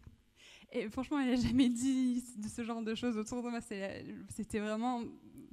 Et 0.73 0.88
franchement, 0.88 1.18
elle 1.21 1.31
n'a 1.31 1.37
jamais 1.37 1.68
dit 1.68 2.23
de 2.38 2.49
ce 2.49 2.62
genre 2.62 2.83
de 2.83 2.95
choses 2.95 3.16
autour 3.16 3.42
de 3.42 3.51
moi. 3.51 3.61
C'était 3.61 4.61
vraiment, 4.61 5.03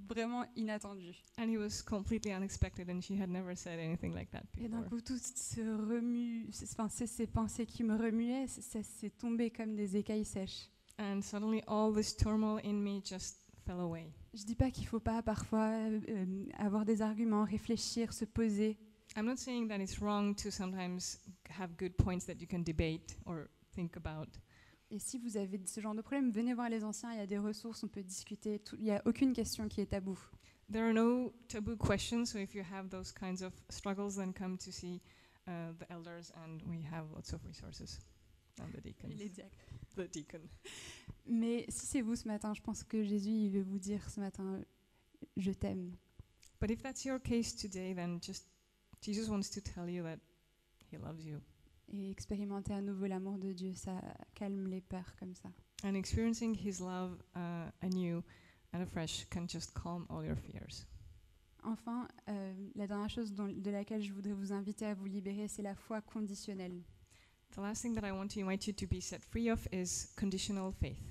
vraiment 0.08 0.46
inattendu. 0.56 1.16
And 1.40 1.50
it 1.50 1.58
was 1.58 1.82
completely 1.82 2.32
unexpected, 2.32 2.90
and 2.90 3.02
she 3.02 3.20
had 3.20 3.30
never 3.30 3.56
said 3.56 3.80
anything 3.80 4.14
like 4.14 4.30
that 4.32 4.44
Et 4.58 4.70
d'un 4.70 4.82
before. 4.82 4.90
coup, 4.90 5.02
tout 5.02 5.18
se 5.18 5.62
remue, 5.62 6.48
enfin, 6.64 6.88
ces 6.90 7.28
pensées 7.28 7.66
qui 7.66 7.84
me 7.84 7.96
remuaient, 7.98 8.48
ça 8.48 8.84
s'est 8.84 9.10
tombé 9.10 9.50
comme 9.50 9.76
des 9.76 9.98
écailles 9.98 10.26
sèches. 10.26 10.70
And 11.00 11.22
suddenly, 11.22 11.64
all 11.66 11.94
this 11.94 12.16
turmoil 12.16 12.60
in 12.64 12.74
me 12.74 13.02
just 13.04 13.38
fell 13.70 13.82
away. 13.82 14.12
Je 14.34 14.44
dis 14.44 14.56
pas 14.56 14.72
qu'il 14.72 14.88
faut 14.88 15.00
pas 15.00 15.22
parfois 15.22 15.70
euh, 15.70 16.46
avoir 16.58 16.86
des 16.86 17.02
arguments, 17.02 17.44
réfléchir, 17.44 18.14
se 18.14 18.26
poser. 18.26 18.78
I'm 19.16 19.26
not 19.26 19.38
saying 19.38 19.68
that 19.68 19.80
it's 19.80 20.00
wrong 20.00 20.36
to 20.36 20.50
sometimes 20.50 21.20
have 21.60 21.76
good 21.78 21.96
points 21.96 22.26
that 22.26 22.36
you 22.40 22.48
can 22.48 22.60
debate 22.60 23.18
or 23.26 23.48
think 23.74 23.96
about. 23.96 24.40
Et 24.92 24.98
si 24.98 25.20
vous 25.20 25.38
avez 25.38 25.62
ce 25.66 25.82
genre 25.82 25.94
de 25.94 26.02
problème, 26.02 26.32
venez 26.32 26.54
voir 26.56 26.70
les 26.70 26.84
anciens, 26.84 27.12
il 27.14 27.20
y 27.20 27.22
a 27.22 27.28
des 27.28 27.38
ressources, 27.38 27.84
on 27.84 27.88
peut 27.88 28.02
discuter. 28.02 28.60
Il 28.74 28.86
n'y 28.86 28.92
a 28.92 29.02
aucune 29.06 29.34
question 29.34 29.68
qui 29.68 29.82
est 29.82 29.88
tabou. 29.88 30.18
There 30.72 30.86
are 30.86 30.94
no 30.94 31.34
taboo 31.48 31.78
questions, 31.78 32.26
so 32.26 32.40
if 32.40 32.56
you 32.56 32.64
have 32.64 32.90
those 32.90 33.12
kinds 33.12 33.44
of 33.44 33.54
struggles, 33.70 34.16
then 34.16 34.34
come 34.34 34.58
to 34.58 34.72
see 34.72 35.02
uh, 35.48 35.74
the 35.78 35.92
elders, 35.92 36.32
and 36.44 36.62
we 36.68 36.84
have 36.92 37.06
lots 37.14 37.34
of 37.34 37.44
resources. 37.46 38.00
And 38.60 38.72
the 38.74 38.82
deacons. 38.82 39.14
The 40.00 40.12
deacon. 40.12 40.42
Mais 41.28 41.66
si 41.70 41.86
c'est 41.86 42.02
vous 42.02 42.16
ce 42.16 42.28
matin, 42.28 42.54
je 42.54 42.62
pense 42.62 42.84
que 42.84 43.04
Jésus 43.04 43.30
il 43.32 43.50
veut 43.52 43.62
vous 43.62 43.80
dire 43.80 44.10
ce 44.10 44.20
matin, 44.20 44.62
je 45.38 45.52
t'aime. 45.52 45.96
But 46.62 46.72
if 46.72 46.82
that's 46.82 47.06
your 47.06 47.20
case 47.22 47.56
today, 47.56 47.94
then 47.94 48.20
just 48.22 48.48
Jesus 49.02 49.30
wants 49.30 49.50
to 49.52 49.62
tell 49.62 49.90
you 49.90 50.04
that 50.04 50.20
He 50.92 50.98
loves 50.98 51.24
you. 51.26 51.40
Et 51.92 52.10
expérimenter 52.12 52.74
à 52.74 52.82
nouveau 52.82 53.08
l'amour 53.08 53.38
de 53.40 53.52
Dieu, 53.52 53.74
ça 53.74 54.00
calme 54.36 54.68
les 54.68 54.82
peurs 54.82 55.16
comme 55.18 55.34
ça. 55.36 55.50
And 55.84 55.96
experiencing 55.96 56.56
His 56.56 56.80
love 56.80 57.18
uh, 57.36 57.70
anew 57.82 58.22
and 58.74 58.82
afresh 58.82 59.26
can 59.30 59.48
just 59.48 59.74
calm 59.74 60.06
all 60.10 60.24
your 60.26 60.38
fears. 60.38 60.86
Enfin, 61.64 62.08
euh, 62.30 62.54
la 62.76 62.88
dernière 62.88 63.10
chose 63.10 63.34
dont- 63.34 63.48
de 63.52 63.70
laquelle 63.72 64.02
je 64.02 64.14
voudrais 64.14 64.34
vous 64.34 64.54
inviter 64.54 64.86
à 64.86 64.94
vous 64.94 65.06
libérer, 65.08 65.48
c'est 65.50 65.62
la 65.64 65.76
foi 65.76 66.00
conditionnelle. 66.02 66.82
The 67.56 67.62
last 67.62 67.82
thing 67.82 67.96
that 67.96 68.04
I 68.04 68.12
want 68.12 68.30
to 68.32 68.40
invite 68.40 68.68
you 68.68 68.74
to 68.74 68.88
be 68.88 69.02
set 69.02 69.24
free 69.24 69.50
of 69.50 69.68
is 69.72 70.14
conditional 70.16 70.72
faith. 70.72 71.02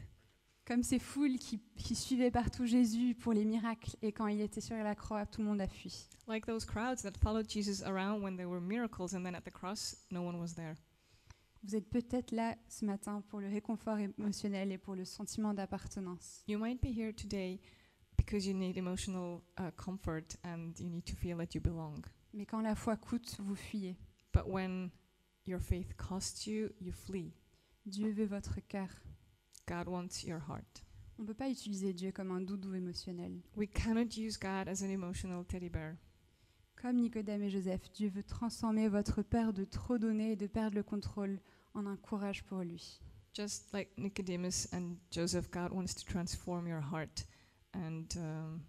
Comme 0.65 0.83
ces 0.83 0.99
foules 0.99 1.39
qui, 1.39 1.61
qui 1.77 1.95
suivaient 1.95 2.31
partout 2.31 2.67
Jésus 2.67 3.15
pour 3.15 3.33
les 3.33 3.45
miracles 3.45 3.97
et 4.03 4.13
quand 4.13 4.27
il 4.27 4.41
était 4.41 4.61
sur 4.61 4.77
la 4.77 4.95
croix, 4.95 5.27
tout 5.27 5.41
le 5.41 5.49
monde 5.49 5.61
a 5.61 5.67
fui. 5.67 6.07
Like 6.27 6.47
those 6.47 6.65
crowds 6.65 7.03
that 7.03 7.17
followed 7.23 7.49
Jesus 7.49 7.83
around 7.83 8.23
when 8.23 8.37
there 8.37 8.49
were 8.49 8.61
miracles 8.61 9.15
and 9.15 9.25
then 9.25 9.35
at 9.35 9.45
the 9.45 9.51
cross, 9.51 9.97
no 10.11 10.23
one 10.23 10.39
was 10.39 10.55
there. 10.55 10.77
Vous 11.65 11.75
êtes 11.75 11.91
peut-être 11.91 12.31
là 12.31 12.57
ce 12.69 12.85
matin 12.85 13.23
pour 13.29 13.41
le 13.41 13.49
réconfort 13.49 13.99
émotionnel 13.99 14.71
et 14.71 14.79
pour 14.79 14.95
le 14.95 15.05
sentiment 15.05 15.55
d'appartenance. 15.55 16.45
You 16.47 16.59
might 16.59 16.81
be 16.81 16.97
here 16.97 17.13
today 17.13 17.61
because 18.17 18.47
you 18.47 18.55
need 18.55 18.77
emotional 18.77 19.43
uh, 19.59 19.71
comfort 19.77 20.37
and 20.45 20.73
you 20.79 20.89
need 20.89 21.05
to 21.07 21.17
feel 21.17 21.39
that 21.39 21.55
you 21.55 21.61
belong. 21.61 22.05
Mais 22.33 22.47
quand 22.47 22.61
la 22.61 22.75
foi 22.75 22.97
coûte, 22.97 23.41
vous 23.41 23.57
fuyez. 23.57 23.97
But 24.33 24.47
when 24.47 24.91
your 25.49 25.61
faith 25.61 25.97
costs 25.97 26.47
you, 26.47 26.71
you 26.81 26.93
flee. 26.93 27.33
Dieu 27.87 28.13
veut 28.13 28.27
votre 28.27 28.61
cœur. 28.69 28.89
God 29.67 29.89
wants 29.89 30.25
your 30.25 30.41
heart. 30.49 30.85
On 31.19 31.23
ne 31.23 31.27
peut 31.27 31.35
pas 31.35 31.49
utiliser 31.51 31.93
Dieu 31.93 32.13
comme 32.13 32.31
un 32.31 32.41
doudou 32.41 32.75
émotionnel. 32.75 33.41
We 33.57 33.69
cannot 33.69 34.17
use 34.17 34.39
God 34.39 34.69
as 34.69 34.83
an 34.83 34.91
emotional 34.91 35.45
teddy 35.45 35.69
bear. 35.69 35.97
Comme 36.81 37.01
Nicodème 37.01 37.43
et 37.43 37.51
Joseph, 37.51 37.91
Dieu 37.93 38.09
veut 38.09 38.23
transformer 38.23 38.89
votre 38.89 39.23
peur 39.23 39.53
de 39.53 39.65
trop 39.65 39.99
donner 39.99 40.33
et 40.33 40.37
de 40.37 40.47
perdre 40.47 40.77
le 40.77 40.85
contrôle 40.85 41.41
en 41.75 41.87
un 41.87 41.97
courage 41.97 42.45
pour 42.45 42.61
lui. 42.61 43.01
Just 43.35 43.73
like 43.73 43.91
Nicodemus 43.99 44.69
and 44.73 44.97
Joseph, 45.11 45.51
God 45.51 45.73
wants 45.73 45.95
to 45.95 46.05
transform 46.05 46.69
your 46.69 46.81
heart 46.81 47.27
and 47.75 48.07
um, 48.17 48.61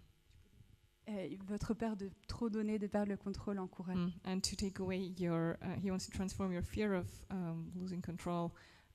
Euh, 1.08 1.28
votre 1.48 1.74
peur 1.74 1.96
de 1.96 2.10
trop 2.28 2.48
donner, 2.50 2.78
de 2.78 2.86
perdre 2.86 3.10
le 3.10 3.16
contrôle 3.16 3.58
en 3.58 3.66
courage. 3.66 3.96
mm, 3.96 4.12
and 4.26 4.40
to 4.40 4.54
take 4.54 4.80
away 4.80 5.12
your. 5.18 5.56
Uh, 5.62 5.74
he 5.82 5.90
wants 5.90 6.06
to 6.06 6.12
transform 6.12 6.52
your 6.52 6.62
fear 6.62 6.92
of 6.92 7.06
um, 7.30 7.70
losing 7.74 8.00
control 8.02 8.52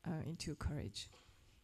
uh, 0.08 0.12
into 0.30 0.56
courage. 0.56 1.10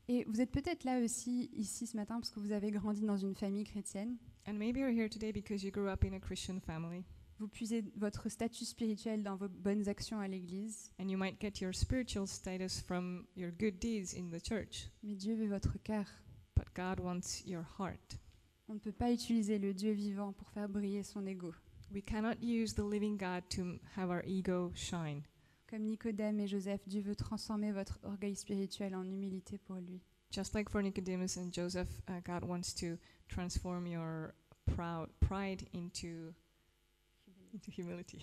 Et 0.10 0.26
vous 0.28 0.42
êtes 0.42 0.52
peut-être 0.52 0.84
là 0.84 1.00
aussi, 1.00 1.50
ici 1.54 1.88
ce 1.88 1.96
matin, 1.96 2.16
parce 2.16 2.32
que 2.32 2.40
vous 2.40 2.52
avez 2.52 2.72
grandi 2.72 3.06
dans 3.06 3.16
une 3.18 3.36
famille 3.36 3.64
chrétienne. 3.64 4.18
And 4.48 4.54
maybe 4.56 4.78
you're 4.80 4.90
here 4.92 5.08
today 5.08 5.32
because 5.32 5.64
you 5.64 5.72
grew 5.72 5.88
up 5.90 6.04
in 6.04 6.14
a 6.14 6.20
Christian 6.20 6.60
family, 6.60 7.06
Vous 7.40 7.48
puisez 7.48 7.84
votre 7.96 8.28
statut 8.30 8.66
spirituel 8.66 9.24
dans 9.24 9.36
vos 9.38 9.48
bonnes 9.48 9.88
actions 9.88 10.20
à 10.20 10.28
l'église. 10.28 10.92
and 11.00 11.08
you 11.10 11.18
might 11.18 11.40
get 11.40 11.62
your 11.62 11.74
spiritual 11.74 12.28
status 12.28 12.82
from 12.82 13.26
your 13.38 13.52
good 13.52 13.80
deeds 13.80 14.14
in 14.18 14.30
the 14.32 14.42
church. 14.44 14.90
Mais 15.04 15.16
Dieu 15.16 15.36
veut 15.36 15.48
votre 15.48 15.78
cœur. 15.84 16.06
But 16.56 16.66
God 16.76 17.00
wants 17.00 17.44
your 17.46 17.64
heart. 17.80 18.18
On 18.72 18.76
ne 18.76 18.80
peut 18.80 18.94
pas 18.94 19.12
utiliser 19.12 19.60
le 19.60 19.74
Dieu 19.74 19.92
vivant 19.92 20.32
pour 20.32 20.48
faire 20.48 20.70
briller 20.70 21.04
son 21.04 21.26
ego. 21.28 21.54
We 21.94 22.02
cannot 22.02 22.42
use 22.42 22.74
the 22.74 22.90
living 22.90 23.18
God 23.18 23.44
to 23.50 23.78
have 23.98 24.10
our 24.10 24.24
ego 24.26 24.72
shine. 24.74 25.24
Comme 25.68 25.82
Nicodème 25.82 26.40
et 26.40 26.48
Joseph, 26.48 26.80
Dieu 26.88 27.02
veut 27.02 27.18
transformer 27.18 27.74
votre 27.74 28.00
orgueil 28.04 28.34
spirituel 28.34 28.96
en 28.96 29.04
humilité 29.04 29.58
pour 29.58 29.76
lui. 29.76 30.00
Just 30.32 30.56
like 30.56 30.70
for 30.70 30.82
Nicodemus 30.82 31.36
and 31.38 31.52
Joseph, 31.52 31.90
uh, 32.08 32.22
God 32.24 32.46
wants 32.46 32.74
to 32.76 32.98
transform 33.28 33.88
your 33.88 34.34
proud 34.66 35.10
pride 35.20 35.68
into 35.74 36.34
into 37.54 37.72
humility. 37.72 38.22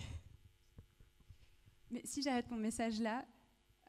Mais 1.91 2.01
si 2.05 2.23
j'arrête 2.23 2.49
mon 2.49 2.57
message 2.57 2.99
là, 2.99 3.23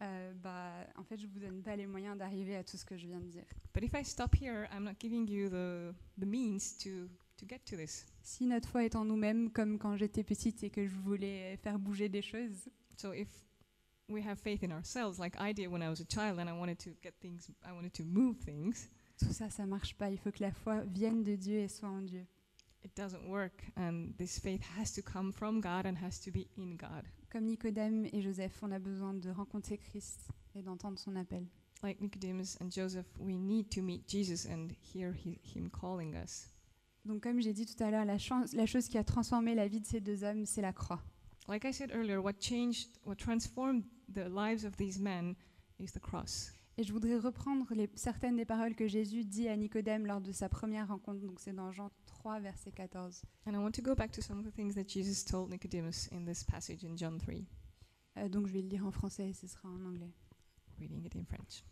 euh, 0.02 0.32
bah, 0.42 0.72
en 0.96 1.04
fait, 1.04 1.18
je 1.18 1.26
vous 1.26 1.38
donne 1.38 1.62
pas 1.62 1.76
les 1.76 1.86
moyens 1.86 2.16
d'arriver 2.16 2.56
à 2.56 2.64
tout 2.64 2.76
ce 2.76 2.84
que 2.84 2.96
je 2.96 3.06
viens 3.06 3.20
de 3.20 3.28
dire. 3.28 3.44
But 3.74 3.84
if 3.84 3.92
I 3.94 4.04
stop 4.04 4.34
here, 4.34 4.68
I'm 4.72 4.84
not 4.84 4.94
giving 5.00 5.28
you 5.28 5.48
the 5.48 5.94
the 6.18 6.26
means 6.26 6.76
to 6.82 7.08
to 7.36 7.46
get 7.46 7.60
to 7.66 7.76
this. 7.76 8.06
Si 8.22 8.46
notre 8.46 8.68
foi 8.68 8.84
est 8.84 8.96
en 8.96 9.04
nous-mêmes, 9.04 9.50
comme 9.50 9.78
quand 9.78 9.96
j'étais 9.96 10.24
petite 10.24 10.62
et 10.62 10.70
que 10.70 10.86
je 10.86 10.96
voulais 10.96 11.56
faire 11.58 11.78
bouger 11.78 12.08
des 12.08 12.22
choses, 12.22 12.70
So 13.00 13.12
if 13.12 13.28
we 14.10 14.20
have 14.20 14.38
faith 14.38 14.62
in 14.62 14.72
ourselves, 14.72 15.18
like 15.18 15.34
I 15.40 15.54
did 15.54 15.68
when 15.68 15.82
I 15.82 15.88
was 15.88 16.00
a 16.00 16.04
child, 16.04 16.38
and 16.38 16.50
I 16.50 16.52
wanted 16.52 16.78
to 16.80 16.90
get 17.02 17.14
things, 17.18 17.50
I 17.64 17.72
wanted 17.72 17.94
to 17.94 18.04
move 18.04 18.36
things, 18.44 18.90
tout 19.16 19.32
ça, 19.32 19.48
ça 19.48 19.64
marche 19.64 19.94
pas. 19.94 20.10
Il 20.10 20.18
faut 20.18 20.30
que 20.30 20.42
la 20.42 20.52
foi 20.52 20.82
vienne 20.84 21.22
de 21.22 21.34
Dieu 21.34 21.60
et 21.60 21.68
soit 21.68 21.88
en 21.88 22.02
Dieu. 22.02 22.26
It 22.84 22.96
doesn't 22.96 23.28
work. 23.28 23.64
And 23.76 24.12
this 24.16 24.38
faith 24.38 24.62
has 24.78 24.92
to 24.94 25.02
come 25.02 25.32
from 25.32 25.60
God 25.60 25.86
and 25.86 25.96
has 25.98 26.20
to 26.20 26.30
be 26.30 26.48
in 26.56 26.76
God. 26.76 27.04
Comme 27.30 27.46
Nicodème 27.46 28.06
et 28.12 28.20
Joseph, 28.20 28.62
on 28.62 28.72
a 28.72 28.78
besoin 28.78 29.14
de 29.14 29.30
rencontrer 29.30 29.78
Christ 29.78 30.28
et 30.54 30.62
d'entendre 30.62 30.98
son 30.98 31.16
appel. 31.16 31.46
Like 31.82 32.00
Nicodemus 32.00 32.56
and 32.60 32.70
Joseph, 32.70 33.06
we 33.18 33.38
need 33.38 33.70
to 33.70 33.80
meet 33.80 34.06
Jesus 34.06 34.46
and 34.46 34.68
hear 34.82 35.12
he, 35.12 35.38
Him 35.54 35.70
calling 35.70 36.14
us. 36.14 36.48
Donc, 37.06 37.22
comme 37.22 37.40
j'ai 37.40 37.54
dit 37.54 37.64
tout 37.64 37.82
à 37.82 37.90
l'heure, 37.90 38.04
la, 38.04 38.18
chance- 38.18 38.52
la 38.52 38.66
chose 38.66 38.86
qui 38.88 38.98
a 38.98 39.04
transformé 39.04 39.54
la 39.54 39.66
vie 39.68 39.80
de 39.80 39.86
ces 39.86 40.00
deux 40.00 40.22
hommes, 40.22 40.44
c'est 40.44 40.60
la 40.60 40.74
croix. 40.74 41.00
Like 41.48 41.64
I 41.64 41.72
said 41.72 41.90
earlier, 41.92 42.18
what 42.18 42.34
changed, 42.40 42.88
what 43.04 43.16
transformed 43.16 43.84
the 44.12 44.28
lives 44.28 44.64
of 44.66 44.76
these 44.76 45.00
men 45.00 45.34
is 45.78 45.92
the 45.92 46.00
cross. 46.00 46.52
Et 46.76 46.84
je 46.84 46.92
voudrais 46.92 47.16
reprendre 47.16 47.66
les, 47.74 47.88
certaines 47.94 48.36
des 48.36 48.44
paroles 48.44 48.74
que 48.74 48.86
Jésus 48.86 49.24
dit 49.24 49.48
à 49.48 49.56
Nicodème 49.56 50.06
lors 50.06 50.20
de 50.20 50.32
sa 50.32 50.48
première 50.48 50.88
rencontre. 50.88 51.20
Donc, 51.20 51.40
c'est 51.40 51.52
dans 51.54 51.72
Jean 51.72 51.90
3, 52.20 52.40
verset 52.40 52.70
14. 52.70 53.22
And 53.46 53.54
I 53.54 53.58
want 53.58 53.72
to 53.72 53.82
go 53.82 53.94
back 53.94 54.12
to 54.12 54.20
some 54.22 54.38
of 54.38 54.44
the 54.44 54.50
things 54.54 54.74
that 54.74 54.84
Jesus 54.88 55.24
told 55.24 55.50
Nicodemus 55.50 56.08
in 56.12 56.24
this 56.24 56.44
passage 56.44 56.84
in 56.84 56.96
John 56.96 57.18
3, 57.18 57.44
Euh, 58.18 58.28
donc, 58.28 58.46
je 58.48 58.52
vais 58.52 58.62
le 58.62 58.68
lire 58.68 58.84
en 58.84 58.90
français 58.90 59.30
et 59.30 59.32
ce 59.32 59.46
sera 59.46 59.68
en 59.68 59.84
anglais. 59.84 60.12
reading 60.78 61.04
it 61.04 61.14
in 61.14 61.24
French. 61.24 61.62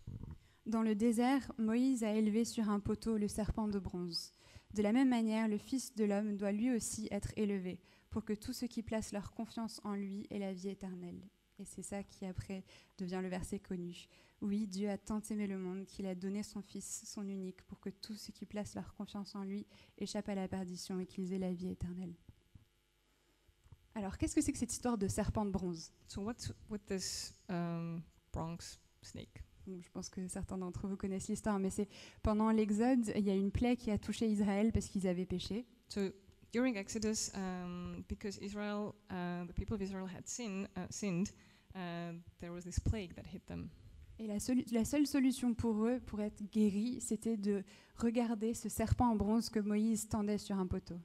Dans 0.67 0.83
le 0.83 0.95
désert, 0.95 1.51
Moïse 1.59 2.05
a 2.05 2.13
élevé 2.15 2.45
sur 2.45 2.69
un 2.71 2.79
poteau 2.79 3.17
le 3.17 3.27
serpent 3.27 3.69
de 3.69 3.79
bronze. 3.79 4.33
De 4.75 4.83
la 4.83 4.93
même 4.93 5.09
manière, 5.09 5.49
le 5.49 5.57
Fils 5.59 5.95
de 5.97 6.05
l'homme 6.05 6.37
doit 6.37 6.53
lui 6.53 6.71
aussi 6.71 7.09
être 7.11 7.33
élevé, 7.37 7.81
pour 8.11 8.25
que 8.25 8.35
tous 8.35 8.53
ceux 8.53 8.67
qui 8.67 8.83
placent 8.83 9.13
leur 9.13 9.33
confiance 9.33 9.81
en 9.83 9.95
lui 9.95 10.27
aient 10.31 10.39
la 10.39 10.53
vie 10.53 10.69
éternelle. 10.69 11.21
Et 11.59 11.64
c'est 11.64 11.83
ça 11.83 12.03
qui 12.03 12.25
après 12.25 12.64
devient 12.99 13.21
le 13.23 13.29
verset 13.29 13.59
connu. 13.59 14.09
Oui, 14.40 14.68
Dieu 14.68 14.88
a 14.88 14.99
tant 14.99 15.21
aimé 15.31 15.47
le 15.47 15.59
monde 15.59 15.85
qu'il 15.85 16.07
a 16.07 16.14
donné 16.14 16.42
son 16.42 16.62
Fils, 16.62 17.03
son 17.07 17.27
unique, 17.29 17.62
pour 17.62 17.81
que 17.81 17.90
tous 17.90 18.14
ceux 18.14 18.33
qui 18.33 18.47
placent 18.47 18.77
leur 18.77 18.94
confiance 18.94 19.35
en 19.35 19.42
lui 19.42 19.66
échappent 19.97 20.29
à 20.29 20.37
la 20.37 20.47
perdition 20.47 21.01
et 21.01 21.07
qu'ils 21.07 21.33
aient 21.33 21.38
la 21.38 21.53
vie 21.53 21.71
éternelle. 21.71 22.14
Alors, 23.97 24.16
qu'est-ce 24.16 24.37
que 24.37 24.40
c'est 24.40 24.53
que 24.53 24.59
cette 24.59 24.73
histoire 24.73 24.97
de 24.97 25.09
serpent 25.09 25.44
de 25.44 25.51
bronze? 25.51 25.92
So 26.07 26.23
what's 26.23 26.53
with 26.71 26.85
this 26.87 27.35
um, 27.49 28.01
snake? 29.03 29.42
Je 29.66 29.90
pense 29.90 30.09
que 30.09 30.27
certains 30.29 30.57
d'entre 30.57 30.87
vous 30.87 30.97
connaissent 30.97 31.29
l'histoire, 31.29 31.59
mais 31.59 31.71
c'est 31.71 31.88
pendant 32.23 32.51
l'Exode, 32.51 33.12
il 33.16 33.25
y 33.25 33.31
a 33.31 33.35
une 33.35 33.51
plaie 33.51 33.77
qui 33.77 33.90
a 33.90 33.99
touché 33.99 34.27
Israël 34.29 34.73
parce 34.73 34.87
qu'ils 34.87 35.07
avaient 35.07 35.27
péché. 35.27 35.66
So 35.88 36.12
during 36.53 36.77
Exodus, 36.77 37.31
um, 37.35 38.05
because 38.09 38.39
Israel, 38.39 38.95
uh, 39.11 39.45
the 39.47 39.53
people 39.53 39.75
of 39.75 39.83
Israel 39.83 40.07
had 40.07 40.27
sin, 40.27 40.67
uh, 40.77 40.81
sinned, 40.91 41.33
uh, 41.75 42.13
there 42.41 42.53
was 42.53 42.65
this 42.65 42.79
plague 42.79 43.15
that 43.15 43.27
hit 43.27 43.47
them. 43.47 43.71
Et 44.21 44.27
la, 44.27 44.85
seule 44.85 45.07
solution 45.07 45.55
pour 45.55 45.87
eux, 45.87 46.01
pour 46.05 46.21
être 46.21 46.43
guéris, 46.51 47.01
c'était 47.01 47.37
de 47.37 47.63
regarder 47.97 48.53
ce 48.53 48.69
serpent 48.69 49.11
en 49.11 49.15
bronze 49.15 49.49
que 49.49 49.61
Moïse 49.61 50.09
tendait 50.09 50.39
sur 50.39 50.59
un 50.59 50.67
poteau. 50.67 50.99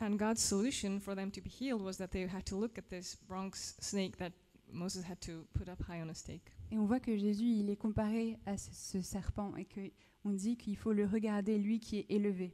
And 0.00 0.16
God's 0.16 0.40
solution 0.40 0.98
for 0.98 1.14
them 1.14 1.30
to 1.30 1.40
be 1.40 1.48
healed 1.48 1.80
was 1.80 1.96
that 1.98 2.08
they 2.08 2.26
had 2.26 2.44
to 2.46 2.58
look 2.58 2.76
at 2.76 2.88
this 2.88 3.16
Bronx 3.28 3.76
snake 3.80 4.16
that 4.16 4.32
Moses 4.72 5.04
had 5.08 5.20
to 5.20 5.46
put 5.54 5.68
up 5.68 5.80
high 5.88 6.02
on 6.02 6.10
a 6.10 6.14
stake. 6.14 6.50
Et 6.72 6.76
on 6.76 6.86
voit 6.86 6.98
que 6.98 7.16
Jésus, 7.16 7.46
il 7.46 7.70
est 7.70 7.76
comparé 7.76 8.36
à 8.46 8.56
ce, 8.58 8.70
ce 8.72 9.00
serpent 9.00 9.54
et 9.56 9.64
qu'on 9.64 10.32
dit 10.32 10.56
qu'il 10.56 10.76
faut 10.76 10.92
le 10.92 11.06
regarder, 11.06 11.58
lui 11.58 11.78
qui 11.78 11.98
est 11.98 12.06
élevé. 12.08 12.52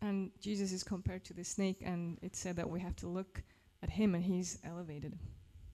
And 0.00 0.30
Jesus 0.40 0.72
is 0.72 0.84
compared 0.84 1.24
to 1.24 1.34
the 1.34 1.44
snake, 1.44 1.82
and 1.82 2.18
it 2.22 2.36
said 2.36 2.56
that 2.56 2.68
we 2.68 2.80
have 2.80 2.94
to 2.96 3.08
look 3.08 3.42
at 3.82 3.90
him, 3.90 4.14
and 4.14 4.22
he's 4.22 4.58
elevated. 4.64 5.16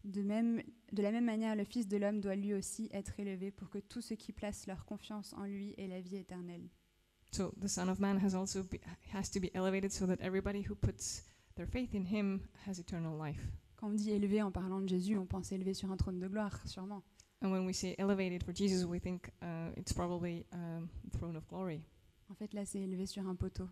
De, 0.05 0.23
même, 0.23 0.63
de 0.93 1.03
la 1.03 1.11
même 1.11 1.25
manière, 1.25 1.57
le 1.57 1.65
Fils 1.65 1.89
de 1.89 1.97
l'homme 1.97 2.21
doit 2.21 2.37
lui 2.37 2.55
aussi 2.55 2.89
être 2.93 3.19
élevé 3.19 3.51
pour 3.51 3.69
que 3.69 3.79
tous 3.79 4.01
ceux 4.01 4.17
qui 4.17 4.33
placent 4.33 4.67
leur 4.67 4.85
confiance 4.85 5.33
en 5.35 5.45
lui 5.45 5.75
aient 5.79 5.89
la 5.89 6.01
vie 6.01 6.17
éternelle. 6.17 6.69
So 7.33 7.53
the 7.61 7.69
Son 7.69 7.89
of 7.89 8.01
Man 8.01 8.19
has 8.19 8.35
also 8.35 8.63
be, 8.63 8.79
has 9.13 9.31
to 9.31 9.41
be 9.41 9.51
elevated, 9.55 9.93
so 9.93 10.07
that 10.07 10.21
everybody 10.21 10.63
who 10.63 10.75
puts 10.75 11.25
their 11.57 11.67
faith 11.67 11.95
in 11.95 12.05
him 12.05 12.41
has 12.67 12.79
eternal 12.79 13.17
life. 13.17 13.41
Quand 13.77 13.89
on 13.89 13.95
dit 13.95 14.11
élevé 14.11 14.43
en 14.43 14.51
parlant 14.51 14.81
de 14.81 14.89
Jésus, 14.89 15.17
on 15.17 15.27
pense 15.27 15.53
élevé 15.53 15.75
sur 15.75 15.91
un 15.91 15.97
trône 15.97 16.19
de 16.19 16.29
gloire, 16.29 16.61
sûrement. 16.67 17.03
And 17.43 17.51
when 17.51 17.65
we 17.65 17.75
say 17.75 17.95
elevated 17.99 18.43
for 18.43 18.53
Jesus, 18.55 18.85
we 18.85 19.01
think 19.01 19.31
uh, 19.43 19.71
it's 19.77 19.93
probably 19.93 20.45
um, 20.53 20.89
throne 21.13 21.37
of 21.37 21.47
glory. 21.49 21.83
En 22.29 22.35
fait, 22.35 22.53
là, 22.53 22.65
c'est 22.65 22.81
élevé 22.81 23.07
sur 23.07 23.27
un 23.27 23.35
poteau, 23.35 23.69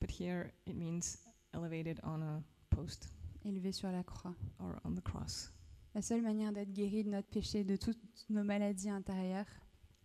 But 0.00 0.10
here 0.10 0.52
it 0.66 0.74
means 0.76 1.18
elevated 1.52 2.00
on 2.04 2.22
a 2.22 2.42
post 2.70 3.08
élevé 3.44 3.72
sur 3.72 3.90
la 3.90 4.02
croix. 4.02 4.34
or 4.58 4.80
on 4.84 4.94
the 4.94 5.02
cross. 5.02 5.52
La 5.94 6.02
seule 6.02 6.22
manière 6.22 6.52
d'être 6.52 6.72
guéri 6.72 7.02
de 7.04 7.10
notre 7.10 7.28
péché, 7.28 7.64
de 7.64 7.76
toutes 7.76 7.98
nos 8.28 8.44
maladies 8.44 8.88
intérieures, 8.90 9.46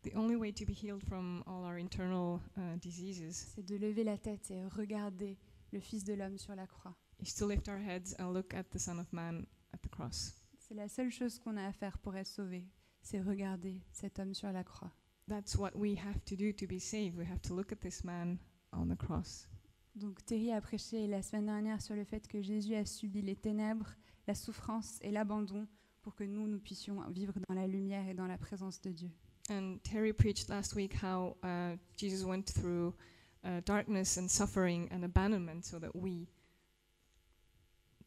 The 0.04 0.16
only 0.16 0.36
way 0.36 0.52
to 0.54 0.66
be 0.66 0.74
healed 0.74 1.04
from 1.04 1.44
all 1.48 1.64
our 1.64 1.78
internal 1.80 2.40
uh, 2.58 2.78
diseases 2.78 3.54
c'est 3.56 3.66
de 3.66 3.76
lever 3.76 4.04
la 4.04 4.18
tête 4.20 4.52
et 4.52 4.64
regarder 4.68 5.36
le 5.72 5.80
Fils 5.80 6.04
de 6.04 6.14
l'homme 6.14 6.38
sur 6.38 6.54
la 6.56 6.68
croix. 6.68 6.96
is 7.20 7.34
to 7.34 7.48
lift 7.48 7.68
our 7.70 7.80
heads 7.80 8.14
and 8.20 8.32
look 8.34 8.54
at 8.54 8.66
the 8.72 8.78
Son 8.80 9.00
of 9.00 9.12
Man 9.12 9.48
at 9.74 9.80
the 9.82 9.90
cross. 9.90 10.36
C'est 10.60 10.76
la 10.76 10.88
seule 10.90 11.10
chose 11.12 11.40
qu'on 11.40 11.58
a 11.58 11.66
à 11.66 11.72
faire 11.72 11.98
pour 11.98 12.16
être 12.16 12.28
sauvé, 12.28 12.68
c'est 13.02 13.20
regarder 13.22 13.82
cet 13.92 14.20
homme 14.20 14.34
sur 14.36 14.52
la 14.52 14.64
croix. 14.64 14.92
That's 15.28 15.56
what 15.56 15.72
we 15.76 15.98
have 15.98 16.24
to 16.26 16.36
do 16.36 16.52
to 16.54 16.68
be 16.68 16.80
saved. 16.80 17.18
We 17.18 17.28
have 17.28 17.42
to 17.44 17.56
look 17.56 17.72
at 17.72 17.78
this 17.78 18.04
man 18.04 18.38
on 18.74 18.88
the 18.88 18.98
cross. 18.98 19.48
Donc 19.96 20.26
Terry 20.26 20.52
a 20.52 20.60
prêché 20.60 21.08
la 21.08 21.22
semaine 21.22 21.46
dernière 21.46 21.82
sur 21.82 21.96
le 21.96 22.04
fait 22.04 22.28
que 22.28 22.42
Jésus 22.42 22.76
a 22.76 22.86
subi 22.86 23.22
les 23.22 23.36
ténèbres, 23.36 23.96
la 24.28 24.36
souffrance 24.36 25.00
et 25.02 25.10
l'abandon 25.10 25.68
pour 26.02 26.16
que 26.16 26.26
nous, 26.26 26.48
nous 26.48 26.60
puissions 26.60 27.02
vivre 27.10 27.34
dans 27.48 27.56
la 27.56 27.66
lumière 27.66 28.08
et 28.08 28.14
dans 28.14 28.28
la 28.28 28.38
présence 28.38 28.82
de 28.82 28.92
Dieu. 28.92 29.10
And 29.50 29.78
Terry 29.84 30.12
preached 30.12 30.50
last 30.50 30.76
week 30.76 30.94
how 31.02 31.38
uh, 31.44 31.78
Jesus 31.98 32.26
went 32.26 32.46
through 32.46 32.94
uh, 33.44 33.62
darkness 33.66 34.18
and 34.18 34.28
suffering 34.28 34.90
and 34.92 35.04
abandonment 35.04 35.64
so 35.64 35.80
that 35.80 35.96
we 35.96 36.28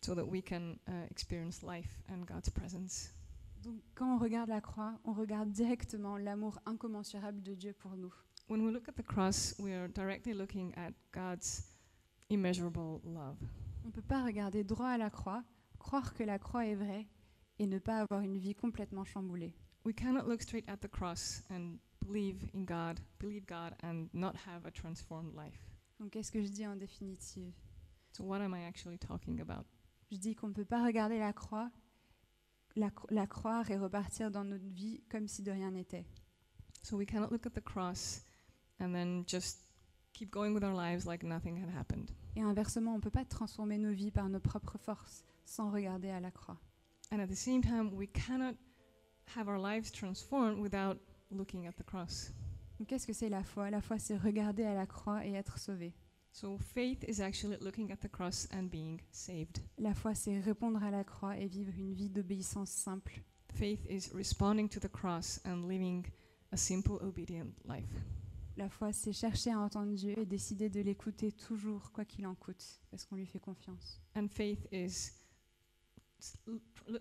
so 0.03 0.14
that 0.14 0.26
we 0.26 0.43
can 0.43 0.78
uh, 0.89 1.07
experience 1.11 1.62
life 1.62 2.03
and 2.09 2.26
God's 2.26 2.51
presence. 2.51 3.14
Donc 3.62 3.80
quand 3.95 4.14
on 4.14 4.18
regarde 4.18 4.51
la 4.51 4.61
croix, 4.61 4.99
on 5.05 5.14
regarde 5.14 5.51
directement 5.53 6.18
l'amour 6.18 6.61
incommensurable 6.66 7.43
de 7.43 7.55
Dieu 7.55 7.72
pour 7.72 7.97
nous. 7.97 8.12
When 8.49 8.64
we 8.64 8.72
look 8.72 8.89
at 8.89 8.97
the 8.97 9.03
cross, 9.03 9.55
we 9.59 9.72
are 9.72 9.89
directly 9.89 10.34
looking 10.34 10.74
at 10.76 10.93
God's 11.12 11.62
immeasurable 12.31 13.01
love. 13.05 13.39
On 13.85 13.89
ne 13.89 13.93
peut 13.93 14.03
pas 14.03 14.24
regarder 14.24 14.64
droit 14.64 14.89
à 14.89 14.99
la 14.99 15.11
croix, 15.11 15.43
croire 15.79 16.14
que 16.14 16.22
la 16.22 16.39
croix 16.39 16.66
est 16.66 16.74
vraie 16.74 17.07
et 17.59 17.66
ne 17.66 17.79
pas 17.79 18.01
avoir 18.01 18.20
une 18.20 18.39
vie 18.39 18.55
complètement 18.55 19.05
chamboulée. 19.05 19.55
We 19.85 19.95
cannot 19.95 20.29
look 20.29 20.43
straight 20.43 20.68
at 20.68 20.79
the 20.79 20.89
cross 20.89 21.43
and 21.51 21.79
believe 22.05 22.49
in 22.55 22.64
God, 22.64 23.01
believe 23.18 23.47
God 23.47 23.74
and 23.83 24.09
not 24.12 24.35
have 24.47 24.66
a 24.66 24.70
transformed 24.70 25.35
life. 25.35 25.68
Donc 25.99 26.11
qu'est-ce 26.11 26.31
que 26.31 26.43
je 26.43 26.49
dis 26.49 26.66
en 26.66 26.76
définitive? 26.76 27.55
So 28.12 28.24
what 28.24 28.41
am 28.41 28.55
I 28.55 28.64
actually 28.64 28.99
talking 28.99 29.41
about? 29.41 29.64
Je 30.11 30.16
dis 30.16 30.35
qu'on 30.35 30.49
ne 30.49 30.55
peut 30.55 30.64
pas 30.64 30.85
regarder 30.85 31.18
la 31.18 31.33
croix, 31.33 31.70
la, 32.76 32.91
la 33.11 33.26
croire 33.26 33.70
et 33.70 33.79
repartir 33.79 34.31
dans 34.31 34.45
notre 34.45 34.68
vie 34.68 35.03
comme 35.09 35.29
si 35.29 35.43
de 35.43 35.51
rien 35.51 35.70
n'était. 35.70 36.07
So 36.83 36.97
we 36.97 37.07
cannot 37.07 37.31
look 37.31 37.47
at 37.47 37.51
the 37.51 37.62
cross 37.62 38.24
and 38.81 38.93
then 38.93 39.24
just 39.26 39.67
keep 40.12 40.30
going 40.30 40.52
with 40.52 40.64
our 40.64 40.74
lives 40.74 41.06
like 41.06 41.24
nothing 41.24 41.56
had 41.56 41.70
happened. 41.70 42.11
Et 42.36 42.42
inversement, 42.42 42.92
on 42.92 42.96
ne 42.96 43.02
peut 43.02 43.11
pas 43.11 43.24
transformer 43.24 43.78
nos 43.78 43.92
vies 43.92 44.11
par 44.11 44.28
nos 44.28 44.40
propres 44.40 44.78
forces 44.78 45.24
sans 45.44 45.70
regarder 45.70 46.11
à 46.11 46.20
la 46.20 46.30
croix. 46.30 46.59
And 47.11 47.20
at 47.20 47.28
the 47.28 47.36
same 47.36 47.62
time, 47.62 47.94
we 47.94 48.06
cannot 48.06 48.56
have 49.36 49.48
our 49.48 49.59
lives 49.59 49.90
transformed 49.90 50.59
without 50.61 50.98
looking 51.30 51.66
at 51.66 51.72
the 51.76 51.84
cross. 51.84 52.32
Qu'est-ce 52.86 53.06
que 53.06 53.12
c'est 53.12 53.28
la 53.28 53.42
foi? 53.42 53.70
La 53.70 53.80
foi, 53.80 53.98
c'est 53.98 54.16
regarder 54.16 54.64
à 54.64 54.74
la 54.74 54.86
croix 54.86 55.26
et 55.26 55.32
être 55.32 55.59
sauvé. 55.59 55.94
So 56.32 56.59
faith 56.59 57.04
is 57.09 57.20
actually 57.20 57.56
looking 57.61 57.90
at 57.90 58.00
the 58.00 58.09
cross 58.09 58.46
and 58.52 58.70
being 58.70 59.00
saved. 59.11 59.59
La 59.78 59.94
foi, 59.94 60.14
c'est 60.14 60.38
répondre 60.38 60.82
à 60.82 60.90
la 60.90 61.02
croix 61.02 61.36
et 61.36 61.46
vivre 61.46 61.72
une 61.76 61.94
vie 61.94 62.11
d'obéissance 62.11 62.70
simple. 62.70 63.22
Faith 63.54 63.84
is 63.90 64.12
responding 64.14 64.68
to 64.68 64.78
the 64.78 64.88
cross 64.88 65.40
and 65.44 65.66
living 65.66 66.06
a 66.52 66.56
simple, 66.56 66.98
obedient 67.02 67.52
life. 67.64 68.04
La 68.59 68.68
foi, 68.68 68.92
c'est 68.92 69.12
chercher 69.12 69.52
à 69.52 69.61
entendre 69.61 69.94
Dieu 69.94 70.18
et 70.18 70.26
décider 70.26 70.68
de 70.68 70.80
l'écouter 70.80 71.30
toujours, 71.30 71.92
quoi 71.92 72.04
qu'il 72.04 72.26
en 72.26 72.34
coûte, 72.34 72.80
parce 72.90 73.04
qu'on 73.04 73.14
lui 73.14 73.24
fait 73.24 73.38
confiance. 73.38 74.00
And 74.16 74.26
faith 74.26 74.66
is 74.72 75.12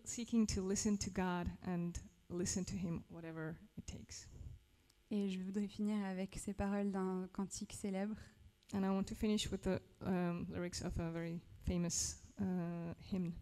seeking 0.03 0.45
to 0.45 0.70
listen 0.70 0.99
to 0.99 1.10
God 1.10 1.47
and 1.66 1.93
listen 2.30 2.64
to 2.64 2.76
Him, 2.76 3.01
whatever 3.10 3.55
it 3.76 3.88
takes. 3.88 4.30
Et 5.10 5.30
je 5.30 5.39
voudrais 5.39 5.68
finir 5.68 5.97
avec 6.05 6.38
ces 6.38 6.53
paroles 6.53 6.91
d'un 6.91 7.28
cantique 7.34 7.74
célèbre. 7.74 8.16
And 8.76 8.84
I 8.84 8.89
want 8.89 9.05
to 9.05 9.16
finish 9.16 9.49
with 9.49 9.62
the 9.62 9.82
um, 10.05 10.45
lyrics 10.51 10.84
of 10.84 10.99
a 10.99 11.10
very 11.10 11.41
famous 11.66 12.18
uh, 12.39 12.93
hymn. 13.12 13.34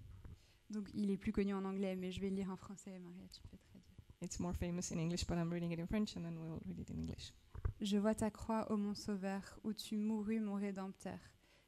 Donc 0.69 0.89
il 0.93 1.11
est 1.11 1.17
plus 1.17 1.33
connu 1.33 1.53
en 1.53 1.65
anglais, 1.65 1.97
mais 1.97 2.13
je 2.13 2.21
vais 2.21 2.29
le 2.29 2.37
lire 2.37 2.49
en 2.49 2.55
français, 2.55 2.97
Maria, 2.97 3.27
tu 3.27 3.41
peux 3.41 3.57
traduire. 3.57 3.83
It's 4.21 4.39
more 4.39 4.55
famous 4.55 4.93
in 4.93 4.99
English, 4.99 5.27
but 5.27 5.35
I'm 5.35 5.51
reading 5.51 5.73
it 5.73 5.79
in 5.79 5.87
French 5.87 6.15
and 6.15 6.21
then 6.21 6.37
we'll 6.37 6.61
read 6.65 6.79
it 6.79 6.89
in 6.89 6.97
English. 6.97 7.33
Je 7.81 7.97
vois 7.97 8.15
ta 8.15 8.31
croix, 8.31 8.71
ô 8.71 8.77
mon 8.77 8.93
sauveur, 8.93 9.59
où 9.63 9.73
tu 9.73 9.97
mourus, 9.97 10.39
mon 10.39 10.55
rédempteur. 10.55 11.19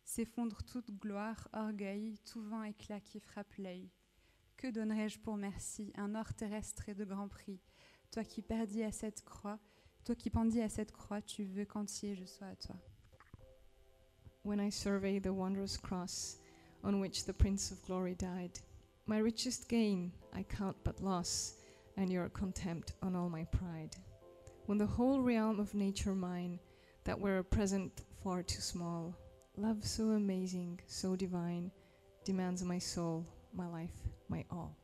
S'effondre 0.05 0.63
toute 0.63 0.89
gloire, 0.91 1.49
orgueil, 1.51 2.17
tout 2.25 2.41
vent 2.41 2.63
éclat 2.63 3.01
qui 3.01 3.19
frappe 3.19 3.53
l'œil. 3.57 3.89
Que 4.55 4.67
donnerais-je 4.67 5.19
pour 5.19 5.35
merci, 5.35 5.91
un 5.95 6.15
or 6.15 6.33
terrestre 6.33 6.87
et 6.87 6.95
de 6.95 7.03
grand 7.03 7.27
prix? 7.27 7.59
Toi 8.11 8.23
qui 8.23 8.41
perdis 8.41 8.83
à 8.83 8.91
cette 8.91 9.23
croix, 9.23 9.59
toi 10.05 10.15
qui 10.15 10.29
pendis 10.29 10.61
à 10.61 10.69
cette 10.69 10.93
croix, 10.93 11.21
tu 11.21 11.43
veux 11.43 11.65
qu'entier 11.65 12.15
je 12.15 12.23
sois 12.23 12.47
à 12.47 12.55
toi. 12.55 12.75
When 14.45 14.61
I 14.61 14.71
survey 14.71 15.19
the 15.19 15.27
wondrous 15.27 15.77
cross 15.77 16.39
on 16.83 17.01
which 17.01 17.25
the 17.25 17.33
Prince 17.33 17.73
of 17.73 17.85
Glory 17.85 18.15
died, 18.15 18.57
my 19.07 19.19
richest 19.19 19.67
gain 19.69 20.11
I 20.33 20.43
count 20.43 20.77
but 20.85 21.01
loss, 21.01 21.57
and 21.97 22.09
your 22.09 22.29
contempt 22.29 22.93
on 23.01 23.13
all 23.13 23.29
my 23.29 23.43
pride. 23.45 23.97
When 24.67 24.77
the 24.77 24.85
whole 24.85 25.21
realm 25.21 25.61
of 25.61 25.73
nature 25.73 26.13
mine, 26.13 26.59
that 27.05 27.17
were 27.17 27.37
a 27.37 27.43
present 27.43 28.03
far 28.21 28.43
too 28.43 28.59
small, 28.59 29.15
love 29.55 29.85
so 29.85 30.09
amazing, 30.09 30.81
so 30.87 31.15
divine, 31.15 31.71
demands 32.25 32.61
my 32.65 32.77
soul, 32.77 33.25
my 33.53 33.65
life, 33.65 33.95
my 34.27 34.43
all. 34.51 34.75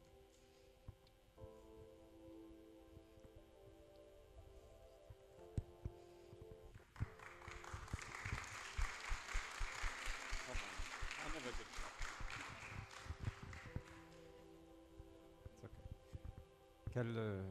Quel 16.93 17.17
euh, 17.17 17.41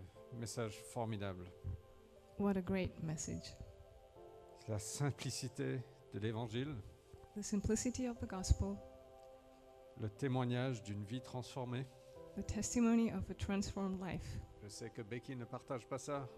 message 0.41 0.77
formidable. 0.95 1.45
What 2.39 2.57
a 2.57 2.63
great 2.63 3.03
message. 3.03 3.55
La 4.69 4.79
simplicité 4.79 5.81
de 6.15 6.19
l'évangile, 6.19 6.75
The 7.37 7.43
simplicity 7.43 8.07
of 8.09 8.19
the 8.19 8.27
gospel, 8.27 8.77
le 10.01 10.09
témoignage 10.11 10.83
d'une 10.83 11.05
vie 11.05 11.21
transformée. 11.23 11.87
the 12.37 12.43
testimony 12.47 13.11
of 13.11 13.29
a 13.31 13.35
transformed 13.35 14.01
life. 14.01 14.39
Je 14.63 14.69
sais 14.69 14.91
que 14.91 15.03
Becky 15.03 15.35
ne 15.37 15.45
partage 15.45 15.87
pas 15.87 15.99
ça 15.99 16.29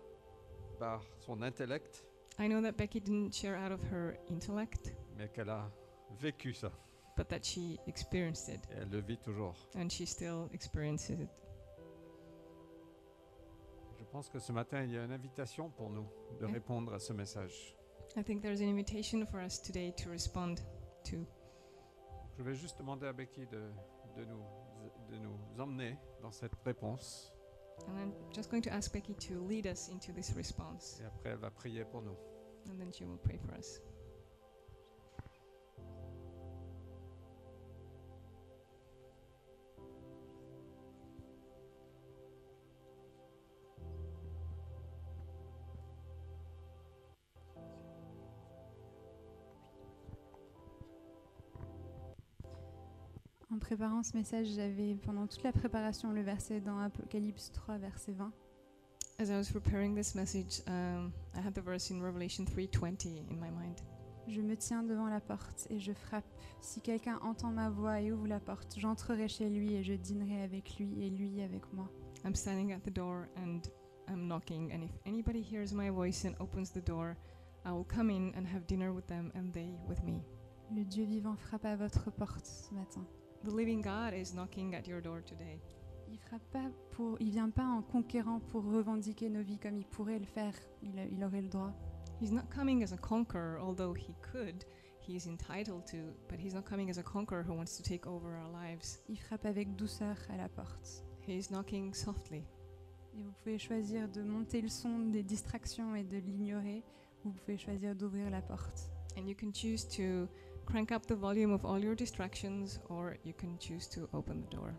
par 0.79 1.03
son 1.21 1.43
intellect, 1.43 2.05
I 2.39 2.49
know 2.49 2.61
that 2.63 2.73
Becky 2.77 3.01
didn't 3.01 3.33
share 3.33 3.57
out 3.57 3.71
of 3.73 3.81
her 3.93 4.17
intellect, 4.31 4.93
mais 5.17 5.29
qu'elle 5.29 5.51
a 5.51 5.71
vécu 6.21 6.53
ça 6.53 6.71
but 7.17 7.29
that 7.29 7.45
she 7.45 7.79
experienced 7.87 8.49
it 8.49 8.61
et 8.71 8.79
elle 8.83 8.91
le 8.91 9.01
vit 9.01 9.19
toujours. 9.19 9.55
and 9.77 9.89
she 9.89 10.05
still 10.07 10.49
experiences 10.53 11.11
it. 11.21 11.29
Je 14.15 14.17
pense 14.17 14.29
que 14.31 14.39
ce 14.39 14.53
matin, 14.53 14.81
il 14.85 14.93
y 14.93 14.97
a 14.97 15.03
une 15.03 15.11
invitation 15.11 15.71
pour 15.71 15.91
nous 15.91 16.07
de 16.39 16.47
répondre 16.47 16.95
à 16.95 17.01
ce 17.01 17.13
message. 17.13 17.77
I 18.17 18.23
think 18.23 18.43
there's 18.43 18.61
an 18.61 18.69
invitation 18.69 19.27
for 19.27 19.41
us 19.41 19.61
today 19.61 19.93
to 20.05 20.09
respond 20.09 20.55
to. 21.11 21.17
Je 22.39 22.45
vais 22.45 22.55
juste 22.55 22.79
demander 22.79 23.09
à 23.09 23.13
Becky 23.13 23.45
de, 23.49 23.61
de 24.17 24.25
nous, 24.25 24.45
de 25.11 25.17
nous 25.19 25.37
emmener 25.61 25.99
dans 26.23 26.31
cette 26.31 26.55
réponse 26.65 27.33
And 27.89 27.99
I'm 27.99 28.13
just 28.33 28.53
going 28.53 28.63
to 28.63 28.71
ask 28.71 28.93
Becky 28.93 29.15
to 29.17 29.45
lead 29.49 29.67
us 29.67 29.89
into 29.89 30.13
this 30.13 30.33
response, 30.37 31.01
et 31.01 31.07
après 31.07 31.31
elle 31.31 31.39
va 31.39 31.51
prier 31.51 31.85
pour 31.85 32.01
nous. 32.03 32.17
and 32.71 32.79
then 32.79 32.93
she 32.93 33.03
will 33.03 33.19
pray 33.19 33.37
for 33.37 33.53
us. 33.59 33.81
Préparant 53.75 54.05
ce 54.05 54.17
message, 54.17 54.47
j'avais 54.55 54.95
pendant 54.95 55.27
toute 55.27 55.43
la 55.43 55.51
préparation 55.51 56.13
le 56.13 56.23
verset 56.23 56.61
dans 56.61 56.79
Apocalypse 56.79 57.51
3, 57.51 57.79
verset 57.79 58.13
20. 58.13 58.33
As 59.19 59.31
I 59.31 59.37
was 59.37 59.51
preparing 59.51 59.97
this 59.97 60.15
message, 60.15 60.63
um, 60.69 61.11
I 61.35 61.41
had 61.45 61.55
the 61.55 61.61
verse 61.61 61.91
in 61.91 62.01
Revelation 62.01 62.45
3:20 62.45 63.25
in 63.29 63.35
my 63.35 63.51
mind. 63.51 63.81
Je 64.29 64.41
me 64.41 64.55
tiens 64.57 64.85
devant 64.85 65.09
la 65.09 65.19
porte 65.19 65.67
et 65.71 65.81
je 65.81 65.93
frappe. 65.93 66.25
Si 66.61 66.83
quelqu'un 66.83 67.19
entend 67.23 67.51
ma 67.51 67.69
voix 67.69 68.01
et 68.01 68.13
ouvre 68.13 68.29
la 68.29 68.39
porte, 68.39 68.77
j'entrerai 68.79 69.27
chez 69.27 69.51
lui 69.51 69.75
et 69.75 69.83
je 69.83 69.95
dînerai 69.95 70.43
avec 70.43 70.79
lui 70.79 71.05
et 71.05 71.11
lui 71.11 71.43
avec 71.43 71.73
moi. 71.73 71.91
I'm 72.25 72.37
standing 72.37 72.73
at 72.73 72.85
the 72.85 72.93
door 72.93 73.27
and 73.37 73.63
I'm 74.09 74.29
knocking, 74.29 74.73
and 74.73 74.85
if 74.85 74.93
anybody 75.05 75.43
hears 75.43 75.73
my 75.73 75.91
voice 75.91 76.25
and 76.25 76.37
opens 76.39 76.71
the 76.71 76.85
door, 76.87 77.17
I 77.65 77.73
will 77.73 77.87
come 77.93 78.09
in 78.09 78.33
and 78.37 78.47
have 78.47 78.69
dinner 78.69 78.93
with 78.93 79.09
them 79.09 79.33
and 79.35 79.53
they 79.53 79.75
with 79.89 80.05
me. 80.05 80.23
Le 80.71 80.85
Dieu 80.85 81.07
vivant 81.07 81.35
frappe 81.35 81.65
à 81.65 81.75
votre 81.75 82.13
porte 82.13 82.47
ce 82.47 82.73
matin. 82.73 83.05
The 83.45 83.51
living 83.55 83.83
God 83.83 84.15
is 84.15 84.33
knocking 84.35 84.75
at 84.75 84.87
your 84.87 85.01
door 85.03 85.23
today. 85.23 85.61
Il 86.11 86.19
frappe 86.19 86.43
pas 86.53 86.71
pour, 86.93 87.17
il 87.21 87.31
vient 87.31 87.51
pas 87.51 87.67
en 87.67 87.83
conquérant 87.83 88.41
pour 88.51 88.65
revendiquer 88.65 89.29
nos 89.29 89.43
vies 89.43 89.59
comme 89.59 89.77
il 89.77 89.85
pourrait 89.87 90.19
le 90.19 90.25
faire. 90.25 90.55
Il, 90.83 90.99
a- 90.99 91.05
il 91.07 91.23
aurait 91.25 91.43
le 91.43 91.49
droit. 91.49 91.73
He's 92.21 92.31
not 92.33 92.45
coming 92.55 92.83
as 92.83 92.93
a 92.93 92.97
conqueror, 92.97 93.59
although 93.61 93.95
he 93.95 94.15
could. 94.33 94.65
He 95.07 95.15
is 95.17 95.27
entitled 95.27 95.85
to, 95.87 95.97
but 96.31 96.39
he's 96.41 96.55
not 96.55 96.63
coming 96.63 96.89
as 96.89 96.99
a 96.99 97.03
conqueror 97.03 97.43
who 97.47 97.53
wants 97.55 97.77
to 97.77 97.83
take 97.83 98.07
over 98.07 98.29
our 98.35 98.51
lives. 98.51 99.03
Il 99.09 99.19
frappe 99.19 99.45
avec 99.45 99.77
douceur 99.77 100.17
à 100.31 100.37
la 100.39 100.49
porte. 100.49 101.05
He's 101.27 101.51
knocking 101.51 101.93
softly. 101.93 102.45
Et 103.17 103.23
vous 103.23 103.33
pouvez 103.43 103.59
choisir 103.59 104.09
de 104.09 104.23
monter 104.23 104.63
le 104.63 104.69
son 104.69 105.11
des 105.11 105.23
distractions 105.23 105.95
et 105.95 106.05
de 106.05 106.17
l'ignorer, 106.17 106.83
ou 107.25 107.31
vous 107.31 107.35
pouvez 107.45 107.59
choisir 107.59 107.95
d'ouvrir 107.95 108.31
la 108.31 108.41
porte. 108.41 108.91
And 109.19 109.27
you 109.29 109.35
can 109.39 109.53
choose 109.53 109.87
to 109.97 110.27
crank 110.65 110.93
up 110.93 111.07
the 111.07 111.15
volume 111.15 111.53
of 111.53 111.65
all 111.65 111.79
your 111.79 111.95
distractions, 111.95 112.81
or 112.89 113.17
you 113.25 113.33
can 113.33 113.57
choose 113.59 113.89
to 113.91 114.09
open 114.13 114.43
the 114.43 114.51
door. 114.51 114.75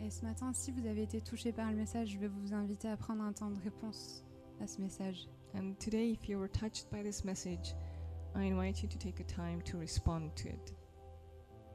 Et 0.00 0.10
ce 0.10 0.24
matin, 0.24 0.52
si 0.52 0.70
vous 0.70 0.86
avez 0.86 1.02
été 1.02 1.20
touché 1.20 1.52
par 1.52 1.70
le 1.70 1.76
message, 1.76 2.10
je 2.10 2.18
vais 2.18 2.28
vous 2.28 2.54
inviter 2.54 2.88
à 2.88 2.96
prendre 2.96 3.22
un 3.22 3.32
temps 3.32 3.50
de 3.50 3.60
réponse 3.60 4.24
à 4.60 4.66
ce 4.66 4.80
message. 4.80 5.28
And 5.54 5.74
today, 5.78 6.12
if 6.12 6.28
you 6.28 6.38
were 6.38 6.50
touched 6.50 6.88
by 6.90 7.02
this 7.02 7.24
message, 7.24 7.74
I 8.36 8.44
invite 8.44 8.82
you 8.82 8.88
to 8.88 8.98
take 8.98 9.20
a 9.20 9.24
time 9.24 9.60
to 9.62 9.78
respond 9.78 10.30
to 10.36 10.48
it. 10.48 10.74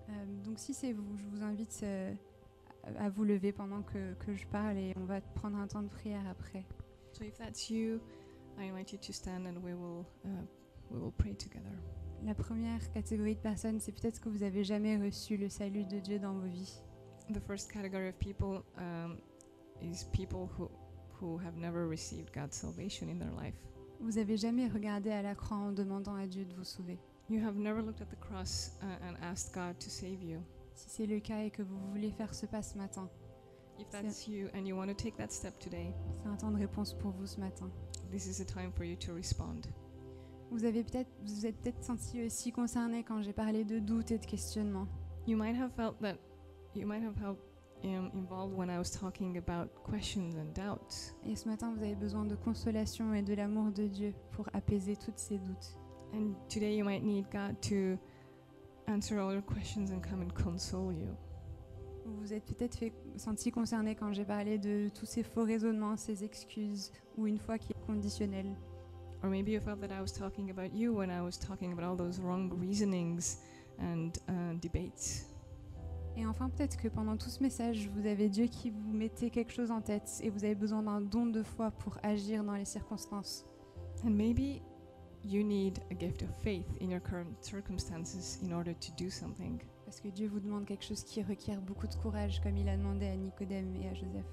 Euh, 0.09 0.25
donc 0.43 0.59
si 0.59 0.73
c'est 0.73 0.93
vous, 0.93 1.17
je 1.17 1.25
vous 1.25 1.43
invite 1.43 1.81
euh, 1.83 2.13
à 2.97 3.09
vous 3.09 3.23
lever 3.23 3.51
pendant 3.51 3.81
que, 3.81 4.13
que 4.15 4.33
je 4.33 4.45
parle 4.47 4.77
et 4.77 4.93
on 4.97 5.05
va 5.05 5.21
prendre 5.21 5.57
un 5.57 5.67
temps 5.67 5.81
de 5.81 5.89
prière 5.89 6.27
après. 6.29 6.65
So 7.11 7.23
if 7.23 7.37
that's 7.37 7.69
you, 7.69 7.99
I 8.57 8.69
invite 8.69 8.91
you 8.91 8.99
to 8.99 9.13
stand 9.13 9.45
and 9.47 9.61
we 9.63 9.73
will 9.73 10.05
uh, 10.25 10.45
we 10.91 10.99
will 10.99 11.13
pray 11.17 11.33
together. 11.35 11.77
La 12.25 12.33
première 12.33 12.89
catégorie 12.93 13.35
de 13.35 13.41
personnes, 13.41 13.79
c'est 13.79 13.91
peut-être 13.91 14.21
que 14.21 14.29
vous 14.29 14.43
avez 14.43 14.63
jamais 14.63 14.97
reçu 14.97 15.35
le 15.35 15.49
salut 15.49 15.83
de 15.83 15.99
Dieu 15.99 16.19
dans 16.19 16.33
vos 16.33 16.47
vies. 16.47 16.81
The 17.33 17.39
first 17.39 17.71
category 17.71 18.09
of 18.09 18.17
people 18.19 18.63
um, 18.77 19.17
is 19.81 20.05
people 20.11 20.49
who 20.57 20.69
who 21.19 21.37
have 21.37 21.55
never 21.57 21.87
received 21.87 22.33
God's 22.33 22.55
salvation 22.55 23.09
in 23.09 23.17
their 23.17 23.31
life. 23.31 23.55
Vous 23.99 24.17
avez 24.17 24.37
jamais 24.37 24.67
regardé 24.67 25.11
à 25.11 25.21
la 25.21 25.35
croix 25.35 25.57
en 25.57 25.71
demandant 25.71 26.15
à 26.15 26.27
Dieu 26.27 26.45
de 26.45 26.53
vous 26.53 26.63
sauver. 26.63 26.97
You 27.29 27.41
have 27.45 27.57
never 27.57 27.81
looked 27.81 28.01
at 28.01 28.09
the 28.09 28.19
cross 28.19 28.77
uh, 28.81 28.85
and 29.05 29.15
asked 29.21 29.53
God 29.53 29.77
to 29.79 29.89
save 29.89 30.21
you. 30.21 30.39
Si 30.75 30.89
c'est 30.89 31.05
le 31.05 31.19
cas 31.19 31.43
et 31.43 31.51
que 31.51 31.61
vous 31.61 31.77
voulez 31.91 32.11
faire 32.11 32.33
ce 32.33 32.45
pas 32.45 32.61
ce 32.61 32.77
matin, 32.77 33.09
If 33.79 33.89
that's 33.89 34.27
you 34.27 34.49
and 34.53 34.65
you 34.65 34.75
want 34.75 34.87
to 34.87 34.93
take 34.93 35.17
that 35.17 35.31
step 35.31 35.57
today, 35.59 35.93
c'est 36.21 36.27
un 36.27 36.35
temps 36.35 36.51
de 36.51 36.57
réponse 36.57 36.93
pour 36.93 37.11
vous 37.11 37.25
ce 37.25 37.39
matin. 37.39 37.69
this 38.11 38.27
is 38.27 38.41
a 38.41 38.45
time 38.45 38.71
for 38.71 38.85
you 38.85 38.95
to 38.97 39.13
respond. 39.13 39.67
Vous 40.53 40.65
avez 40.65 40.83
peut-être, 40.83 41.09
vous 41.25 41.47
êtes 41.47 41.57
peut-être 41.61 41.83
senti 41.83 42.23
aussi 42.23 42.51
concerné 42.51 43.03
quand 43.03 43.23
j'ai 43.23 43.33
parlé 43.33 43.63
de 43.63 43.79
doute 43.79 44.11
et 44.11 44.19
de 44.19 44.25
questionnement. 44.25 44.87
You 45.25 45.35
might 45.35 45.55
have 45.55 45.71
felt 45.75 45.99
that 46.01 46.17
you 46.75 46.85
might 46.87 47.01
have 47.03 47.15
felt 47.15 47.39
um, 47.83 48.11
involved 48.13 48.55
when 48.55 48.69
I 48.69 48.77
was 48.77 48.91
talking 48.91 49.39
about 49.39 49.71
questions 49.89 50.35
and 50.35 50.53
doubts. 50.53 51.15
Et 51.25 51.35
ce 51.35 51.49
matin, 51.49 51.73
vous 51.75 51.81
avez 51.81 51.95
besoin 51.95 52.25
de 52.25 52.35
consolation 52.35 53.15
et 53.15 53.23
de 53.23 53.33
l'amour 53.33 53.71
de 53.71 53.87
Dieu 53.87 54.13
pour 54.29 54.47
apaiser 54.53 54.95
tous 54.95 55.13
ces 55.15 55.39
doutes. 55.39 55.75
And 56.13 56.35
today 56.49 56.77
you 56.77 56.85
might 56.85 57.03
need 57.03 57.25
God 57.31 57.59
to 57.69 57.97
answer 58.85 59.17
all 59.17 59.33
your 59.33 59.43
questions 59.43 59.91
and 59.91 60.01
come 60.07 60.21
and 60.21 60.31
console 60.39 60.93
you. 60.93 61.15
Vous 62.05 62.15
vous 62.19 62.31
êtes 62.31 62.45
peut-être 62.45 62.77
fait, 62.77 62.93
senti 63.15 63.49
concerné 63.49 63.95
quand 63.95 64.13
j'ai 64.13 64.25
parlé 64.25 64.59
de 64.59 64.89
tous 64.93 65.07
ces 65.07 65.23
faux 65.23 65.45
raisonnements, 65.45 65.97
ces 65.97 66.23
excuses, 66.23 66.91
ou 67.17 67.25
une 67.25 67.39
foi 67.39 67.57
qui 67.57 67.71
est 67.71 67.85
conditionnelle. 67.87 68.55
Or 69.23 69.29
maybe 69.29 69.53
you 69.53 69.61
felt 69.61 69.79
that 69.79 69.91
I 69.91 70.01
was 70.01 70.11
talking 70.11 70.49
about 70.49 70.73
you 70.73 70.93
when 70.93 71.09
I 71.09 71.21
was 71.21 71.37
talking 71.37 71.71
about 71.71 71.85
all 71.85 71.95
those 71.95 72.19
wrong 72.19 72.51
reasonings 72.59 73.37
and 73.79 74.11
uh, 74.27 74.53
debates. 74.61 75.25
Et 76.15 76.25
enfin, 76.27 76.49
peut-être 76.49 76.77
que 76.77 76.89
pendant 76.89 77.17
tout 77.17 77.29
ce 77.29 77.41
message, 77.41 77.89
vous 77.95 78.05
avez 78.05 78.29
Dieu 78.29 78.45
qui 78.45 78.69
vous 78.69 78.93
mettait 78.93 79.31
quelque 79.31 79.51
chose 79.51 79.71
en 79.71 79.81
tête 79.81 80.19
et 80.21 80.29
vous 80.29 80.43
avez 80.43 80.55
besoin 80.55 80.83
d'un 80.83 81.01
don 81.01 81.25
de 81.25 81.41
foi 81.41 81.71
pour 81.71 81.97
agir 82.03 82.43
dans 82.43 82.53
les 82.53 82.65
circonstances. 82.65 83.45
And 84.05 84.11
maybe 84.11 84.61
you 85.23 85.43
need 85.43 85.79
a 85.89 85.95
gift 85.95 86.21
of 86.21 86.29
faith 86.43 86.67
in 86.81 86.89
your 86.89 87.01
current 87.01 87.41
circumstances 87.41 88.39
in 88.43 88.51
order 88.51 88.73
to 88.75 88.91
do 89.03 89.09
something. 89.09 89.59
Parce 89.85 90.01
que 90.01 90.09
Dieu 90.09 90.27
vous 90.27 90.39
demande 90.39 90.65
quelque 90.65 90.83
chose 90.83 91.03
qui 91.03 91.23
requiert 91.23 91.61
beaucoup 91.61 91.87
de 91.87 91.95
courage, 91.95 92.41
comme 92.41 92.57
il 92.57 92.67
a 92.67 92.75
demandé 92.75 93.07
à 93.07 93.15
Nicodème 93.15 93.75
et 93.77 93.87
à 93.87 93.93
Joseph. 93.93 94.25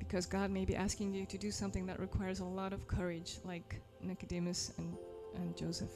Because 0.00 0.26
God 0.26 0.50
may 0.50 0.64
be 0.64 0.74
asking 0.74 1.14
you 1.14 1.24
to 1.26 1.38
do 1.38 1.52
something 1.52 1.86
that 1.86 2.00
requires 2.00 2.40
a 2.40 2.44
lot 2.44 2.72
of 2.72 2.88
courage, 2.88 3.38
like 3.44 3.80
Nicodemus 4.02 4.72
and, 4.78 4.96
and 5.36 5.56
Joseph. 5.56 5.92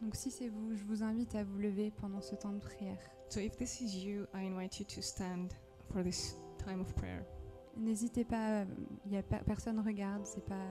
Donc 0.00 0.14
si 0.14 0.30
c'est 0.30 0.48
vous, 0.48 0.76
je 0.76 0.84
vous 0.84 1.02
invite 1.02 1.34
à 1.34 1.42
vous 1.42 1.58
lever 1.58 1.90
pendant 2.00 2.20
ce 2.20 2.36
temps 2.36 2.52
de 2.52 2.60
prière. 2.60 2.98
So 3.30 3.40
if 3.40 3.56
this 3.56 3.80
is 3.80 3.96
you, 3.96 4.26
I 4.34 4.44
invite 4.46 4.78
you 4.78 4.84
to 4.94 5.00
stand 5.02 5.54
for 5.90 6.02
this 6.04 6.36
time 6.58 6.80
of 6.80 6.94
prayer. 6.94 7.24
N'hésitez 7.76 8.24
pas, 8.24 8.60
euh, 8.60 8.64
il 9.06 9.12
y 9.12 9.16
a 9.16 9.22
pas, 9.22 9.38
personne 9.38 9.80
regarde, 9.80 10.24
c'est 10.26 10.44
pas, 10.46 10.68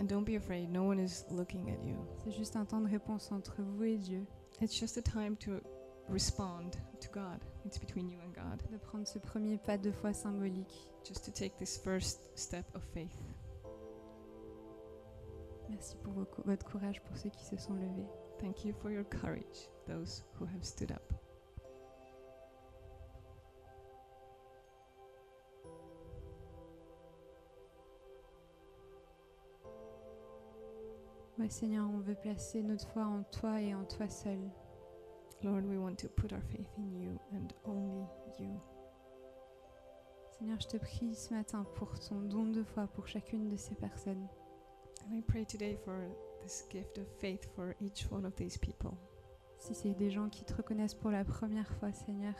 And 0.00 0.06
don't 0.08 0.24
be 0.24 0.36
afraid, 0.36 0.68
no 0.70 0.82
one 0.84 0.98
is 0.98 1.24
looking 1.30 1.70
at 1.70 1.84
you. 1.84 1.96
c'est 2.24 2.32
juste 2.32 2.56
un 2.56 2.64
temps 2.64 2.80
de 2.80 2.88
réponse 2.88 3.30
entre 3.30 3.62
vous 3.62 3.84
et 3.84 3.98
Dieu, 3.98 4.24
It's 4.60 4.74
just 4.74 4.96
a 4.96 5.02
time 5.02 5.36
to 5.36 5.60
respond 6.08 6.76
to 7.00 7.08
God. 7.08 7.40
It's 7.64 7.78
between 7.78 8.08
you 8.08 8.18
and 8.24 8.34
God. 8.34 8.62
de 8.70 8.78
prendre 8.78 9.06
ce 9.06 9.18
premier 9.18 9.58
pas 9.58 9.78
de 9.78 9.90
foi 9.90 10.12
symbolique. 10.12 10.90
Just 11.04 11.24
to 11.24 11.30
take 11.32 11.56
this 11.58 11.78
first 11.78 12.20
step 12.36 12.64
of 12.74 12.82
faith. 12.94 13.16
Merci 15.68 15.96
pour 16.02 16.12
vos 16.12 16.26
votre 16.44 16.66
courage 16.66 17.00
pour 17.02 17.16
ceux 17.16 17.30
qui 17.30 17.44
se 17.44 17.56
sont 17.56 17.74
levés. 17.74 18.06
Thank 18.38 18.64
you 18.64 18.74
for 18.74 18.90
your 18.90 19.04
courage, 19.04 19.70
those 19.86 20.24
who 20.38 20.46
have 20.46 20.64
stood 20.64 20.90
up. 20.90 21.12
Ouais, 31.38 31.48
Seigneur, 31.48 31.88
on 31.88 31.98
veut 31.98 32.14
placer 32.14 32.62
notre 32.62 32.86
foi 32.88 33.04
en 33.04 33.22
toi 33.24 33.60
et 33.60 33.74
en 33.74 33.84
toi 33.84 34.08
seul. 34.08 34.38
Lord, 35.44 35.68
we 35.68 35.76
want 35.76 35.98
to 35.98 36.08
put 36.08 36.32
our 36.32 36.42
faith 36.52 36.68
in 36.78 36.94
you 36.94 37.18
and 37.32 37.52
only 37.64 38.06
you. 38.38 38.60
Seigneur, 40.38 40.60
je 40.60 40.68
te 40.68 40.76
prie 40.76 41.14
ce 41.16 41.34
matin 41.34 41.66
pour 41.74 41.98
ton 41.98 42.20
don 42.20 42.52
de 42.52 42.62
foi 42.62 42.86
pour 42.86 43.08
chacune 43.08 43.48
de 43.48 43.56
ces 43.56 43.74
personnes. 43.74 44.28
And 45.04 45.16
I 45.16 45.20
pray 45.20 45.44
today 45.44 45.76
for 45.84 46.08
this 46.42 46.64
gift 46.70 46.98
of 46.98 47.06
faith 47.18 47.48
for 47.56 47.74
each 47.80 48.06
one 48.10 48.24
of 48.24 48.36
these 48.36 48.56
people. 48.56 48.96
Si 49.58 49.74
c'est 49.74 49.94
des 49.94 50.10
gens 50.10 50.28
qui 50.28 50.44
te 50.44 50.54
reconnaissent 50.54 50.94
pour 50.94 51.10
la 51.10 51.24
première 51.24 51.70
fois, 51.78 51.92
Seigneur, 51.92 52.34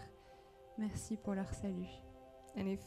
merci 0.79 1.17
pour 1.17 1.35
leur 1.35 1.53
salut. 1.55 1.91
And 2.57 2.69
if 2.69 2.81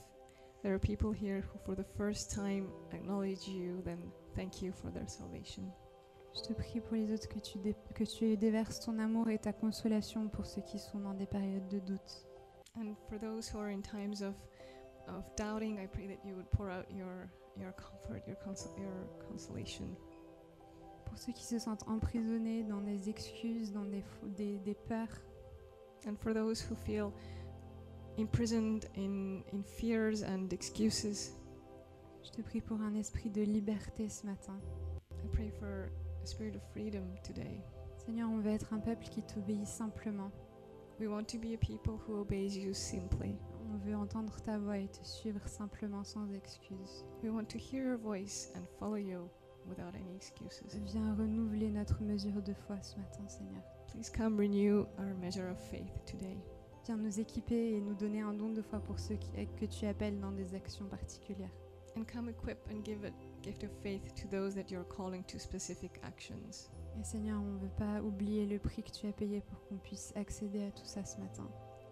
there 0.62 0.74
are 0.74 0.80
people 0.80 1.12
here 1.12 1.42
who 1.42 1.60
for 1.66 1.76
the 1.76 1.86
first 1.98 2.32
time 2.34 2.70
acknowledge 2.94 3.48
you, 3.50 3.82
then 3.84 4.00
thank 4.34 4.62
you 4.62 4.72
for 4.72 4.92
their 4.92 5.08
salvation. 5.08 5.72
Je 6.36 6.42
te 6.42 6.54
prie 6.54 6.82
pour 6.82 6.96
les 6.96 7.14
autres 7.14 7.30
que 7.30 7.40
tu, 7.40 7.58
dé- 7.60 7.76
que 7.94 8.04
tu 8.04 8.36
déverses 8.38 8.80
ton 8.82 9.00
amour 9.00 9.30
et 9.30 9.38
ta 9.40 9.54
consolation 9.54 10.28
pour 10.28 10.46
ceux 10.46 10.62
qui 10.62 10.80
sont 10.80 11.00
dans 11.00 11.14
des 11.14 11.26
périodes 11.26 11.68
de 11.70 11.80
doute. 11.80 12.28
And 12.78 12.94
for 13.10 13.18
those 13.20 13.50
who 13.50 13.60
are 13.60 13.70
in 13.72 13.82
times 13.82 14.22
of, 14.22 14.36
of 15.08 15.24
doubting, 15.38 15.80
I 15.80 15.88
pray 15.88 16.08
that 16.08 16.28
you 16.28 16.36
would 16.36 16.50
pour 16.52 16.70
out 16.70 16.86
your, 16.92 17.30
your 17.58 17.72
comfort, 17.74 18.22
your, 18.28 18.36
consol- 18.46 18.78
your 18.78 19.08
consolation. 19.30 19.86
Pour 21.06 21.18
ceux 21.18 21.32
qui 21.32 21.46
se 21.46 21.58
sentent 21.58 21.88
emprisonnés 21.88 22.64
dans 22.64 22.82
des 22.82 23.08
excuses, 23.10 23.72
dans 23.72 23.86
des, 23.86 24.04
des, 24.36 24.58
des 24.60 24.76
peurs, 24.76 25.22
And 26.08 26.18
for 26.20 26.34
those 26.36 26.62
who 26.62 26.76
feel 26.76 27.12
imprisoned 28.20 28.86
in, 28.96 29.42
in 29.52 29.64
fears 29.64 30.22
and 30.22 30.54
excuses, 30.54 31.32
je 32.24 32.30
te 32.30 32.42
prie 32.44 32.62
pour 32.62 32.80
un 32.82 32.94
esprit 32.94 33.30
de 33.32 33.42
liberté 33.42 34.08
ce 34.08 34.24
matin. 34.28 34.60
I 35.24 35.28
pray 35.32 35.50
for 35.50 35.90
a 36.26 36.28
spirit 36.28 36.56
of 36.56 36.62
freedom 36.74 37.04
today. 37.24 37.62
Seigneur, 38.04 38.28
on 38.30 38.40
veut 38.40 38.52
être 38.52 38.74
un 38.74 38.80
peuple 38.80 39.06
qui 39.10 39.22
t'obéit 39.22 39.66
simplement. 39.68 40.32
We 41.00 41.08
want 41.08 41.26
to 41.26 41.38
be 41.38 41.54
a 41.54 41.58
people 41.58 42.00
who 42.08 42.20
obeys 42.20 42.58
you 42.58 42.74
simply. 42.74 43.36
On 43.72 43.78
veut 43.86 43.96
entendre 43.96 44.36
ta 44.42 44.58
voix 44.58 44.78
et 44.80 44.88
te 44.88 45.04
suivre 45.06 45.48
simplement 45.48 46.04
sans 46.04 46.32
excuse. 46.34 47.06
We 47.24 47.32
want 47.32 47.46
to 47.46 47.58
hear 47.60 47.84
your 47.86 47.98
voice 47.98 48.52
and 48.56 48.62
follow 48.80 48.96
you 48.98 49.30
without 49.68 49.94
any 49.96 50.16
excuses. 50.16 50.76
Viens 50.86 51.14
renouveler 51.16 51.70
notre 51.70 52.02
mesure 52.04 52.42
de 52.42 52.54
foi 52.54 52.82
ce 52.82 52.96
matin, 52.98 53.28
Seigneur. 53.28 53.62
Please 53.92 54.10
come 54.12 54.38
renew 54.40 54.86
our 54.98 55.14
measure 55.20 55.50
of 55.52 55.60
faith 55.60 55.92
today. 56.06 56.38
Viens 56.86 56.98
nous 56.98 57.20
équiper 57.20 57.74
et 57.76 57.82
nous 57.82 57.96
donner 57.96 58.22
un 58.22 58.34
don 58.34 58.50
de 58.54 58.62
foi 58.62 58.80
pour 58.80 59.00
ceux 59.00 59.16
qui- 59.16 59.32
que 59.60 59.66
tu 59.66 59.86
appelles 59.86 60.20
dans 60.20 60.32
des 60.32 60.54
actions 60.56 60.86
particulières. 60.86 61.52
And 61.96 62.06
come 62.08 62.30
equip 62.30 62.70
and 62.70 62.84
give 62.84 63.04
a 63.06 63.12
gift 63.42 63.64
of 63.64 63.72
faith 63.82 64.14
to 64.16 64.28
those 64.28 64.54
that 64.56 64.70
you're 64.70 64.84
calling 64.84 65.24
to 65.26 65.40
specific 65.40 66.00
actions. 66.04 66.70
Et 67.00 67.04
Seigneur, 67.06 67.38
on 67.40 67.54
ne 67.54 67.60
veut 67.60 67.76
pas 67.78 68.02
oublier 68.02 68.46
le 68.46 68.60
prix 68.60 68.84
que 68.84 68.92
tu 68.92 69.08
as 69.08 69.14
payé 69.14 69.42
pour 69.42 69.60
qu'on 69.68 69.78
puisse 69.78 70.12
accéder 70.16 70.64
à 70.66 70.72
tout 70.72 70.86
ça 70.86 71.04
ce 71.06 71.18
matin. 71.20 71.48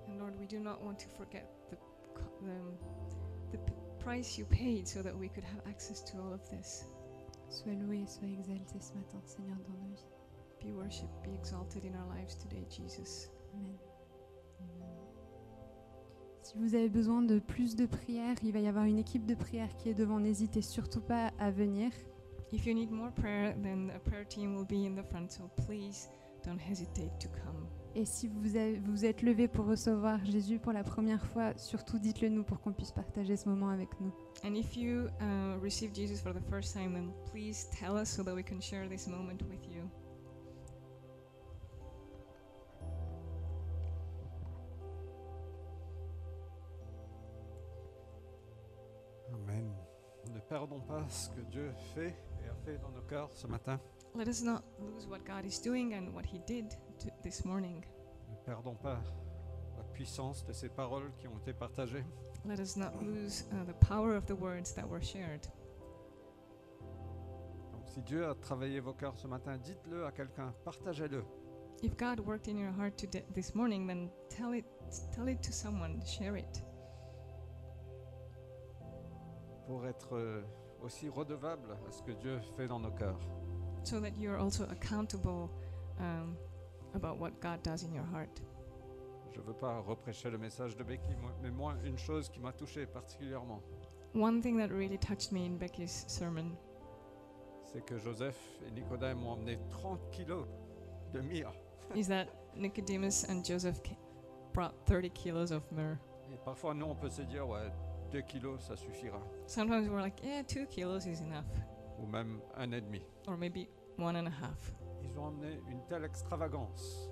And 0.10 0.18
Lord, 0.20 0.34
we 0.40 0.48
do 0.48 0.60
not 0.60 0.82
want 0.84 0.96
to 1.00 1.10
forget 1.18 1.46
the, 1.70 1.78
co- 2.14 2.32
the, 2.42 3.54
the 3.54 3.58
p- 3.66 3.74
price 4.00 4.38
you 4.38 4.46
paid 4.46 4.88
so 4.88 5.02
that 5.02 5.16
we 5.18 5.30
could 5.30 5.46
have 5.46 5.62
access 5.70 6.02
to 6.12 6.18
all 6.18 6.34
of 6.34 6.42
this. 6.50 6.86
Sois 7.50 7.74
loué 7.74 8.06
sois 8.08 8.28
exalté 8.28 8.82
ce 8.82 8.94
matin, 8.94 9.22
Seigneur, 9.26 9.58
dans 9.68 9.74
nos 9.74 9.88
vies. 9.96 10.06
Be 10.62 10.74
worshipped, 10.74 11.24
be 11.24 11.34
exalted 11.34 11.86
in 11.86 11.94
our 11.96 12.08
lives 12.18 12.36
today, 12.36 12.66
Jesus. 12.70 13.30
Amen. 13.54 13.93
Si 16.44 16.58
vous 16.58 16.76
avez 16.76 16.90
besoin 16.90 17.22
de 17.22 17.40
plus 17.40 17.76
de 17.76 17.86
prières, 17.86 18.36
il 18.44 18.52
va 18.52 18.60
y 18.60 18.68
avoir 18.68 18.84
une 18.86 19.00
équipe 19.00 19.26
de 19.26 19.34
prière 19.34 19.74
qui 19.78 19.90
est 19.90 19.94
devant. 19.94 20.20
N'hésitez 20.20 20.62
surtout 20.62 21.02
pas 21.02 21.32
à 21.40 21.50
venir. 21.52 21.92
If 22.52 22.66
you 22.68 22.74
need 22.74 22.92
more 22.92 23.12
prayer, 23.12 23.56
then 23.64 23.90
a 23.96 24.00
prayer 24.00 24.26
team 24.28 24.56
will 24.56 24.66
be 24.66 24.86
in 24.86 24.94
the 25.02 25.06
front, 25.10 25.32
so 25.32 25.50
please 25.66 26.10
don't 26.46 26.60
hesitate 26.60 27.18
to 27.20 27.30
come. 27.30 27.66
Et 27.96 28.06
si 28.06 28.28
vous 28.28 28.56
avez- 28.58 28.78
vous 28.80 29.06
êtes 29.06 29.22
levé 29.22 29.48
pour 29.48 29.66
recevoir 29.66 30.24
Jésus 30.26 30.60
pour 30.60 30.74
la 30.74 30.84
première 30.84 31.24
fois, 31.28 31.54
surtout 31.58 31.98
dites-le 32.00 32.30
nous 32.30 32.44
pour 32.44 32.60
qu'on 32.60 32.74
puisse 32.74 32.92
partager 32.92 33.38
ce 33.38 33.48
moment 33.48 33.70
avec 33.70 33.90
nous. 34.02 34.12
And 34.44 34.54
if 34.56 34.76
you 34.76 35.06
uh, 35.22 35.58
received 35.62 35.96
Jesus 35.96 36.22
for 36.22 36.34
the 36.34 36.44
first 36.50 36.74
time, 36.74 36.94
then 36.94 37.12
please 37.32 37.68
tell 37.80 37.96
us 37.96 38.10
so 38.10 38.24
that 38.24 38.36
we 38.36 38.44
can 38.44 38.60
share 38.60 38.88
this 38.90 39.08
moment 39.08 39.42
with 39.50 39.66
you. 39.72 39.73
Perdons 50.54 50.82
pas 50.82 51.04
ce 51.10 51.32
que 51.32 51.42
Dieu 51.50 51.74
fait 51.96 52.16
et 52.44 52.48
a 52.48 52.54
fait 52.64 52.78
dans 52.78 52.92
nos 52.92 53.02
cœurs 53.02 53.32
ce 53.34 53.48
matin. 53.48 53.80
Let 54.16 54.28
us 54.28 54.44
not 54.44 54.62
lose 54.80 55.08
what 55.08 55.26
God 55.26 55.46
is 55.46 55.60
doing 55.60 55.96
and 55.96 56.14
what 56.14 56.26
He 56.32 56.40
did 56.46 56.70
to 57.00 57.10
this 57.24 57.44
morning. 57.44 57.84
Ne 58.30 58.36
perdons 58.46 58.76
pas 58.76 59.00
la 59.76 59.84
puissance 59.94 60.46
de 60.46 60.54
ces 60.54 60.70
paroles 60.70 61.12
qui 61.18 61.28
ont 61.28 61.40
été 61.40 61.54
partagées. 61.54 62.06
Let 62.46 62.60
us 62.60 62.78
not 62.78 62.92
lose 63.02 63.46
uh, 63.52 63.66
the 63.66 63.74
power 63.88 64.16
of 64.16 64.28
the 64.28 64.36
words 64.36 64.76
that 64.76 64.88
were 64.88 65.02
shared. 65.02 65.48
Donc 67.72 67.88
si 67.88 68.04
Dieu 68.04 68.28
a 68.28 68.36
travaillé 68.36 68.80
vos 68.80 68.94
cœurs 68.94 69.18
ce 69.18 69.26
matin, 69.26 69.58
dites-le 69.58 70.06
à 70.06 70.12
quelqu'un, 70.12 70.54
partagez-le. 70.64 71.24
If 71.82 71.98
God 71.98 72.20
worked 72.20 72.48
in 72.48 72.60
your 72.60 72.72
heart 72.72 72.96
to 72.98 73.08
this 73.34 73.56
morning, 73.56 73.88
then 73.88 74.12
tell 74.30 74.54
it, 74.54 74.66
tell 75.16 75.28
it 75.28 75.42
to 75.42 75.52
someone, 75.52 76.00
share 76.06 76.38
it, 76.38 76.62
pour 79.68 79.86
être 79.88 80.16
euh, 80.16 80.42
aussi 80.82 81.10
redevable 81.10 81.78
à 81.88 81.92
ce 81.92 82.02
que 82.04 82.12
Dieu 82.12 82.40
fait 82.58 82.68
dans 82.68 82.80
nos 82.80 82.92
cœurs. 82.92 83.20
so 83.84 84.00
that 84.00 84.16
you 84.18 84.32
are 84.32 84.40
also 84.40 84.64
accountable 84.72 85.50
um, 86.00 86.38
about 86.96 87.20
what 87.20 87.32
God 87.42 87.62
does 87.64 87.84
in 87.84 87.94
your 87.94 88.06
heart. 88.14 88.42
Je 89.34 89.40
ne 89.40 89.46
veux 89.46 89.54
pas 89.54 89.80
reprêcher 89.80 90.30
le 90.30 90.38
message 90.38 90.78
de 90.78 90.84
Becky, 90.84 91.16
mais 91.42 91.50
moi, 91.52 91.74
une 91.84 91.98
chose 91.98 92.30
qui 92.30 92.40
m'a 92.40 92.54
touché 92.54 92.86
particulièrement, 92.86 93.62
One 94.16 94.42
thing 94.42 94.58
that 94.60 94.68
really 94.72 94.98
touched 95.00 95.32
me 95.32 95.44
in 95.46 95.58
Becky's 95.58 96.06
sermon 96.08 96.52
c'est 97.64 97.84
que 97.84 97.98
Joseph 97.98 98.38
et 98.68 98.72
Nicodème 98.72 99.26
ont 99.26 99.32
emmené 99.32 99.58
30 99.70 100.00
kilos 100.12 100.46
de 101.12 101.22
myrrhe. 101.22 101.52
is 101.96 102.08
that 102.08 102.28
Nicodemus 102.56 103.26
and 103.28 103.44
Joseph 103.44 103.82
ca- 103.84 103.98
brought 104.54 104.74
30 104.86 105.10
kilos 105.14 105.52
of 105.52 105.64
myrrh. 105.72 105.98
Et 106.32 106.38
parfois, 106.46 106.76
nous, 106.76 106.86
on 106.86 106.94
peut 106.96 107.10
se 107.10 107.24
dire, 107.24 107.48
ouais, 107.50 107.72
2 108.14 108.22
kilos, 108.22 108.62
ça 108.62 108.76
suffira. 108.76 109.20
Sometimes 109.48 109.90
we're 109.90 110.00
like, 110.02 110.22
yeah, 110.24 110.44
two 110.44 110.66
kilos 110.68 111.06
is 111.08 111.20
enough, 111.22 111.46
Ou 112.00 112.06
même 112.06 112.40
un 112.56 112.72
et 112.72 112.82
demi. 112.82 113.02
or 113.28 113.36
maybe 113.38 113.68
one 113.98 114.16
and 114.16 114.28
a 114.28 114.30
half. 114.30 114.72
Ils 115.04 115.18
ont 115.20 115.26
emmené 115.30 115.60
une 115.70 115.82
telle 115.90 116.06
extravagance. 116.06 117.10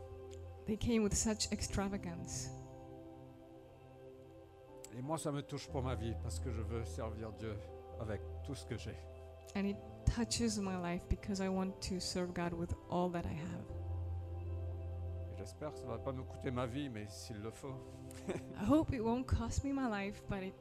They 0.67 0.77
came 0.77 1.03
with 1.03 1.15
such 1.15 1.51
extravagance. 1.51 2.49
Et 4.97 5.01
moi, 5.01 5.17
ça 5.17 5.31
me 5.31 5.41
touche 5.41 5.67
pour 5.69 5.81
ma 5.81 5.95
vie 5.95 6.13
parce 6.21 6.39
que 6.39 6.51
je 6.51 6.61
veux 6.61 6.83
servir 6.85 7.31
Dieu 7.33 7.55
avec 7.99 8.21
tout 8.43 8.53
ce 8.55 8.65
que 8.65 8.77
j'ai. 8.77 8.95
And 9.55 9.65
it 9.65 9.77
touches 10.05 10.57
my 10.59 10.75
life 10.77 11.01
because 11.09 11.39
I 11.41 11.47
want 11.49 11.71
to 11.89 11.99
serve 11.99 12.33
God 12.33 12.53
with 12.53 12.73
all 12.89 13.09
that 13.11 13.25
I 13.25 13.33
have. 13.33 13.65
J'espère 15.37 15.71
que 15.73 15.79
ça 15.79 15.85
ne 15.85 15.91
va 15.91 15.97
pas 15.97 16.11
me 16.11 16.21
coûter 16.23 16.51
ma 16.51 16.67
vie, 16.67 16.89
mais 16.89 17.07
s'il 17.09 17.41
le 17.41 17.49
faut, 17.49 17.73
I 18.29 18.65
hope 18.69 18.93
it 18.93 19.01
won't 19.01 19.23
cost 19.25 19.63
me 19.63 19.71
my 19.73 19.87
life, 19.89 20.21
but 20.29 20.43
it 20.43 20.53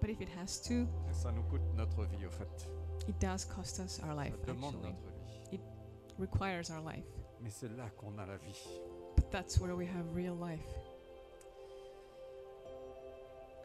but 0.00 0.10
if 0.10 0.20
it 0.20 0.28
has 0.38 0.60
to, 0.62 0.86
ça 1.12 1.32
nous 1.32 1.42
coûte 1.44 1.62
notre 1.74 2.04
vie, 2.04 2.26
au 2.26 2.30
fait. 2.30 2.68
it 3.08 3.18
does 3.20 3.44
cost 3.44 3.78
us 3.80 4.00
our 4.04 4.14
life 4.14 4.34
ça 4.40 4.52
demande 4.52 4.74
actually. 4.74 4.92
notre 4.92 5.02
vie. 5.50 5.60
Requires 6.18 6.68
our 6.70 6.80
life. 6.84 7.04
Mais 7.40 7.50
c'est 7.50 7.68
là 7.76 7.88
qu'on 7.96 8.18
a 8.18 8.26
la 8.26 8.36
vie. 8.38 8.68
But 9.16 9.30
that's 9.30 9.58
where 9.60 9.74
we 9.76 9.86
have 9.86 10.04
real 10.14 10.34
life. 10.34 10.66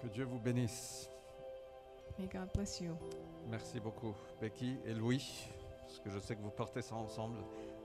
Que 0.01 0.07
Dieu 0.09 0.25
vous 0.25 0.39
bénisse. 0.39 1.09
May 2.19 2.27
God 2.27 2.49
bless 2.53 2.79
you. 2.79 2.95
Merci 3.49 3.79
beaucoup, 3.79 4.13
Becky 4.39 4.77
et 4.85 4.93
Louis, 4.93 5.47
parce 5.81 5.99
que 5.99 6.09
je 6.11 6.19
sais 6.19 6.35
que 6.35 6.41
vous 6.41 6.51
portez 6.51 6.81
ça 6.81 6.95
ensemble. 6.95 7.37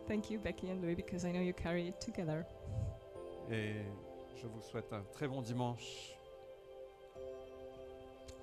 Thank 0.07 0.31
you, 0.31 0.39
Becky 0.39 0.71
and 0.71 0.81
Louis, 0.83 0.95
because 0.95 1.25
I 1.25 1.33
know 1.33 1.41
you 1.41 1.55
carry 1.55 1.89
it 1.89 1.99
together. 1.99 2.45
Et 3.51 3.77
je 4.37 4.47
vous 4.47 4.61
souhaite 4.61 4.93
un 4.93 5.03
très 5.13 5.29
bon 5.29 5.41
dimanche. 5.41 6.18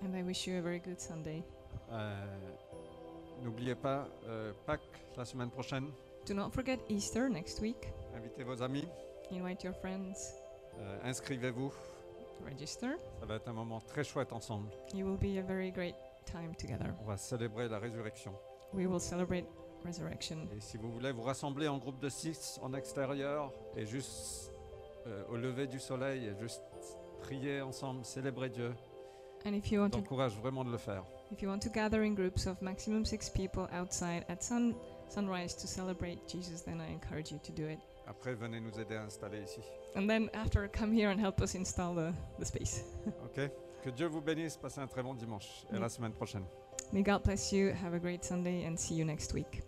And 0.06 0.16
I 0.16 0.24
wish 0.24 0.45
you 0.47 0.58
a 0.60 0.62
very 0.62 0.80
good 0.80 0.99
Sunday. 0.99 1.43
Euh, 1.91 2.16
N'oubliez 3.43 3.76
pas, 3.76 4.08
euh, 4.28 4.53
Pâques 4.66 4.82
la 5.18 5.26
semaine 5.26 5.49
prochaine. 5.49 5.88
Do 6.28 6.34
not 6.34 6.51
forget 6.51 6.80
Easter 6.89 7.30
next 7.30 7.60
week. 7.60 7.91
Invitez 8.16 8.43
vos 8.43 8.62
amis, 8.62 8.88
Invite 9.32 9.64
your 9.64 9.74
friends. 9.74 10.36
euh, 10.80 10.99
inscrivez-vous. 11.03 11.72
Register. 12.45 12.89
Ça 13.20 13.26
va 13.26 13.36
être 13.36 13.47
un 13.47 13.53
moment 13.53 13.80
très 13.82 14.03
chouette 14.03 14.32
ensemble. 14.34 14.70
It 14.93 15.03
will 15.03 15.18
be 15.18 15.38
a 15.39 15.41
very 15.41 15.72
great 15.72 15.95
time 16.26 16.53
together. 16.56 16.93
On 17.01 17.06
va 17.06 17.18
célébrer 17.18 17.68
la 17.68 17.80
résurrection. 17.80 18.34
We 18.74 18.86
will 18.88 18.99
celebrate 18.99 19.45
resurrection. 19.86 20.47
Et 20.56 20.60
si 20.60 20.78
vous 20.78 20.91
voulez 20.91 21.12
vous 21.12 21.22
rassembler 21.24 21.68
en 21.68 21.78
groupe 21.78 21.99
de 21.99 22.10
six 22.10 22.60
en 22.62 22.74
extérieur 22.74 23.51
et 23.76 23.86
juste 23.86 24.51
euh, 25.08 25.24
au 25.30 25.36
lever 25.38 25.68
du 25.68 25.80
soleil 25.80 26.26
et 26.28 26.36
juste 26.39 26.62
prier 27.22 27.62
ensemble, 27.62 28.03
célébrer 28.06 28.49
Dieu, 28.49 28.74
And 29.46 29.54
if 29.54 29.72
you 29.72 29.80
want 29.80 29.91
to 29.91 30.02
vraiment 30.41 30.66
de 30.66 30.72
le 30.72 30.78
faire. 30.78 31.04
if 31.32 31.41
you 31.41 31.50
want 31.50 31.62
to 31.62 31.70
gather 31.70 32.04
in 32.04 32.16
groups 32.16 32.48
of 32.48 32.60
maximum 32.62 33.06
6 33.06 33.30
people 33.30 33.68
outside 33.72 34.26
at 34.28 34.43
sun 34.43 34.76
sunrise 35.08 35.54
to 35.56 35.68
celebrate 35.68 36.28
Jesus, 36.28 36.62
then 36.62 36.82
I 36.82 36.91
encourage 36.91 37.32
you 37.32 37.39
to 37.43 37.52
do 37.52 37.68
it. 37.68 37.80
Après, 38.08 38.34
venez 38.34 38.60
nous 38.60 38.80
aider 38.80 38.96
à 38.96 39.04
installer 39.04 39.43
ici. 39.43 39.62
And 39.96 40.08
then 40.08 40.30
after 40.34 40.68
come 40.68 40.91
here 40.91 41.10
and 41.12 41.20
help 41.20 41.41
us 41.41 41.56
install 41.56 41.93
the, 41.93 42.14
the 42.39 42.46
space. 42.46 42.84
Ok? 43.26 43.52
Que 43.84 43.91
Dieu 43.91 44.08
vous 44.08 44.22
bénisse, 44.22 44.58
passez 44.58 44.82
un 44.82 44.88
très 44.88 45.04
bon 45.04 45.14
dimanche 45.14 45.66
et 45.72 45.76
à 45.76 45.80
la 45.80 45.89
semaine 45.89 46.14
prochaine. 46.14 46.43
May 46.91 47.04
God 47.04 47.24
bless 47.24 47.52
you. 47.52 47.72
Have 47.84 47.93
a 47.93 48.00
great 48.00 48.24
Sunday 48.24 48.66
and 48.66 48.76
see 48.78 48.96
you 48.96 49.06
next 49.06 49.34
week. 49.34 49.62